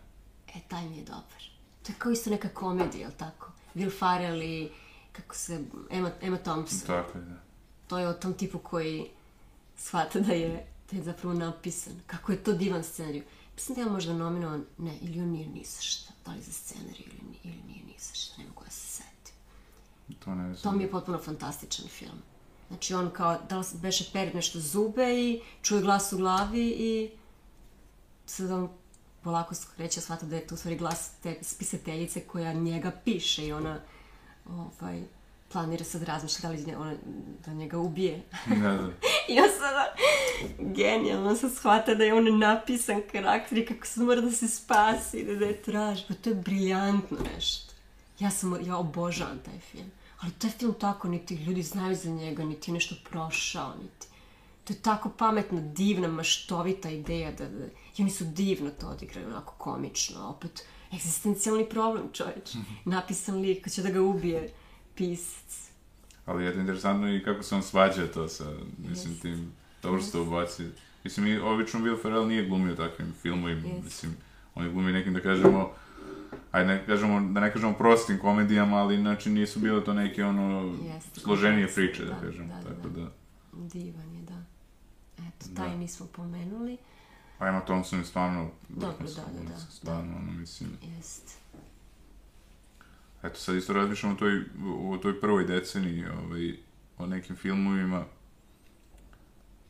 [0.54, 1.42] E, taj mi je dobar.
[1.82, 3.52] To je kao isto neka komedija, jel tako?
[3.74, 4.68] Will Farrell i,
[5.12, 6.86] kako se, Emma, Emma Thompson.
[6.86, 7.36] Tako je, da.
[7.86, 9.06] To je o tom tipu koji
[9.76, 11.92] shvata da je, da je zapravo napisan.
[12.06, 13.22] Kako je to divan scenarij.
[13.60, 16.12] Mislim da je možda nominovan, ne, ili on nije ni za šta.
[16.26, 19.34] Da li za scenarij ili, ili nije ni za šta, ne mogu da se setim.
[20.24, 20.76] To ne To znam.
[20.76, 22.18] mi je potpuno fantastičan film.
[22.68, 27.10] Znači on kao, da li beše peri nešto zube i čuje glas u glavi i
[28.26, 28.68] sad on
[29.22, 33.52] polako kreće shvata da je to u stvari glas te spisateljice koja njega piše i
[33.52, 33.80] ona
[34.48, 35.02] ovaj,
[35.52, 36.94] planira sad razmišlja da li nje- ona,
[37.46, 38.22] da njega ubije.
[38.46, 38.90] Da, da.
[39.28, 39.94] I on sada,
[40.74, 45.24] genijalno se shvata da je on napisan karakter i kako se mora da se spasi,
[45.24, 46.04] da, da je traži.
[46.08, 47.72] Pa to je briljantno nešto.
[48.18, 49.90] Ja sam, ja obožavam taj film.
[50.20, 54.06] Ali taj film tako, niti ljudi znaju za njega, niti je nešto prošao, niti...
[54.64, 57.64] To je tako pametna, divna, maštovita ideja da, da...
[57.96, 62.54] I oni su divno to odigrali, onako komično, opet egzistencijalni problem, čovječ.
[62.84, 64.52] Napisan lik, ko će da ga ubije
[64.94, 65.70] pisac.
[66.26, 68.44] Ali je interesantno i kako se on svađa to sa,
[68.78, 70.66] mislim, tim, dobro ste ubaci.
[71.04, 73.84] Mislim, i obično Will Ferrell nije glumio takvim filmovima, Jest.
[73.84, 74.16] mislim,
[74.54, 75.72] on je glumio nekim, da kažemo,
[76.52, 80.74] ajde, ne kažemo, da ne kažemo prostim komedijama, ali znači nisu bile to neke, ono,
[80.94, 83.00] Jest, složenije kompleksne, priče, da, da, kažem, da, da, tako da.
[83.00, 83.10] da.
[83.52, 84.44] Divan je, da.
[85.18, 86.76] Eto, taj nismo pomenuli.
[87.38, 91.39] A Emma Thompson je stvarno Dobro, da, da, da, stvarno, ono, mislim, Jest.
[93.22, 96.56] Eto, sad isto razmišljam o toj, o toj prvoj deceniji, ovaj,
[96.98, 98.04] o nekim filmovima.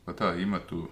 [0.05, 0.87] Pa da, ima tu.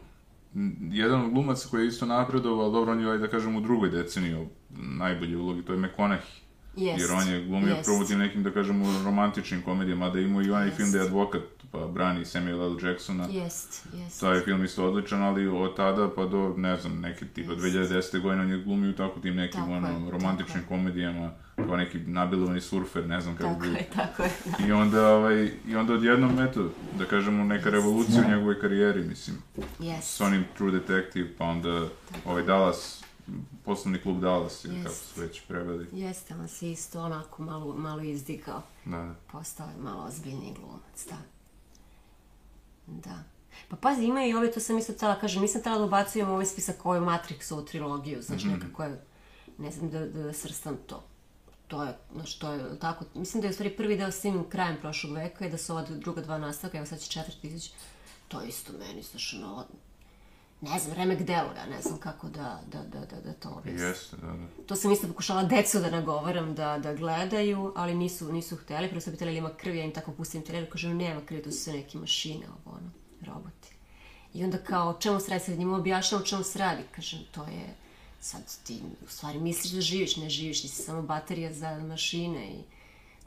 [0.91, 4.47] Jedan od glumaca koji je isto napredovao, dobro, on je, da kažem, u drugoj deceniji
[4.69, 6.39] najbolje ulogi, to je McConaughey.
[6.75, 7.01] Jest.
[7.01, 7.85] Jer on je glumio Jest.
[7.85, 10.77] prvo u tim nekim, da kažemo, romantičnim komedijama, mada ima i onaj Jest.
[10.77, 11.41] film da je advokat,
[11.71, 12.87] pa brani Samuel L.
[12.87, 13.27] Jacksona.
[13.31, 14.21] Jest, jest.
[14.21, 18.21] Taj je film isto odličan, ali od tada pa do, ne znam, neke tipa 2010.
[18.21, 20.67] godine on je glumio tako tim nekim, Tako je, ono, tako romantičnim je.
[20.67, 23.67] komedijama, kao neki nabilovani surfer, ne znam kako Tako bi...
[23.67, 24.29] je, tako je.
[24.59, 24.67] Da.
[24.67, 29.37] I onda, ovaj, i onda odjednom, eto, da kažemo, neka revolucija u njegovoj karijeri, mislim,
[29.79, 30.07] Jest.
[30.07, 31.87] s onim True Detective, pa onda
[32.25, 33.03] ovaj Dallas,
[33.65, 35.13] poslovni klub Dallas, ili kako Jest.
[35.13, 35.87] su već preveli.
[35.91, 38.61] Jeste, on se isto onako malo, malo izdigao.
[38.85, 39.15] Da, da.
[39.31, 41.17] Postao je malo ozbiljniji glumac, da.
[42.89, 43.23] Da.
[43.69, 46.45] Pa pazi, ima i ove, to sam isto htjela kažem, nisam htjela da ubacujem ovaj
[46.45, 48.53] spisak ovaj Matrixovu trilogiju, znaš, Mhm.
[48.53, 49.01] nekako je,
[49.57, 51.03] ne znam da, da, da srstam to.
[51.67, 54.77] To je, znaš, to je tako, mislim da je u stvari prvi deo snimljen krajem
[54.77, 57.71] prošlog veka i da su ova druga dva nastavka, evo sad će četvrti izaći,
[58.27, 59.65] to je isto meni, znaš, ono,
[60.61, 63.87] ne znam, remek ja ne znam kako da, da, da, da, da to objasnim.
[63.87, 64.63] Jeste, da, da.
[64.67, 69.01] To sam isto pokušala decu da nagovaram da, da gledaju, ali nisu, nisu hteli, prvo
[69.01, 71.57] su pitali ili ima krvi, ja im tako pustim trailer, kažem nema krvi, to su
[71.57, 72.91] sve neke mašine, ovo ono,
[73.21, 73.69] roboti.
[74.33, 77.19] I onda kao, o čemu se radi, sad njima objašnjam o čemu se radi, kažem,
[77.31, 77.75] to je,
[78.21, 82.51] sad ti u stvari misliš da živiš, ne živiš, ti si samo baterija za mašine
[82.51, 82.63] i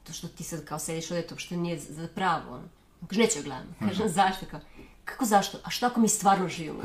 [0.04, 2.68] to što ti sad kao sediš ovdje, to što nije za pravo, ono.
[3.08, 3.76] Kaže, neću joj gledam.
[3.78, 4.46] Kažem, zašto?
[4.50, 4.60] Kao,
[5.04, 5.58] kako zašto?
[5.64, 6.78] A šta ako mi stvarno živimo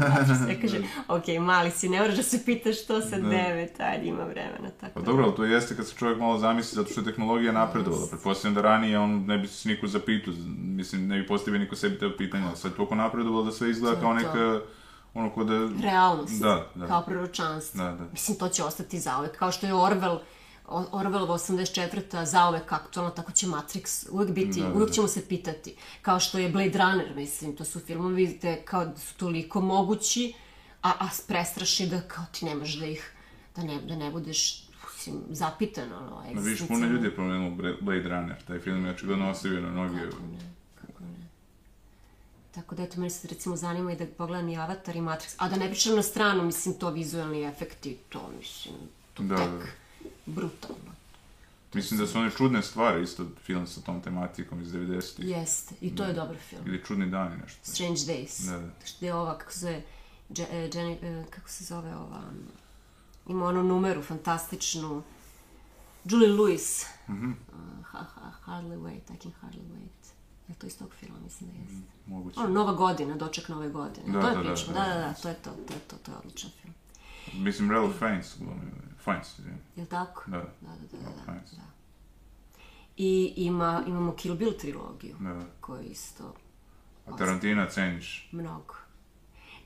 [0.47, 0.49] u?
[0.49, 4.23] Ja kaže, ok, mali si, ne moraš da se pitaš što sa devet, ajde, ima
[4.23, 5.05] vremena, tako Pa da.
[5.05, 8.07] dobro, ali to jeste kad se čovjek malo zamisli, zato što je tehnologija napredovala.
[8.07, 11.99] Pretpostavljam da ranije on ne bi se niko zapitao, mislim, ne bi postavio niko sebi
[11.99, 14.15] te pitanja, ali sad je toliko napredovalo da sve izgleda To kao to.
[14.15, 14.61] neka,
[15.13, 15.53] ono ko da...
[15.83, 16.87] Realnost, Da, da.
[16.87, 17.83] kao proročanstvo.
[17.83, 18.03] Da, da.
[18.11, 19.37] Mislim, to će ostati zauvek.
[19.37, 20.19] Kao što je Orwell,
[20.67, 21.91] Orwellova 84.
[22.25, 24.93] zauvek aktualno, tako će Matrix uvek biti, Da, da, uvek da.
[24.93, 25.75] ćemo se pitati.
[26.01, 30.33] Kao što je Blade Runner, mislim, to su filmovi gde kao da su toliko mogući,
[30.81, 33.11] a, a prestraši da kao ti nemaš da ih,
[33.55, 36.87] da ne, da ne budeš mislim, zapitan, ono, Ma viš, puno egzistencijalno.
[36.87, 37.15] ljudi je
[37.51, 39.99] Bra- Blade Runner, taj film je očigledno ostavio na mnogi...
[40.75, 41.27] Kako ne.
[42.51, 45.35] Tako da, eto, meni se recimo zanima i da pogledam i Avatar i Matrix.
[45.37, 48.75] A da ne pričam na stranu, mislim, to vizualni efekti, to, mislim,
[49.13, 49.65] to Da, tek da.
[50.27, 50.91] Brutalno.
[51.73, 55.25] Mislim da su one čudne stvari, isto film sa tom tematikom iz 90-ih.
[55.25, 56.61] Jeste, i to je dobar film.
[56.65, 57.59] Ili čudni dani, nešto.
[57.63, 58.49] Strange Days.
[58.49, 58.85] Da, da.
[58.85, 59.83] Što je ova, kako se zove,
[60.29, 62.47] Je, e, Jenny, e, kako se zove ova, um,
[63.27, 65.03] ima onu numeru fantastičnu,
[66.03, 66.85] Julie Lewis.
[67.09, 67.31] Mhm.
[67.31, 70.13] Uh, ha, ha, hardly wait, I can hardly wait.
[70.47, 71.91] Je to iz tog filma, mislim da jeste.
[72.05, 72.39] Moguće.
[72.39, 74.13] Ono, Nova godina, doček Nove godine.
[74.13, 75.07] Da, to je da, da, da, da, da, da.
[75.07, 76.73] da, to je to, to je to, to je odličan film.
[77.33, 78.71] Mislim, Ralph Fiennes glumio.
[79.03, 79.59] Fiennes, izvijem.
[79.75, 80.23] Je li tako?
[80.31, 80.43] Da, da.
[80.61, 81.61] Da, da, da, da, da.
[82.97, 85.45] I ima, imamo Kill Bill trilogiju, Da, da.
[85.61, 86.33] koju isto
[87.07, 88.29] A Tarantina ceniš?
[88.31, 88.73] mnogo.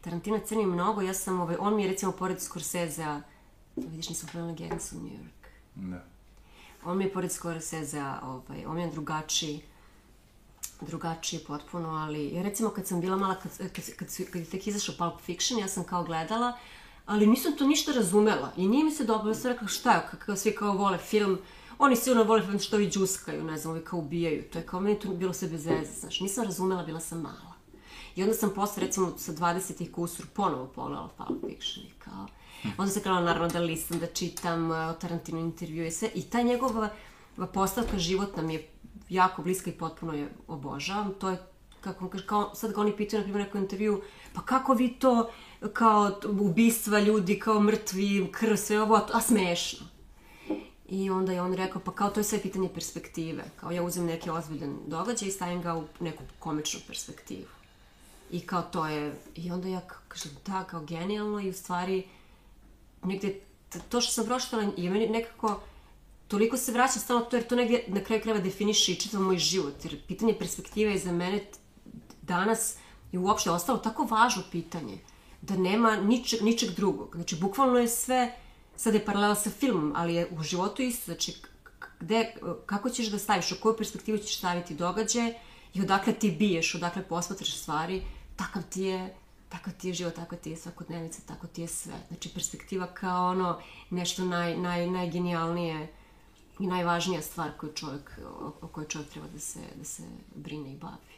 [0.02, 3.22] Tarantina ceni mnogo, ja sam, ovaj, on mi je recimo pored Scorsese-a,
[3.76, 5.48] vidiš nisam Gangs u New York.
[5.76, 6.04] Da.
[6.86, 9.62] On mi je pored Scorsese-a, ovaj, on mi je drugačiji,
[10.82, 14.68] drugačiji potpuno, ali ja recimo kad sam bila mala, kad, kad, kad, kad je tek
[14.68, 16.58] izašao Pulp Fiction, ja sam kao gledala,
[17.06, 20.56] ali nisam to ništa razumela i nije mi se dobro, sam rekla šta kako svi
[20.56, 21.38] kao vole film,
[21.80, 24.80] oni sigurno vole film što ovi džuskaju, ne znam, ovi kao ubijaju, to je kao
[24.80, 27.52] meni to bilo sve bez veze, znaš, nisam razumela, bila sam mala.
[28.16, 32.28] I onda sam posle, recimo, sa 20 i kusur ponovo pogledala Pulp Fiction i kao...
[32.78, 36.10] Onda sam krenula naravno da listam, da čitam uh, Tarantino intervju i sve.
[36.16, 36.90] I ta njegova
[37.54, 38.68] postavka životna mi je
[39.10, 41.14] jako bliska i potpuno je obožavam.
[41.20, 41.38] To je,
[41.82, 44.02] kako kaže, kao, sad ga oni pitaju, na primjer, neku intervju,
[44.34, 45.32] pa kako vi to,
[45.74, 49.88] kao ubistva ljudi, kao mrtvi, krv, sve ovo, a, a smešno.
[50.90, 53.44] I onda je on rekao, pa kao to je sve pitanje perspektive.
[53.56, 57.48] Kao ja uzem neki ozbiljan događaj i stavim ga u neku komičnu perspektivu.
[58.32, 62.04] I kao to je, i onda ja kažem, da, kao genijalno i u stvari
[63.04, 63.40] negde,
[63.90, 65.60] to što sam pročitala je meni nekako,
[66.28, 69.38] toliko se vraća stalno to, jer to negdje na kraju krajeva definiše i čitav moj
[69.38, 71.40] život, jer pitanje perspektive je za mene
[72.32, 72.76] danas
[73.12, 74.98] je uopšte ostalo tako važno pitanje,
[75.42, 77.16] da nema ničeg, ničeg drugog.
[77.16, 78.36] Znači, bukvalno je sve,
[78.76, 81.36] sad je paralela sa filmom, ali je u životu isto, znači,
[82.00, 82.34] gde,
[82.66, 85.34] kako ćeš da staviš, u koju perspektivu ćeš staviti događaje
[85.74, 88.02] i odakle ti biješ, odakle posmatraš stvari,
[88.36, 89.14] takav ti je
[89.52, 91.94] takav ti je život, takva ti je svakodnevica, tako ti je sve.
[92.08, 93.60] Znači, perspektiva kao ono
[93.90, 95.88] nešto naj, naj, najgenijalnije
[96.60, 98.20] i najvažnija stvar koju čovjek,
[98.62, 100.04] o kojoj čovjek treba da se, da se
[100.36, 101.11] brine i bavi.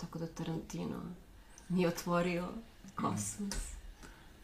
[0.00, 1.00] Tako da Tarantino
[1.68, 2.48] mi je otvorio
[2.94, 3.54] kosmos.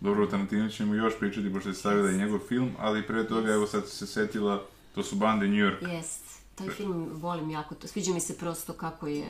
[0.00, 3.52] Dobro, o Tarantinu ćemo još pričati, pošto je stavila i njegov film, ali pre toga,
[3.52, 5.88] evo sad se setila, to su bande New York.
[5.92, 6.24] Jest.
[6.54, 7.74] Taj film volim jako.
[7.74, 7.88] To.
[7.88, 9.24] Sviđa mi se prosto kako je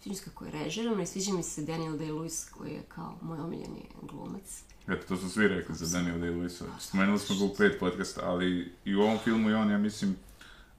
[0.00, 3.18] sviđa mi se kako je režirano i sviđa mi se Daniel Day-Lewis koji je kao
[3.22, 4.62] moj omiljeni glumac.
[4.88, 6.64] Eto, to su svi rekli za Daniel Day-Lewisa.
[6.78, 10.16] Spomenuli smo ga u pet podcasta, ali i u ovom filmu i on, ja mislim,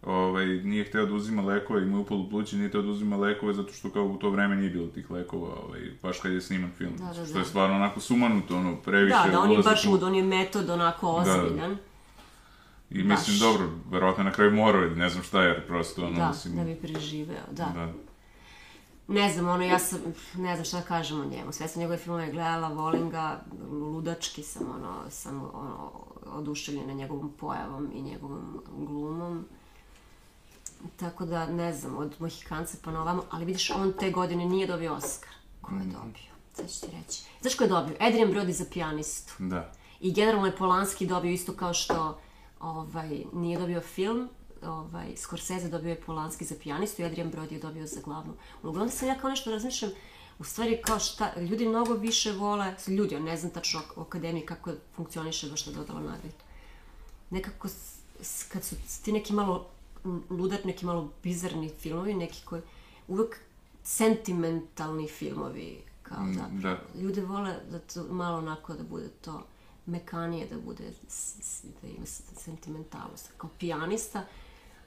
[0.02, 3.54] ovaj, nije hteo da uzima lekove i je upalo pluće, nije hteo da uzima lekove
[3.54, 6.72] zato što kao u to vreme nije bilo tih lekova, ovaj, baš kad je sniman
[6.78, 6.94] film.
[6.98, 7.40] Da, da, što da.
[7.40, 9.18] je stvarno onako sumanuto, ono, previše.
[9.26, 11.44] Da, da, on je baš lud, on je metod onako Da.
[11.44, 11.78] ozbiljan.
[12.90, 13.40] I mislim, baš.
[13.40, 16.56] dobro, verovatno na kraju morao, ne znam šta, jer prosto, ono, Da, mislim...
[16.56, 17.66] da bi preživeo, da.
[17.76, 17.94] da.
[19.08, 20.00] Ne znam, ono, ja sam,
[20.36, 21.52] ne znam šta da kažem o njemu.
[21.52, 23.42] Sve sam njegove filmove gledala, volim ga,
[23.72, 25.92] ludački sam, ono, sam, ono,
[26.26, 29.46] oduševljena njegovom pojavom i njegovom glumom.
[30.96, 34.68] Tako da, ne znam, od Mohikanca pa na ovamo, ali vidiš, on te godine nije
[34.68, 35.30] dobio Oscar.
[35.62, 36.30] Ko je dobio?
[36.54, 37.22] Sad ću ti reći.
[37.42, 37.96] Znaš ko je dobio?
[38.00, 39.34] Adrian Brody za pijanistu.
[39.40, 39.72] Da.
[40.00, 42.20] I generalno je Polanski dobio isto kao što
[42.60, 44.30] ovaj, nije dobio film,
[44.64, 48.80] ovaj, Scorsese dobio je Polanski za pijanistu i Adrian Brody je dobio za glavnu ulogu.
[48.80, 49.92] Onda sam ja kao nešto razmišljam,
[50.40, 54.46] u stvari kao šta, ljudi mnogo više vole, ljudi, ja ne znam tačno u akademiji
[54.46, 56.44] kako funkcioniše baš ta dodala nagrada.
[57.30, 57.74] Nekako, s-
[58.22, 59.68] s- kad su ti neki malo
[60.30, 62.62] ludar, neki malo bizarni filmovi, neki koji,
[63.08, 63.40] uvek
[63.84, 65.70] sentimentalni filmovi,
[66.04, 66.60] kao Mm, zapravo.
[66.94, 67.02] da.
[67.02, 69.44] Ljudi vole da to malo onako da bude to
[69.86, 70.84] mekanije, da bude,
[71.82, 73.30] da ima sentimentalnost.
[73.38, 74.26] Kao pijanista,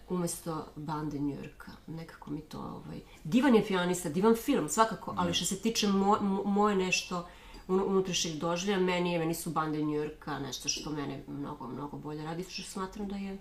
[0.08, 1.72] umesto bande Njurka.
[1.88, 3.00] Nekako mi to, ovaj...
[3.24, 7.28] Divan je pijanista, divan film, svakako, ali što se tiče mo, mo- moje nešto
[7.68, 12.24] un- unutrašnjeg doživlja, meni, je, meni su bande Njurka nešto što mene mnogo, mnogo bolje
[12.24, 13.38] radi, što smatram da je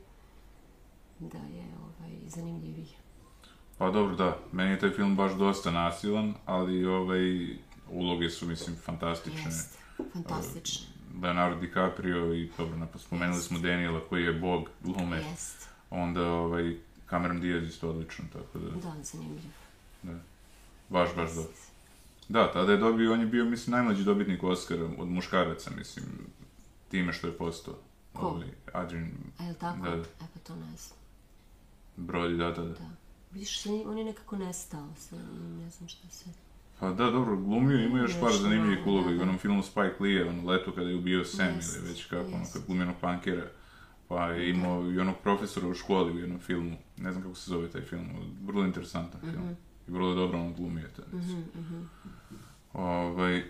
[1.22, 2.88] da je ovaj, zanimljiviji.
[3.78, 7.48] Pa dobro, da, meni je taj film baš dosta nasilan, ali ovaj,
[7.90, 9.46] uloge su, mislim, fantastične.
[9.46, 9.78] Jeste,
[10.14, 10.86] fantastično.
[11.22, 16.76] Leonardo DiCaprio i, dobro, spomenuli smo Daniela koji je bog glume, Jeste, onda ovaj,
[17.10, 19.42] Cameron Diaz isto odličan, tako da, da, zanimljiv.
[20.04, 20.20] da,
[20.90, 21.52] baš, baš dobro.
[22.30, 26.06] Da, tada je dobio, on je bio, mislim, najmlađi dobitnik Oscara od muškaraca, mislim,
[26.90, 27.76] time što je postao.
[28.14, 28.26] Ko?
[28.26, 29.82] Ovaj, Adrian A je li tako?
[29.82, 29.90] Da.
[29.92, 30.04] E
[30.34, 31.01] pa to ne znam.
[32.02, 32.70] Brody, da, da, da.
[32.70, 32.90] Da.
[33.32, 35.20] Vidiš, on je- nekako nestao, sad
[35.60, 36.26] ne znam šta se...
[36.80, 39.06] Pa da, dobro, glumio, ima još par zanimljivih malo, uloga.
[39.06, 39.24] da, I u da.
[39.24, 42.38] onom filmu Spike Lee, ono leto kada je ubio Sam Jest, ili već kako, ono,
[42.38, 42.54] jest.
[42.54, 43.48] kad glumi onog punkera.
[44.08, 46.78] Pa je imao i onog profesora u školi u jednom filmu.
[46.98, 48.08] Ne znam kako se zove taj film,
[48.46, 49.32] vrlo interesantan Mhm.
[49.32, 49.56] film.
[49.88, 51.02] I vrlo dobro on glumio to.
[52.74, 53.44] Ovaj,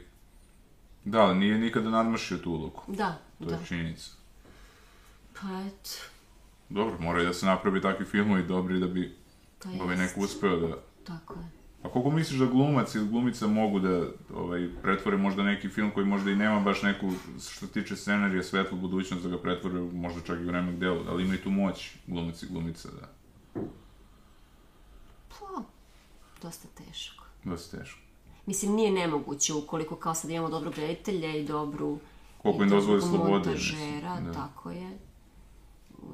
[1.05, 2.81] da, ali nije nikada nadmašio tu ulogu.
[2.87, 3.55] Da, To da.
[3.55, 4.11] je činjenica.
[5.33, 5.89] Pa eto,
[6.73, 9.15] Dobro, moraju da se napravi takvi filmovi dobri da bi
[9.81, 10.77] ovaj, neko uspeo da...
[11.03, 11.49] Tako je.
[11.83, 14.05] A koliko misliš da glumac ili glumica mogu da
[14.35, 17.11] ovaj, pretvore možda neki film koji možda i nema baš neku,
[17.51, 21.23] što tiče scenarija, svetlu budućnost, da ga pretvore možda čak i u remek delu, ali
[21.23, 23.07] imaju tu moć glumac i glumica, da.
[25.29, 25.63] Pa,
[26.41, 27.25] dosta teško.
[27.43, 27.99] Dosta teško.
[28.45, 31.99] Mislim, nije nemoguće ukoliko kao sad imamo dobrog reditelja i dobru...
[32.37, 34.33] Koliko i im dozvoli slobode, montažera, da.
[34.33, 34.97] tako je.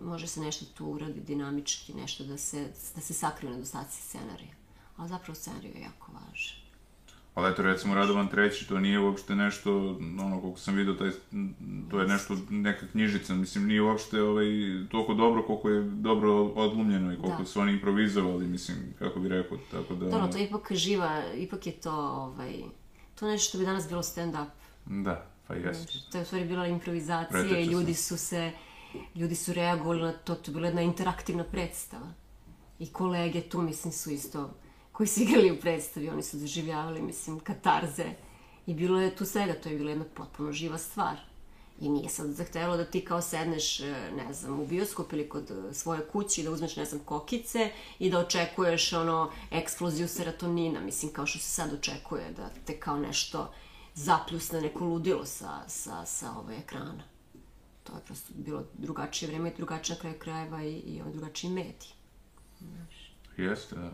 [0.04, 4.52] Može se nešto tu uradi dinamički, nešto da se, da se sakriju nedostaci scenarija.
[4.98, 6.68] Ali zapravo scenarij je jako važan.
[7.38, 11.12] Ali eto, recimo, Radovan treći, to nije uopšte nešto, ono, koliko sam vidio, taj,
[11.92, 14.46] to je nešto, neka knjižica, mislim, nije uopšte ovaj,
[14.92, 17.46] toliko dobro koliko je dobro odlumljeno i koliko Da.
[17.46, 20.10] su oni improvizovali, mislim, kako bi rekao, tako da...
[20.10, 22.54] Dobro, to je ipak živa, ipak je to, ovaj,
[23.16, 24.48] to je nešto što bi danas bilo stand-up.
[24.86, 25.94] Da, pa jeste.
[26.12, 28.52] To je u stvari bila improvizacija i ljudi su se,
[29.16, 32.14] ljudi su reagovali na to, to je bila jedna interaktivna predstava.
[32.80, 34.50] I kolege tu, mislim, su isto,
[34.92, 38.06] koji su igrali u predstavi, oni su doživljavali, mislim, katarze.
[38.68, 41.18] I bilo je tu svega, to je bila jedna potpuno živa stvar.
[41.80, 45.52] I nije sad zahtevalo da ti kao sedneš, e, ne znam, u bioskop ili kod
[45.52, 51.14] e, svoje kući, da uzmeš, ne znam, kokice i da očekuješ, ono, eksploziju serotonina, mislim,
[51.14, 53.54] kao što se sad očekuje, da te kao nešto
[53.94, 57.17] zapljusne neko ludilo sa, sa, sa ove ekrana.
[57.88, 61.90] To je prosto bilo drugačije vreme i drugačije na kraju krajeva i, i drugačiji medij.
[63.38, 63.92] Jeste, da.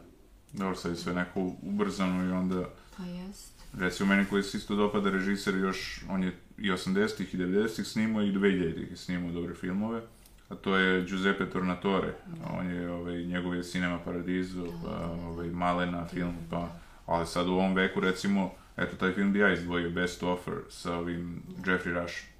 [0.54, 3.54] Dobro, sad je sve neko ubrzano i onda, Pa jest.
[3.74, 8.24] recimo meni koji se isto dopada režiser još, on je i 80-ih i 90-ih snimao
[8.24, 10.02] i 2000-ih je snimao dobre filmove,
[10.50, 12.14] a to je Giuseppe Tornatore,
[12.60, 16.70] on je, ovaj, njegov je Cinema Paradiso, pa ovaj, Malena film, pa,
[17.06, 20.96] ali sad u ovom veku recimo, eto taj film bi ja izdvojio Best Offer sa
[20.96, 22.32] ovim Jeffrey Rush,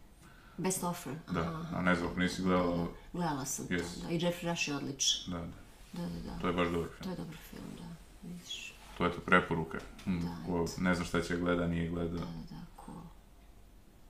[0.58, 1.14] Best offer.
[1.30, 1.78] da, Aha.
[1.78, 4.02] a ne znam nisi gledala, Gledala sam to, Jest.
[4.02, 4.10] da.
[4.10, 5.34] I Jeffrey Rush je odličan.
[5.34, 5.46] da, da,
[5.94, 6.40] Da, da, da.
[6.40, 7.04] to je baš dobar film.
[7.04, 7.84] To je dobar film, da.
[8.24, 8.74] Vidiš.
[8.98, 9.78] To je to preporuka.
[10.04, 12.10] Hm, Da, ko ne zna šta će gleda, nije gleda.
[12.10, 13.02] Da, da, da, cool.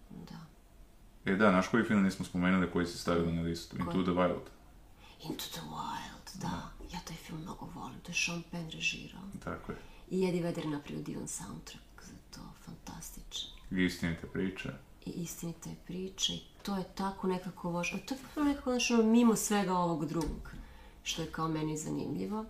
[0.09, 0.39] Da.
[1.25, 3.75] E da, naš koji film nismo spomenuli koji si stavila na listu?
[3.77, 4.03] Into Koji?
[4.03, 4.45] the Wild.
[5.21, 6.69] Into the Wild, da.
[6.93, 7.99] Ja taj film mnogo volim.
[7.99, 9.21] To je Sean Penn režirao.
[9.43, 9.77] Tako je.
[10.09, 12.39] I Eddie Vedder napravio divan soundtrack za to.
[12.65, 13.49] Fantastičan.
[13.71, 14.69] I istinite priče.
[15.05, 17.99] I istinite priče i to je tako nekako važno.
[18.05, 20.51] To je potpuno nekako ono, mimo svega ovog drugog,
[21.03, 22.45] što je kao meni zanimljivo.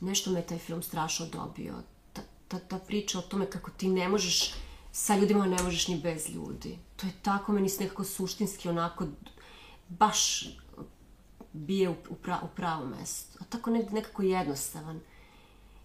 [0.00, 1.74] Nešto me taj film strašno dobio.
[2.12, 4.54] Ta, ta, ta priča o tome kako ti ne možeš,
[4.92, 6.78] sa ljudima ne možeš ni bez ljudi.
[6.96, 9.06] To je tako meni se nekako suštinski onako
[9.88, 10.44] baš
[11.52, 13.38] bije u, u, pra, u pravo mesto.
[13.40, 15.00] A tako ne, nekako jednostavan.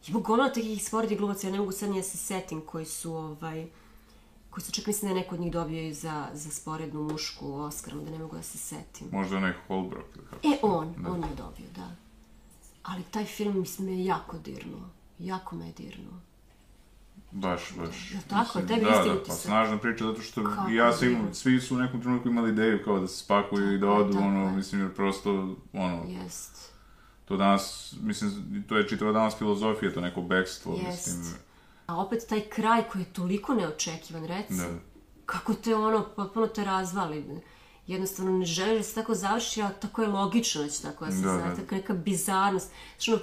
[0.08, 3.14] I gomila takih sporedi glumaca, ja ne mogu sad ni da se setim koji su
[3.14, 3.68] ovaj,
[4.50, 7.54] koji su čak mislim da je neko od njih dobio i za, za sporednu mušku
[7.54, 9.08] Oscar, da ne mogu da se setim.
[9.12, 10.06] Možda onaj Holbrook.
[10.16, 11.12] ili kako E, on, Da.
[11.12, 11.92] on je dobio, da.
[12.84, 14.90] Ali taj film mislim me jako dirnuo.
[15.20, 16.14] Jako me je dirnuo.
[17.32, 18.12] Baš, baš.
[18.12, 18.60] Jel tako?
[18.60, 21.76] Mislim, Tebi da, da, pa snažna priča zato što Kako ja sam imao, svi su
[21.76, 24.26] u nekom trenutku imali ideju kao da se spakuju i da Tako je, odu, tako
[24.26, 24.52] ono, je.
[24.52, 26.72] mislim, jer prosto, ono, Jest.
[27.26, 28.32] to danas, mislim,
[28.70, 31.08] to je čitava danas filozofija, to neko bekstvo, Jest.
[31.08, 31.34] mislim,
[31.90, 34.54] A opet taj kraj koji je toliko neočekivan, reci.
[34.54, 34.68] Da.
[35.26, 37.26] Kako te ono, potpuno te razvali.
[37.88, 41.12] Jednostavno ne želiš da se tako završi, a tako je logično da će tako da
[41.12, 41.50] se Da, završi.
[41.50, 41.56] da.
[41.56, 42.72] Tako neka bizarnost.
[42.92, 43.22] Znači, ono,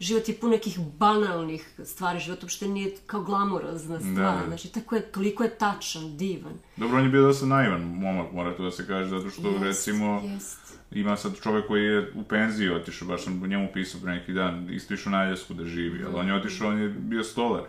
[0.00, 2.18] život je pun nekih banalnih stvari.
[2.20, 4.14] Život uopšte nije kao glamurozna stvar.
[4.38, 4.44] Da.
[4.46, 6.52] Znači, tako je, toliko je tačan, divan.
[6.76, 9.62] Dobro, on je bio dosta naivan momak, mora to da se kaže, zato što, Jest,
[9.62, 10.58] recimo, jest.
[10.90, 14.70] ima sad čovjek koji je u penziji otišao, baš sam njemu pisao pre neki dan,
[14.70, 17.62] isto išao na Aljasku da živi, ali on je otišao, on je bio stolar.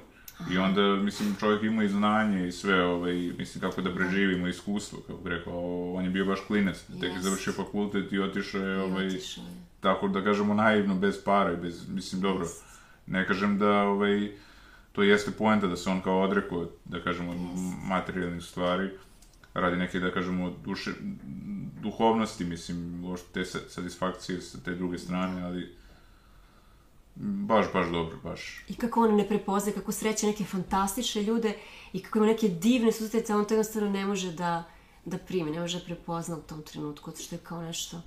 [0.47, 4.99] I onda, mislim, čovjek ima i znanje i sve, ovaj, mislim, kako da preživimo iskustvo,
[4.99, 5.53] kako bi rekao,
[5.93, 9.49] on je bio baš klinac, tek je završio fakultet i otišao je, ovaj, Otišao je.
[9.79, 12.47] tako da kažemo naivno, bez para i bez, mislim, dobro,
[13.07, 14.31] ne kažem da, ovaj,
[14.91, 17.33] to jeste poenta da se on kao odrekao, da kažemo,
[17.83, 18.89] materijalnih stvari,
[19.53, 20.91] radi neke, da kažemo, duše,
[21.81, 25.75] duhovnosti, mislim, te sa- satisfakcije sa te druge strane, ali
[27.19, 28.65] baš, baš dobro, baš.
[28.67, 31.57] I kako on ne prepoznaje, kako sreće neke fantastične ljude
[31.93, 32.91] i kako ima neke divne
[33.29, 34.63] a on to jednostavno ne može da,
[35.05, 38.01] da primi, ne može da prepozna u tom trenutku, što je kao nešto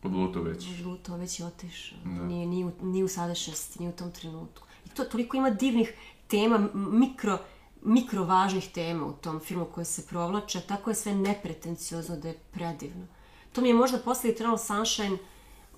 [0.00, 0.64] Podluto već.
[0.64, 1.98] žuto, već je otišao.
[2.04, 4.66] Nije, nije, u, nije u sadašnjosti, nije u tom trenutku.
[4.86, 5.92] I to toliko ima divnih
[6.28, 7.38] tema, mikro,
[7.82, 12.38] mikro važnih tema u tom filmu koje se provlače, tako je sve nepretenciozno da je
[12.50, 13.06] predivno.
[13.52, 15.18] To mi je možda posle Eternal Sunshine,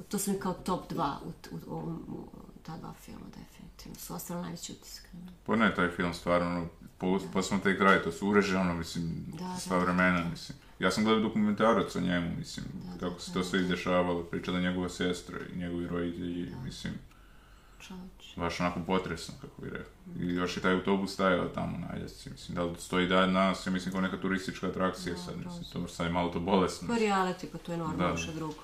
[0.08, 1.28] to su mi kao top 2 u,
[1.66, 2.38] u, u, u
[2.68, 3.94] ta dva filma, definitivno.
[3.96, 5.04] Su ostalo najveći utisak.
[5.46, 8.74] Pa ne, taj film stvarno, ono, po, pa smo taj kraj, to su ureže, ono,
[8.74, 9.82] mislim, Da, sva da.
[9.82, 10.58] vremena, mislim.
[10.78, 12.66] Ja sam gledao dokumentarac o njemu, mislim,
[13.00, 16.92] kako se to sve izdešavalo, pričala njegova sestra i njegovi roditelji, mislim,
[17.80, 18.36] Čovječ.
[18.36, 19.92] baš onako potresno, kako bi rekao.
[20.20, 23.66] I još je taj autobus stajao tamo na Aljasci, mislim, da li stoji dan danas,
[23.66, 26.88] ja mislim kao neka turistička atrakcija sad, mislim, to sad je malo to bolesno.
[26.88, 28.16] Pa reality, pa to je normalno, Da.
[28.16, 28.54] što drugo.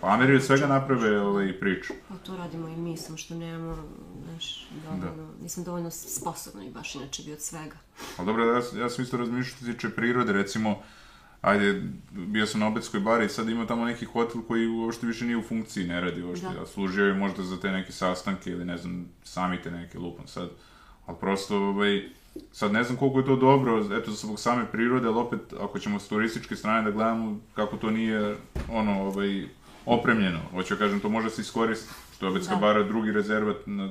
[0.00, 1.92] Pa Ameri od svega naprave ovaj, priču.
[2.08, 3.76] Pa to radimo i mi, samo što nemamo,
[4.24, 7.76] znaš, dovoljno, nisam dovoljno sposobna i baš inače bi od svega.
[8.16, 10.82] Ali dobro, ja, ja sam isto razmišljao što tiče prirode, recimo,
[11.42, 15.24] ajde, bio sam na Obetskoj bari i sad ima tamo neki hotel koji uopšte više
[15.24, 16.62] nije u funkciji, ne radi uopšte, Da.
[16.62, 20.48] a služio je možda za te neke sastanke ili ne znam, samite neke lupam sad,
[21.06, 22.08] ali prosto, ovaj,
[22.52, 25.98] sad ne znam koliko je to dobro, eto, zbog same prirode, ali opet, ako ćemo
[25.98, 28.36] s turističke strane da gledamo kako to nije,
[28.70, 29.46] ono, ovaj,
[29.86, 32.60] opremljeno, hoću da kažem, to može se iskoristiti, što je Obetska Da.
[32.60, 33.90] bara drugi rezervat na,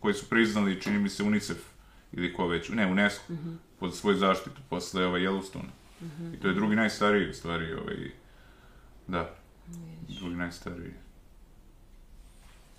[0.00, 1.58] koji su priznali, čini mi se UNICEF
[2.12, 3.32] ili ko već, ne, UNESCO,
[3.80, 5.68] pod svoju zaštitu posle ovaj Yellowstone.
[6.34, 8.10] I to je drugi najstariji, u stvari, ovaj,
[9.06, 9.34] da,
[10.20, 10.92] drugi najstariji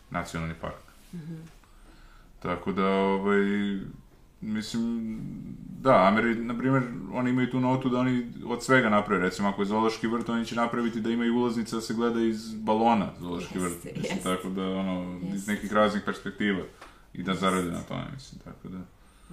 [0.09, 0.75] nacionalni park.
[2.39, 3.41] Tako da, ovaj,
[4.41, 5.19] mislim,
[5.79, 6.83] da, Ameri, na primjer,
[7.13, 8.15] oni imaju tu notu da oni
[8.45, 11.81] od svega naprave, recimo, ako je zoološki vrt, oni će napraviti da imaju ulaznice da
[11.81, 14.23] se gleda iz balona zoološki vrt, Jeste, mislim, jeste.
[14.25, 15.51] tako da, ono, iz Jeste.
[15.51, 16.61] nekih raznih perspektiva
[17.13, 18.77] i da zarade na tome, mislim, tako da.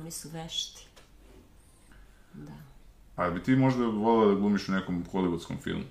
[0.01, 0.87] Oni su vešti.
[2.35, 2.53] Da.
[3.17, 5.85] A bi ti možda volila da glumiš u nekom hollywoodskom filmu?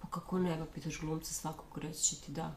[0.00, 2.54] Pa kako ne, ga pitaš glumca svakog reći će ti da.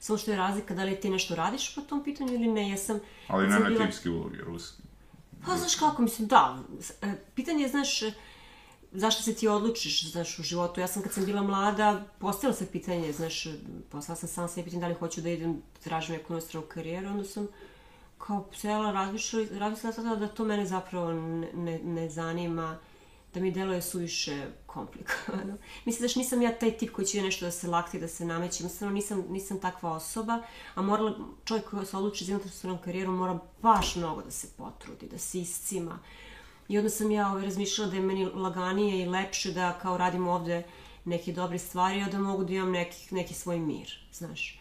[0.00, 2.76] Samo što je razlika da li ti nešto radiš po tom pitanju ili ne, ja
[2.76, 2.98] sam...
[3.28, 4.82] Ali ne na bila- tipski ulogi, ruski.
[5.46, 6.58] Pa znaš kako, mislim, da.
[7.02, 8.12] E, Pitanje je, znaš, e,
[8.92, 10.80] zašto se ti odlučiš, znaš, u životu.
[10.80, 13.50] Ja sam kad sam bila mlada, postavila se pitanje, znaš, e,
[13.90, 17.24] postavila sam sam sebi pitanje da li hoću da idem, tražim neku nostranu karijeru, onda
[17.24, 17.48] sam
[18.18, 22.78] kao sela razmišljala, razmišljala sam da to mene zapravo ne, ne, ne zanima,
[23.34, 25.56] da mi deluje suviše komplikovano.
[25.84, 28.62] Mislim, znaš, nisam ja taj tip koji će nešto da se lakti, da se nameće,
[28.62, 30.42] jednostavno nisam, nisam takva osoba,
[30.74, 31.14] a morala,
[31.44, 35.40] čovjek koji se odluči za jednostavnom karijeru mora baš mnogo da se potrudi, da se
[35.40, 35.98] iscima.
[36.68, 40.28] I onda sam ja ovaj, razmišljala da je meni laganije i lepše da kao radim
[40.28, 40.62] ovde
[41.04, 44.58] neke dobre stvari, a da mogu da imam neki, neki svoj mir, znaš.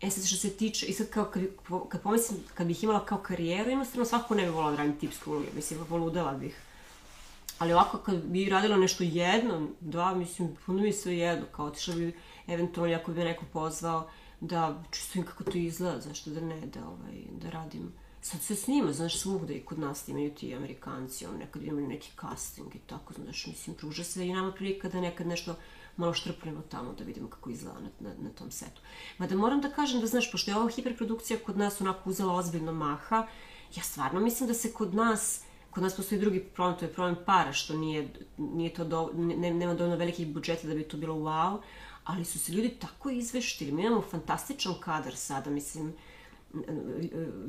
[0.00, 1.42] E sad što se tiče, i sad kao kad,
[1.88, 5.30] kad pomislim, kad bih imala kao karijeru, jednostavno svakako ne bih volala da radim tipske
[5.30, 6.63] uloge, mislim, poludela bih.
[7.58, 11.94] Ali ovako kad bi radila nešto jedno, dva, mislim, puno mi sve jedno, kao otišla
[11.94, 14.08] bi, eventualno ako bi neko pozvao,
[14.40, 17.92] da čisto kako to izgleda, zašto da ne, da, ovaj, da radim.
[18.22, 22.10] Sad se snima, znaš, svugde i kod nas imaju ti Amerikanci, on nekad imaju neki
[22.20, 25.54] casting i tako, znaš, mislim, pruža se i nama prilika da nekad nešto
[25.96, 28.80] malo štrpnemo tamo da vidimo kako izgleda na, na, na tom setu.
[29.18, 32.72] Mada moram da kažem da, znaš, pošto je ova hiperprodukcija kod nas onako uzela ozbiljno
[32.72, 33.26] maha,
[33.76, 35.43] ja stvarno mislim da se kod nas
[35.74, 38.08] kod nas postoji drugi problem, to je problem para, što nije,
[38.38, 41.58] nije to do, ne, nema dovoljno velikih budžeta da bi to bilo wow,
[42.04, 43.72] ali su se ljudi tako izveštili.
[43.72, 45.92] Mi imamo fantastičan kadar sada, mislim,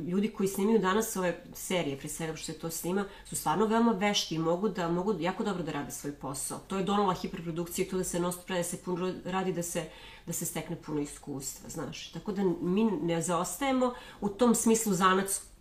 [0.08, 3.92] ljudi koji snimaju danas ove serije, pre svega što se to snima, su stvarno veoma
[3.92, 6.60] vešti i mogu da mogu jako dobro da rade svoj posao.
[6.68, 9.90] To je donala hiperprodukcija, to da se non da se puno radi, da se,
[10.26, 12.12] da se stekne puno iskustva, znaš.
[12.12, 14.94] Tako da mi ne zaostajemo u tom smislu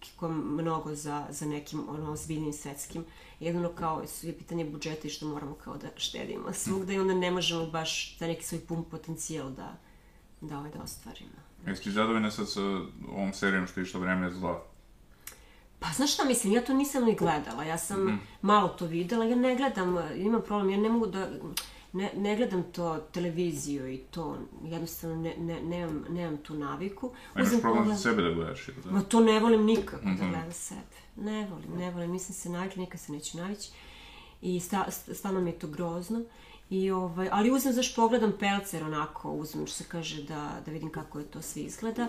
[0.05, 3.05] zanatskom mnogo za, za nekim ono, ozbiljnim svetskim.
[3.40, 7.30] Jedino kao je pitanje budžeta i što moramo kao da štedimo svugda i onda ne
[7.30, 9.76] možemo baš da neki svoj pun potencijal da,
[10.40, 11.30] da, ovaj, da ostvarimo.
[11.66, 12.61] Jesi ti zadovoljna sad sa
[13.09, 14.64] ovom serijom što je išlo vreme zla?
[15.80, 18.18] Pa znaš šta mislim, ja to nisam ni gledala, ja sam mm -hmm.
[18.42, 21.28] malo to videla, ja ne gledam, imam problem, ja ne mogu da,
[21.95, 27.12] ne, ne gledam to televiziju i to, jednostavno ne, ne, nemam, nemam tu naviku.
[27.34, 28.01] A imaš problem pogled...
[28.01, 28.90] sebe da gledaš ili da?
[28.90, 30.18] Ma to ne volim nikako mm -hmm.
[30.18, 30.80] da gledam sebe.
[31.16, 33.70] Ne volim, ne volim, nisam se navikla, nikad se neću navići.
[34.42, 36.22] I sta, stvarno mi je to grozno.
[36.70, 40.90] I ovaj, ali uzmem, zaš pogledam pelcer onako, uzmem što se kaže da, da vidim
[40.90, 42.09] kako je to sve izgleda.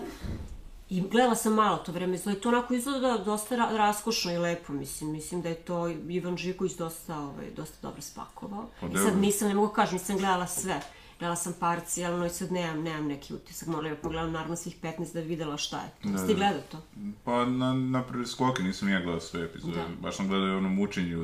[0.88, 4.38] I gledala sam malo to vreme zlo i to onako izgleda dosta ra raskošno i
[4.38, 5.12] lepo, mislim.
[5.12, 8.68] Mislim da je to Ivan Žiković dosta, ovaj, dosta dobro spakovao.
[8.80, 10.80] Pa, I sad nisam, ne mogu kažem, nisam gledala sve.
[11.18, 13.68] Gledala sam parcijalno i sad nemam, nemam neki utisak.
[13.68, 16.08] Moram ja pogledam naravno svih 15 da bi videla šta je to.
[16.08, 16.34] Da, Ste da.
[16.34, 16.78] gledao to?
[17.24, 19.76] Pa na, na prvi skoke nisam ja gledao sve epizode.
[19.76, 19.86] Da.
[20.00, 21.16] Baš sam gledao ono mučenje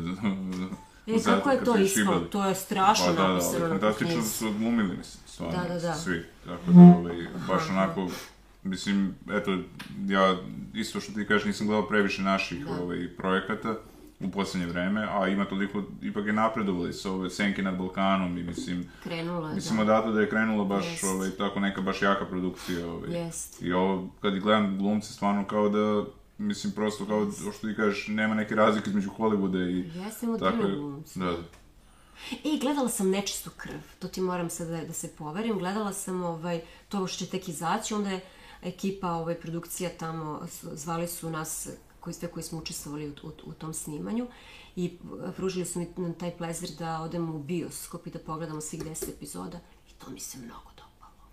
[1.07, 2.21] E, kako je to ispalo?
[2.21, 5.81] To je strašno pa, da, da, napisano na Fantastično su odglumili, mislim, stvarno, da, da,
[5.81, 5.95] da.
[5.95, 6.25] svi.
[6.45, 8.09] Tako da, ovaj, baš onako,
[8.63, 9.59] mislim, eto,
[10.09, 10.37] ja
[10.75, 12.83] isto što ti kažeš, nisam gledao previše naših da.
[12.83, 13.77] ovaj, projekata
[14.21, 18.43] u poslednje vreme, a ima toliko, ipak je napredovali sa ove Senke nad Balkanom i
[18.43, 18.85] mislim...
[19.03, 19.83] Krenula, Mislim, da.
[19.83, 23.11] odatle da je krenula baš, ovaj, tako neka baš jaka produkcija, ovaj.
[23.11, 23.63] Jest.
[23.63, 26.05] I ovo, kad gledam glumce, stvarno kao da
[26.39, 29.99] Mislim, prosto, kao što ti kažeš, nema neke razlike između Hollywooda i...
[29.99, 30.77] Jesam od tako je,
[31.15, 31.31] da.
[32.33, 35.59] E, gledala sam nečistu krv, to ti moram sad da, da se poverim.
[35.59, 38.21] Gledala sam ovaj, to što će tek izaći, onda je
[38.63, 41.69] ekipa, ovaj, produkcija tamo, zvali su nas,
[42.01, 44.27] koji, sve koji smo učestvovali u, u, u tom snimanju
[44.77, 44.99] i
[45.37, 49.61] pružili su mi taj plezer da odemo u bioskop i da pogledamo svih deset epizoda
[49.91, 51.29] i to mi se mnogo dopalo.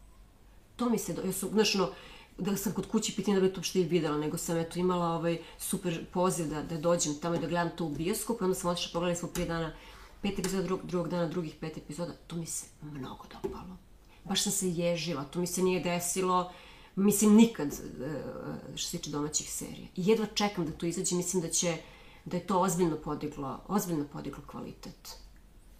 [0.75, 1.21] To mi se, do...
[1.21, 1.89] ja su, znaš, no,
[2.37, 5.07] da sam kod kući pitanja da bi to uopšte i videla, nego sam eto imala
[5.07, 8.71] ovaj super poziv da, da dođem tamo i da gledam to u bioskopu, onda sam
[8.71, 9.73] otišla, pogledali smo prije dana
[10.21, 13.77] pet epizoda, drug, drugog dana drugih pet epizoda, to mi se mnogo dopalo.
[14.23, 16.51] Baš sam se ježila, to mi se nije desilo,
[16.95, 17.77] mislim nikad e,
[18.75, 19.87] što se tiče domaćih serija.
[19.95, 21.77] I jedva čekam da to izađe, mislim da će,
[22.25, 25.17] da je to ozbiljno podiglo, ozbiljno podiglo kvalitet.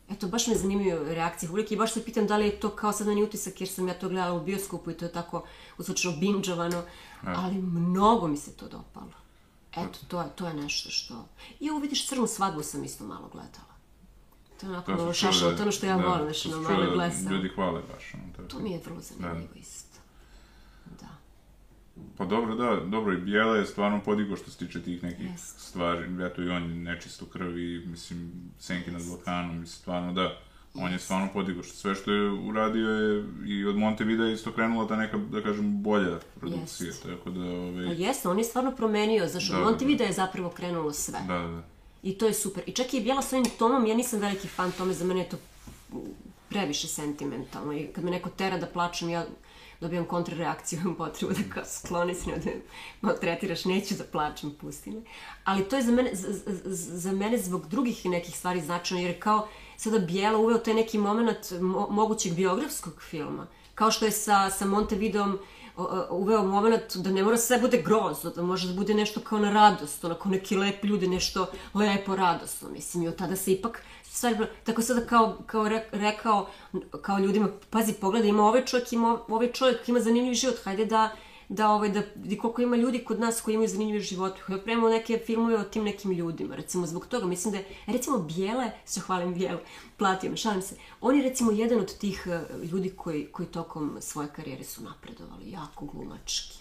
[0.10, 2.91] Eto, baš me zanimaju reakcije publike i baš se pitam da li je to kao
[2.91, 5.43] sad meni utisak jer sam ja to gledala u bioskopu i to je tako
[5.78, 6.84] uslučno binđovano,
[7.24, 9.12] ali mnogo mi se to dopalo.
[9.72, 11.26] Eto, to je, to je nešto što...
[11.60, 13.70] I ovo vidiš, crnu svadbu sam isto malo gledala.
[14.60, 16.93] To je onako malo šašalo, to je ono što ja da, volim, znači na malo
[16.93, 17.34] glesam.
[17.34, 18.14] Ljudi hvale baš.
[18.14, 19.60] Ono, to, mi je vrlo zanimljivo da.
[19.60, 19.79] isto.
[19.79, 19.79] Da.
[22.18, 25.58] Pa dobro, da, dobro, i Bijela je stvarno podigo što se tiče tih nekih yes.
[25.58, 28.93] stvari, eto i on je nečisto krvi, mislim, Senki yes.
[28.93, 30.38] nad Balkanom, mislim, stvarno da,
[30.74, 34.52] on je stvarno podigo što sve što je uradio je i od Montevidea je isto
[34.52, 37.16] krenula ta neka, da kažem, bolja produkcija, yes.
[37.16, 37.86] tako da, ovaj...
[37.86, 40.10] Pa jeste, on je stvarno promenio, znaš, da, Montevideo da.
[40.10, 41.20] je zapravo krenulo sve.
[41.28, 41.64] Da, da, da.
[42.04, 42.64] I to je super.
[42.68, 45.30] I čak i Bijela s ovim tomom, ja nisam veliki fan tome, za mene je
[45.30, 45.38] to
[46.50, 49.26] previše sentimentalno i kad me neko tera da plačem, ja
[49.82, 52.52] dobijam kontrareakciju, imam potrebu da kao skloni se, da
[53.02, 55.02] maltretiraš, neću da plačem, pusti me.
[55.44, 56.34] Ali to je za mene, za,
[56.98, 61.52] za mene zbog drugih nekih stvari značajno, jer kao sada Bijela uveo taj neki moment
[61.62, 63.48] mo, mogućeg biografskog filma.
[63.76, 65.40] Kao što je sa, sa Montevideom
[66.10, 69.52] uveo moment da ne mora sve bude grozno, da može da bude nešto kao na
[69.52, 73.84] radost, onako neki lepi ljudi, nešto lepo radosno, mislim, i od tada se ipak
[74.20, 76.49] stvari, tako sada kao, kao rekao,
[77.01, 81.15] kao ljudima, pazi, pogledaj, ima ovaj čovjek, ima, ovaj čovjek ima zanimljiv život, hajde da,
[81.49, 84.89] da, ovaj, da vidi koliko ima ljudi kod nas koji imaju zanimljiv život, hajde prema
[84.89, 88.99] neke filmove o tim nekim ljudima, recimo zbog toga, mislim da je, recimo Bijele, se
[88.99, 89.59] hvalim Bijele,
[89.97, 93.97] platio me, šalim se, on je recimo jedan od tih eh, ljudi koji, koji tokom
[94.01, 96.59] svoje karijere su napredovali, jako glumački.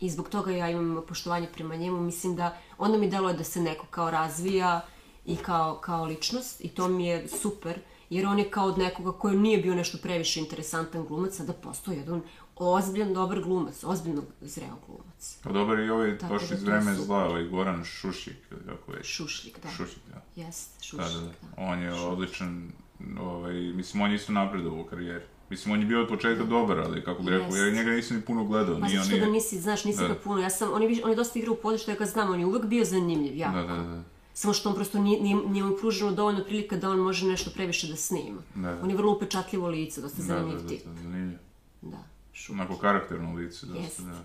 [0.00, 3.60] I zbog toga ja imam poštovanje prema njemu, mislim da onda mi deluje da se
[3.60, 4.80] neko kao razvija,
[5.26, 7.78] i kao, kao ličnost i to mi je super,
[8.10, 11.94] jer on je kao od nekoga koji nije bio nešto previše interesantan glumac, sada postao
[11.94, 12.22] jedan
[12.56, 15.38] ozbiljan, dobar glumac, ozbiljno zreo glumac.
[15.42, 17.02] Pa dobar i ovaj baš da iz vreme su...
[17.02, 19.04] zla, ovaj Goran Šušik, ili kako je?
[19.04, 19.68] Šušlik, da.
[19.68, 20.42] Šušik, da.
[20.42, 21.02] Jest, da.
[21.02, 21.20] da, da.
[21.20, 21.32] da.
[21.56, 22.08] On je Šušlik.
[22.08, 22.72] odličan,
[23.20, 25.24] ovaj, mislim, on je isto napredovao u karijeri.
[25.50, 28.22] Mislim, on je bio od početka dobar, ali kako bi rekao, ja njega nisam ni
[28.22, 28.80] puno gledao.
[28.80, 30.08] Pa nije, što da nisi, znaš, nisi da.
[30.08, 30.40] ga puno.
[30.40, 32.46] Ja sam, on je, on je dosta igrao u području, ja ga znam, on je
[32.46, 33.56] uvek bio zanimljiv, jako.
[33.56, 34.02] Da, da, da.
[34.34, 37.50] Samo što on prosto nije, nije, nije mu pruženo dovoljno prilika da on može nešto
[37.50, 38.42] previše da snima.
[38.54, 38.80] Da, da.
[38.82, 40.84] On je vrlo upečatljivo lice, dosta zanimljiv da, da, tip.
[40.86, 41.38] Da, zanimljiv.
[41.82, 41.98] Da,
[42.32, 42.60] šupić.
[42.60, 44.00] Onako karakterno lice, dosta, Jest.
[44.00, 44.24] da.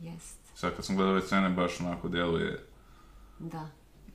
[0.00, 0.38] Jest.
[0.54, 2.66] sad kad sam gledao ove scene, baš onako deluje,
[3.38, 3.68] Da,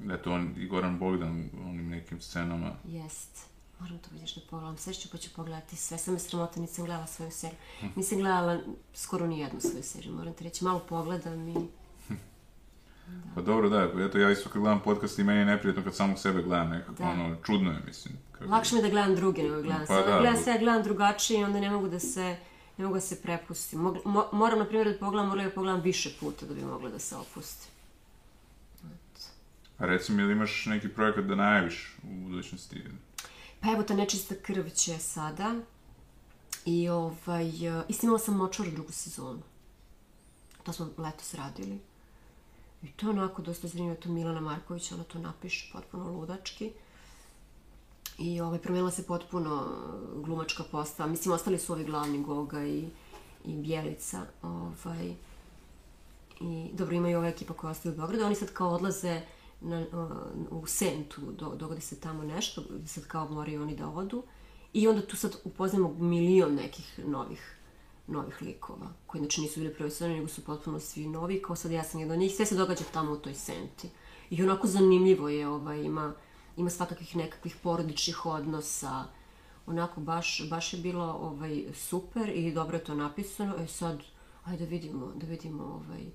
[0.09, 2.71] eto, on i Goran Bogdan u onim nekim scenama.
[2.87, 3.45] jest.
[3.79, 4.77] Moram to vidiš da pogledam.
[4.77, 5.97] Sve ću pa ću pogledati sve.
[5.97, 7.57] Sam me sramota, nisam gledala svoju seriju.
[7.95, 8.59] Nisam gledala
[8.93, 10.63] skoro ni jednu svoju seriju, moram ti reći.
[10.63, 11.55] Malo pogledam i...
[13.35, 16.19] Pa dobro, da, eto, ja isto kad gledam podcast i meni je neprijatno kad samog
[16.19, 17.09] sebe gledam nekako, Da.
[17.09, 18.13] ono, čudno je, mislim.
[18.31, 18.51] Kako...
[18.51, 20.11] Lakše mi je da gledam druge nego da gledam Pa sve.
[20.11, 22.37] da, gledam sve, gledam drugačije i onda ne mogu da se
[22.77, 23.79] ne mogu da se prepustim.
[23.79, 26.89] Mog, mo, moram, na primjer, da pogledam, moram da pogledam više puta da bi mogla
[26.89, 27.71] da se opustim.
[29.77, 32.83] A reci mi, ili imaš neki projekat da najaviš u budućnosti?
[33.59, 35.55] Pa evo, ta nečista krv će sada.
[36.65, 39.41] I ovaj, e, i snimala sam Močvar drugu sezonu.
[40.63, 41.79] To smo letos radili.
[42.83, 46.71] I to je onako dosta zanimljivo, to Milana Marković, ona to napiše potpuno ludački.
[48.17, 51.09] I ovaj, promenila se potpuno e, glumačka postava.
[51.09, 52.87] Mislim, ostali su ovi glavni Goga i,
[53.45, 54.21] i Bjelica.
[54.41, 55.13] Ovaj,
[56.39, 58.25] I dobro, imaju ova ekipa koja ostaje u Beogradu.
[58.25, 59.21] Oni sad kao odlaze
[59.61, 59.85] na,
[60.49, 64.23] uh, u Sentu, do, dogodi se tamo nešto, sad kao moraju oni da odu.
[64.73, 67.57] I onda tu sad upoznamo milion nekih novih
[68.11, 71.83] novih likova, koji znači nisu bili sezone, nego su potpuno svi novi, kao sad ja
[71.83, 73.89] sam jedna od njih, sve se događa tamo u toj senti.
[74.29, 76.13] I onako zanimljivo je, ovaj, ima,
[76.57, 79.03] ima svakakvih nekakvih porodičnih odnosa,
[79.65, 83.99] onako baš, baš je bilo ovaj, super i dobro je to napisano, e sad,
[84.45, 86.05] ajde da vidimo, da vidimo ovaj,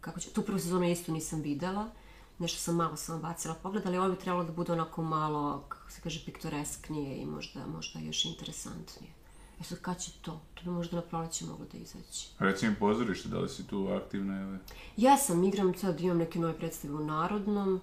[0.00, 1.90] kako će, tu prvu sezonu isto nisam videla,
[2.38, 5.90] nešto sam malo samo bacila pogled, ali ovo bi trebalo da bude onako malo, kako
[5.90, 9.21] se kaže, piktoresknije i možda, možda još interesantnije.
[9.62, 10.40] E sad, kad će to?
[10.54, 12.28] To bi možda na proleće moglo da izaći.
[12.38, 14.58] Reci mi pozorište, da li si tu aktivna ili...
[14.96, 17.80] Ja sam, igram sad, imam neke nove predstave u Narodnom,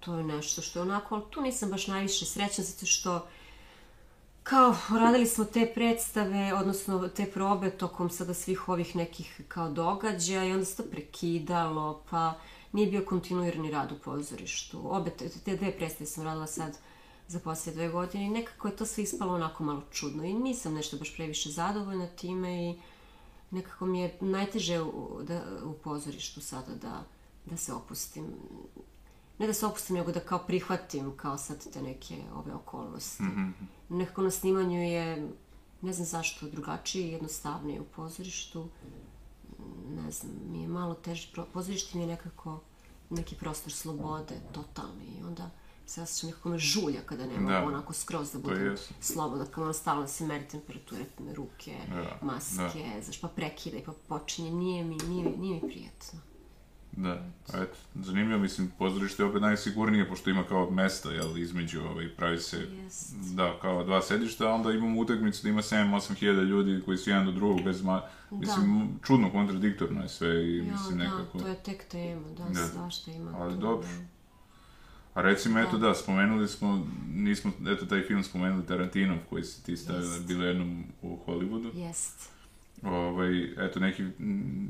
[0.00, 3.26] to je nešto što je onako, ali tu nisam baš najviše srećna, zato što
[4.42, 10.44] kao radili smo te predstave, odnosno te probe tokom sada svih ovih nekih kao događaja
[10.44, 12.34] i onda se to prekidalo, pa
[12.72, 14.80] nije bio kontinuirani rad u pozorištu.
[14.84, 16.78] Obe te, te dve predstave sam radila sad
[17.32, 20.74] za poslije dve godine i nekako je to sve ispalo onako malo čudno i nisam
[20.74, 22.78] nešto baš previše zadovoljna time i
[23.50, 27.04] nekako mi je najteže u, da, u pozorištu sada da,
[27.46, 28.26] da se opustim.
[29.38, 33.24] Ne da se opustim, nego da kao prihvatim kao sad te neke ove okolnosti.
[33.88, 35.28] Nekako na snimanju je,
[35.82, 38.68] ne znam zašto, drugačije i jednostavnije u pozorištu.
[39.88, 42.60] Ne znam, mi je malo teže, pozorište mi je nekako
[43.10, 45.50] neki prostor slobode, totalni i onda
[45.86, 47.64] se osjećam nekako me žulja kada ne mogu Da.
[47.66, 51.04] onako skroz da budem slobodna, kao ono stalno se meri temperature,
[51.36, 56.18] ruke, Da, maske, znaš, pa prekida i pa počinje, nije mi, nije, nije mi prijatno.
[56.96, 57.10] Da,
[57.52, 62.08] a eto, zanimljivo, mislim, pozorište je opet najsigurnije, pošto ima kao mesta, jel, između, ovaj,
[62.16, 63.14] pravi se, Jest.
[63.34, 67.10] da, kao dva sedišta, a onda imamo utakmicu da ima 7-8 hiljada ljudi koji su
[67.10, 68.02] jedan do drugog, bez ma...
[68.30, 71.38] Mislim, čudno, kontradiktorno je sve i, Ja, mislim, da, nekako...
[71.38, 72.66] to je tek tema, da, Da.
[72.68, 73.30] svašta ima.
[73.34, 73.88] Ali tu, dobro.
[73.88, 74.21] da.
[75.14, 79.76] A recimo, eto da, spomenuli smo, nismo, eto, taj film spomenuli Tarantinov, koji si ti
[79.76, 80.26] stavila, Jest.
[80.26, 81.76] bilo jednom u Hollywoodu.
[81.76, 82.30] Jest.
[82.82, 84.04] Ovaj, eto, neki,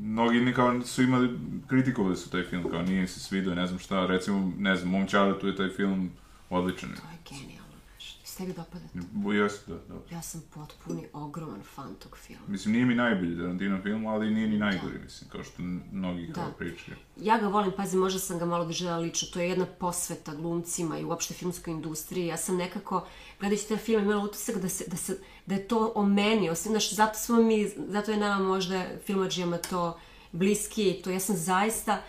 [0.02, 3.78] mnogi kao su imali, kritikovali su taj film, kao nije im se svidio, ne znam
[3.78, 6.10] šta, recimo, ne znam, Mom Čaletu je taj film
[6.50, 6.90] odličan.
[6.90, 7.61] To je genijalno nešto.
[8.32, 9.32] Se tebi dopada to?
[9.32, 10.14] Jeste, da, da.
[10.16, 12.42] Ja sam potpuni, ogroman fan tog filma.
[12.46, 15.62] Mislim, nije mi najbolji Tarantino film, ali nije ni najgori, mislim, kao što
[15.92, 16.52] mnogi kao Da.
[16.52, 16.96] pričaju.
[17.16, 20.98] Ja ga volim, pazi, možda sam ga malo doživjela lično, to je jedna posveta glumcima
[20.98, 22.26] i uopšte filmskoj industriji.
[22.26, 23.06] Ja sam nekako,
[23.40, 26.72] gledajući taj film, imala utisak da, se, da, se, da je to o meni, osim,
[26.72, 29.98] znaš, zato smo mi, zato je nama možda filmađijama to
[30.32, 32.02] bliski to, ja sam zaista,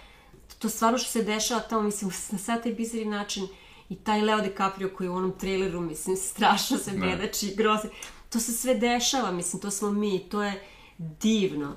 [0.60, 3.48] to stvarno što se dešava tamo, mislim, na sad taj bizari način
[3.94, 7.88] i taj Leo DiCaprio koji u onom traileru, mislim, strašno se bedači i grozi.
[8.30, 10.64] To se sve dešava, mislim, to smo mi, to je
[10.98, 11.76] divno.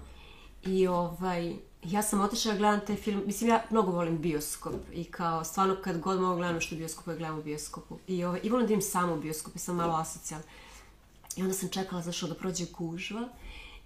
[0.64, 5.04] I ovaj, ja sam otišla da gledam taj film, mislim ja mnogo volim bioskop i
[5.04, 7.98] kao stvarno kad god mogu gledam što bioskopu, ja gledam u bioskopu.
[8.06, 10.46] I, ovaj, i volim da idem samo u bioskop i sam malo asocijalna.
[11.36, 13.28] I onda sam čekala zašto da prođe gužva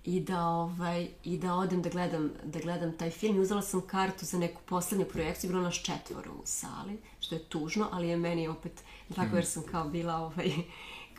[0.05, 3.37] i da, ovaj, i da odem da gledam, da gledam taj film.
[3.37, 7.45] I uzela sam kartu za neku poslednju projekciju, bilo nas četvoro u sali, što je
[7.45, 8.83] tužno, ali je meni opet
[9.17, 10.53] tako jer sam kao bila ovaj,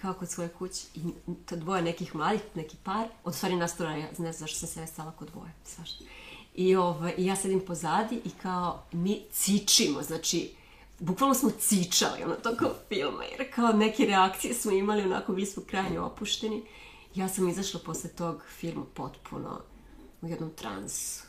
[0.02, 1.00] kao kod svoje kuće i
[1.46, 4.70] to dvoje nekih mladih, neki par, od stvari nas troje, ja ne znam zašto sam
[4.70, 6.04] sebe stala kod dvoje, svašta.
[6.56, 10.52] I, ovaj, I ja sedim pozadi i kao mi cičimo, znači
[11.00, 15.48] bukvalno smo cičali, ono, to kao filma, jer kao neke reakcije smo imali, onako bili
[15.48, 16.64] smo krajnje opušteni.
[17.16, 19.60] Ja sam izašla posle tog filma potpuno
[20.22, 21.24] u jednom transu.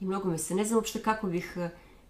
[0.00, 1.56] I mnogo mi se, ne znam uopšte kako bih,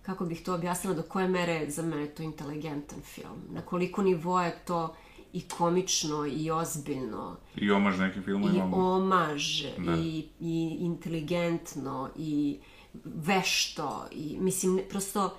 [0.03, 3.43] kako bih to objasnila, do koje mere za mene to inteligentan film.
[3.51, 4.95] Na koliko nivoa je to
[5.33, 8.77] i komično i ozbiljno I omaž nekim i filmovima.
[8.77, 9.97] omaž Da.
[9.97, 12.59] i, i inteligentno i
[13.05, 15.37] vešto i mislim, ne- prosto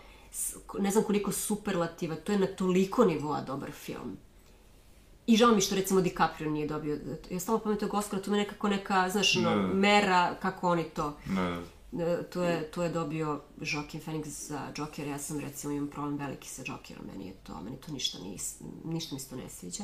[0.80, 4.18] ne znam koliko superlativa, to je na toliko nivoa dobar film.
[5.28, 7.00] I žao mi što recimo DiCaprio nije dobio,
[7.30, 9.56] ja stalno pametam Oscara, to mi je nekako neka, znaš, Da, da.
[9.56, 11.18] mera kako oni to.
[11.26, 11.62] Da,
[11.94, 16.18] E, To je, to je dobio Joaquin Phoenix za Joker, ja sam recimo imam problem
[16.18, 18.56] veliki sa Jokerom, meni je to, meni to ništa, nis,
[18.86, 19.84] ništa mi se to ne sviđa.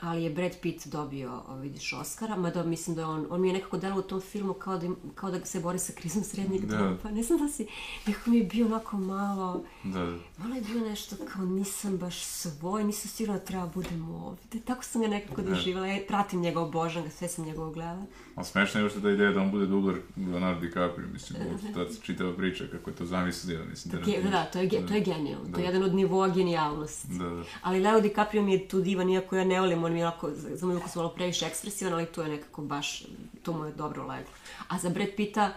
[0.00, 3.54] Ali je Brad Pitt dobio, vidiš, Oscara, mada mislim da je on, on mi je
[3.54, 6.60] nekako delao u tom filmu kao da, im- kao da se bori sa krizom srednjeg
[6.62, 6.76] Da.
[6.76, 6.96] doba.
[7.02, 7.66] Pa ne znam da si,
[8.06, 10.16] nekako mi je bio onako malo, da, da.
[10.38, 14.40] malo je bio nešto kao nisam baš svoj, nisam sigurna da treba budem ovde.
[14.60, 18.04] Tako sam ga nekako doživjela, ja pratim njega, obožam ga, sve sam njegovo gledala.
[18.40, 21.38] Ali smešno je još ta ideja da on bude dubler Leonardo DiCaprio, mislim,
[21.74, 24.30] ta čitava priča kako je to zamislio, mislim, Ge- Tarantino.
[24.30, 25.44] Da, to je, to je genijalno.
[25.44, 25.60] To Da.
[25.60, 27.08] je jedan od nivoa genijalnosti.
[27.10, 27.42] Da, da.
[27.62, 30.30] Ali Leo DiCaprio mi je tu divan, iako ja ne volim, on mi je onako,
[30.32, 33.04] za moj ukus malo previše ekspresivan, ali to je nekako baš,
[33.42, 34.32] to mu je dobro leglo.
[34.68, 35.52] A za Brad Pitta,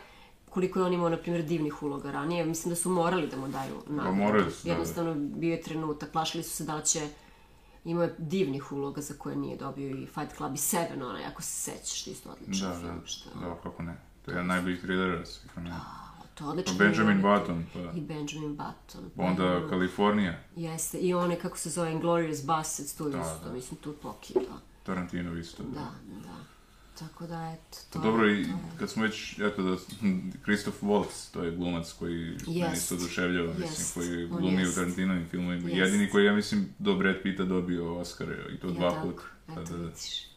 [0.47, 3.47] koliko je on imao, na primjer, divnih uloga ranije, mislim da su morali da mu
[3.47, 4.15] daju nagradu.
[4.18, 4.69] morali su, da, da.
[4.69, 6.99] Jednostavno, bio je trenutak, plašili su se da će
[7.85, 11.41] Imao je divnih uloga za koje nije dobio i Fight Club i Seven, onaj, ako
[11.41, 12.99] se sećaš, isto odličan Da, film.
[12.99, 13.95] da, Što, da, kako ne.
[14.22, 15.72] To je jedan najboljih thrillera svih, ne.
[16.34, 17.34] to je odličan Pa Benjamin film.
[17.34, 17.80] Button, pa.
[17.91, 19.10] I Benjamin Button.
[19.15, 23.47] pa Onda ono- Kalifornija, Jeste, i one, kako se zove, Inglourious Basterds, tu Da, isto,
[23.47, 23.53] da.
[23.53, 24.39] mislim, tu pokida.
[24.84, 25.64] Tarantino isto.
[25.64, 25.89] Da,
[26.23, 26.52] da.
[26.99, 28.47] Tako da, eto, to Pa dobro, i
[28.79, 29.77] kad smo već, eto da,
[30.43, 32.75] Christoph Waltz, to je glumac koji meni Jest.
[32.75, 33.93] isto oduševljava, mislim, Jest.
[33.93, 34.75] koji glumi u jest.
[34.75, 35.69] Tarantinovim filmovima.
[35.69, 35.77] Jest.
[35.77, 39.21] Jedini koji, ja mislim, do Brad Pitta dobio Oscare, i to Ja dva puta.
[39.47, 39.85] Da, Eto, da, da.
[39.85, 40.33] vidiš.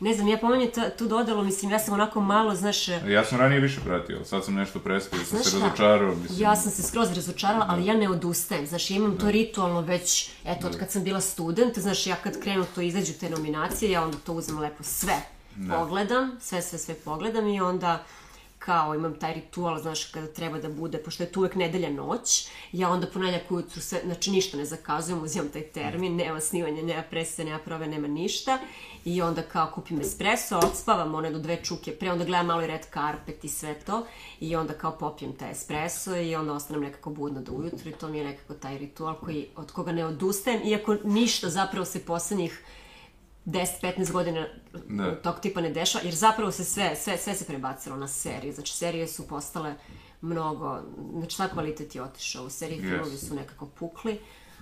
[0.00, 3.38] Ne znam, ja pomenjem ta, tu dodalo, mislim, ja sam onako malo, znaš, Ja sam
[3.38, 6.40] ranije više pratio, sad sam nešto prestao, sam se razočarao, mislim.
[6.40, 8.66] Ja sam se skroz razočarala, ali ja ne odustajem.
[8.66, 12.42] Znaš, ja imam to ritualno već, eto, od kad sam bila student, znaš, ja kad
[12.42, 15.14] krenu to izađu te nominacije, ja onda to uzmem lepo sve.
[15.68, 18.04] Pogledam, sve, sve, sve pogledam i onda
[18.60, 22.48] kao imam taj ritual, znaš, kada treba da bude, pošto je tu uvek nedelja noć,
[22.72, 27.02] ja onda ponedjeljak ujutru sve, znači ništa ne zakazujem, uzimam taj termin, nema snimanja, nema
[27.02, 28.58] prese, nema prove, nema ništa
[29.04, 32.66] i onda kao kupim espresso, odspavam one do dve čuke, pre onda gledam malo i
[32.66, 34.06] red carpet i sve to
[34.40, 38.08] i onda kao popijem taj espresso i onda ostanem nekako budna do ujutru i to
[38.08, 42.64] mi je nekako taj ritual koji, od koga ne odustajem, iako ništa zapravo se poslednjih
[43.50, 44.46] 10-15 godina
[44.88, 45.14] Da.
[45.22, 48.52] tog tipa ne dešava, jer zapravo se sve, sve, sve se prebacilo na serije.
[48.52, 49.74] Znači, serije su postale
[50.20, 50.80] mnogo,
[51.18, 52.44] znači, ta kvalitet je otišao.
[52.44, 52.88] U seriji Yes.
[52.88, 54.18] filmovi su nekako pukli,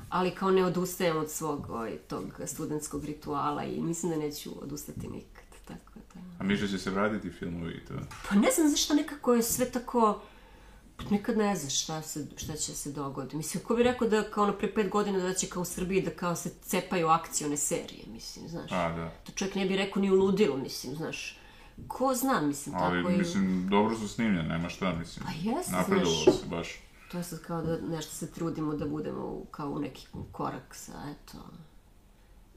[0.09, 5.09] ali kao ne odustajem od svog ovaj, tog studentskog rituala i mislim da neću odustati
[5.09, 5.45] nikad.
[5.65, 6.21] Tako da...
[6.39, 7.95] A misliš će se vratiti filmovi i to?
[8.29, 10.21] Pa ne znam zašto nekako je sve tako...
[11.11, 13.37] Nikad ne znaš šta, se, šta će se dogoditi.
[13.37, 16.03] Mislim, ko bi rekao da kao ono pre pet godina da će kao u Srbiji
[16.03, 18.73] da kao se cepaju akcione serije, mislim, znaš.
[18.73, 19.11] A, da.
[19.25, 21.39] To čovjek ne bi rekao ni u ludilu, mislim, znaš.
[21.89, 23.17] Ko zna, mislim, Ali, tako i...
[23.19, 25.27] mislim, dobro su snimljene, nema šta, mislim.
[25.27, 26.37] Pa jeste, Napredovalo znaš.
[26.37, 26.81] se baš.
[27.13, 30.75] To je sad kao da nešto se trudimo da budemo u, kao u neki korak
[30.75, 31.39] sa, eto...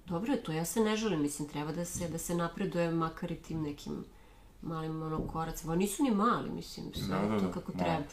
[0.05, 3.31] Dobro je to, ja se ne želim, mislim, treba da se, da se napreduje makar
[3.31, 4.05] i tim nekim
[4.61, 5.75] malim ono koracima.
[5.75, 7.85] Nisu ni mali, mislim, sve Da, da, to da, kako malo.
[7.85, 8.03] treba.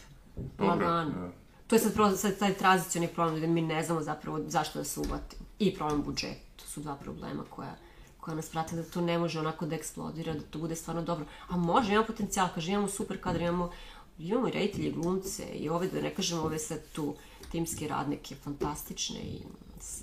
[0.58, 1.10] Dobro, Lagano.
[1.10, 1.32] da.
[1.66, 4.84] To je sad, pro, sad taj tranzicioni problem, da mi ne znamo zapravo zašto da
[4.84, 5.42] se uvatimo.
[5.58, 6.40] I problem budžeta.
[6.56, 7.76] To su dva problema koja,
[8.20, 11.26] koja nas prate da to ne može onako da eksplodira, da to bude stvarno dobro.
[11.48, 13.70] A može, imamo potencijal, kaže, imamo super kadar, imamo,
[14.18, 17.14] imamo i reditelje, glumce i ove, da ne kažem, ove sad tu
[17.52, 19.42] timske radnike, fantastične i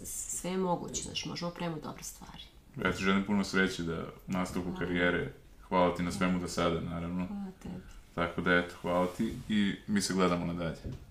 [0.05, 2.43] sve je moguće, znaš, možemo pravimo dobre stvari.
[2.83, 5.33] Ja ti želim puno sreće da nastavku karijere.
[5.69, 7.27] Hvala ti na svemu do sada, naravno.
[7.27, 7.94] Hvala tebi.
[8.15, 11.04] Tako da, eto, hvala ti i mi se gledamo nadalje.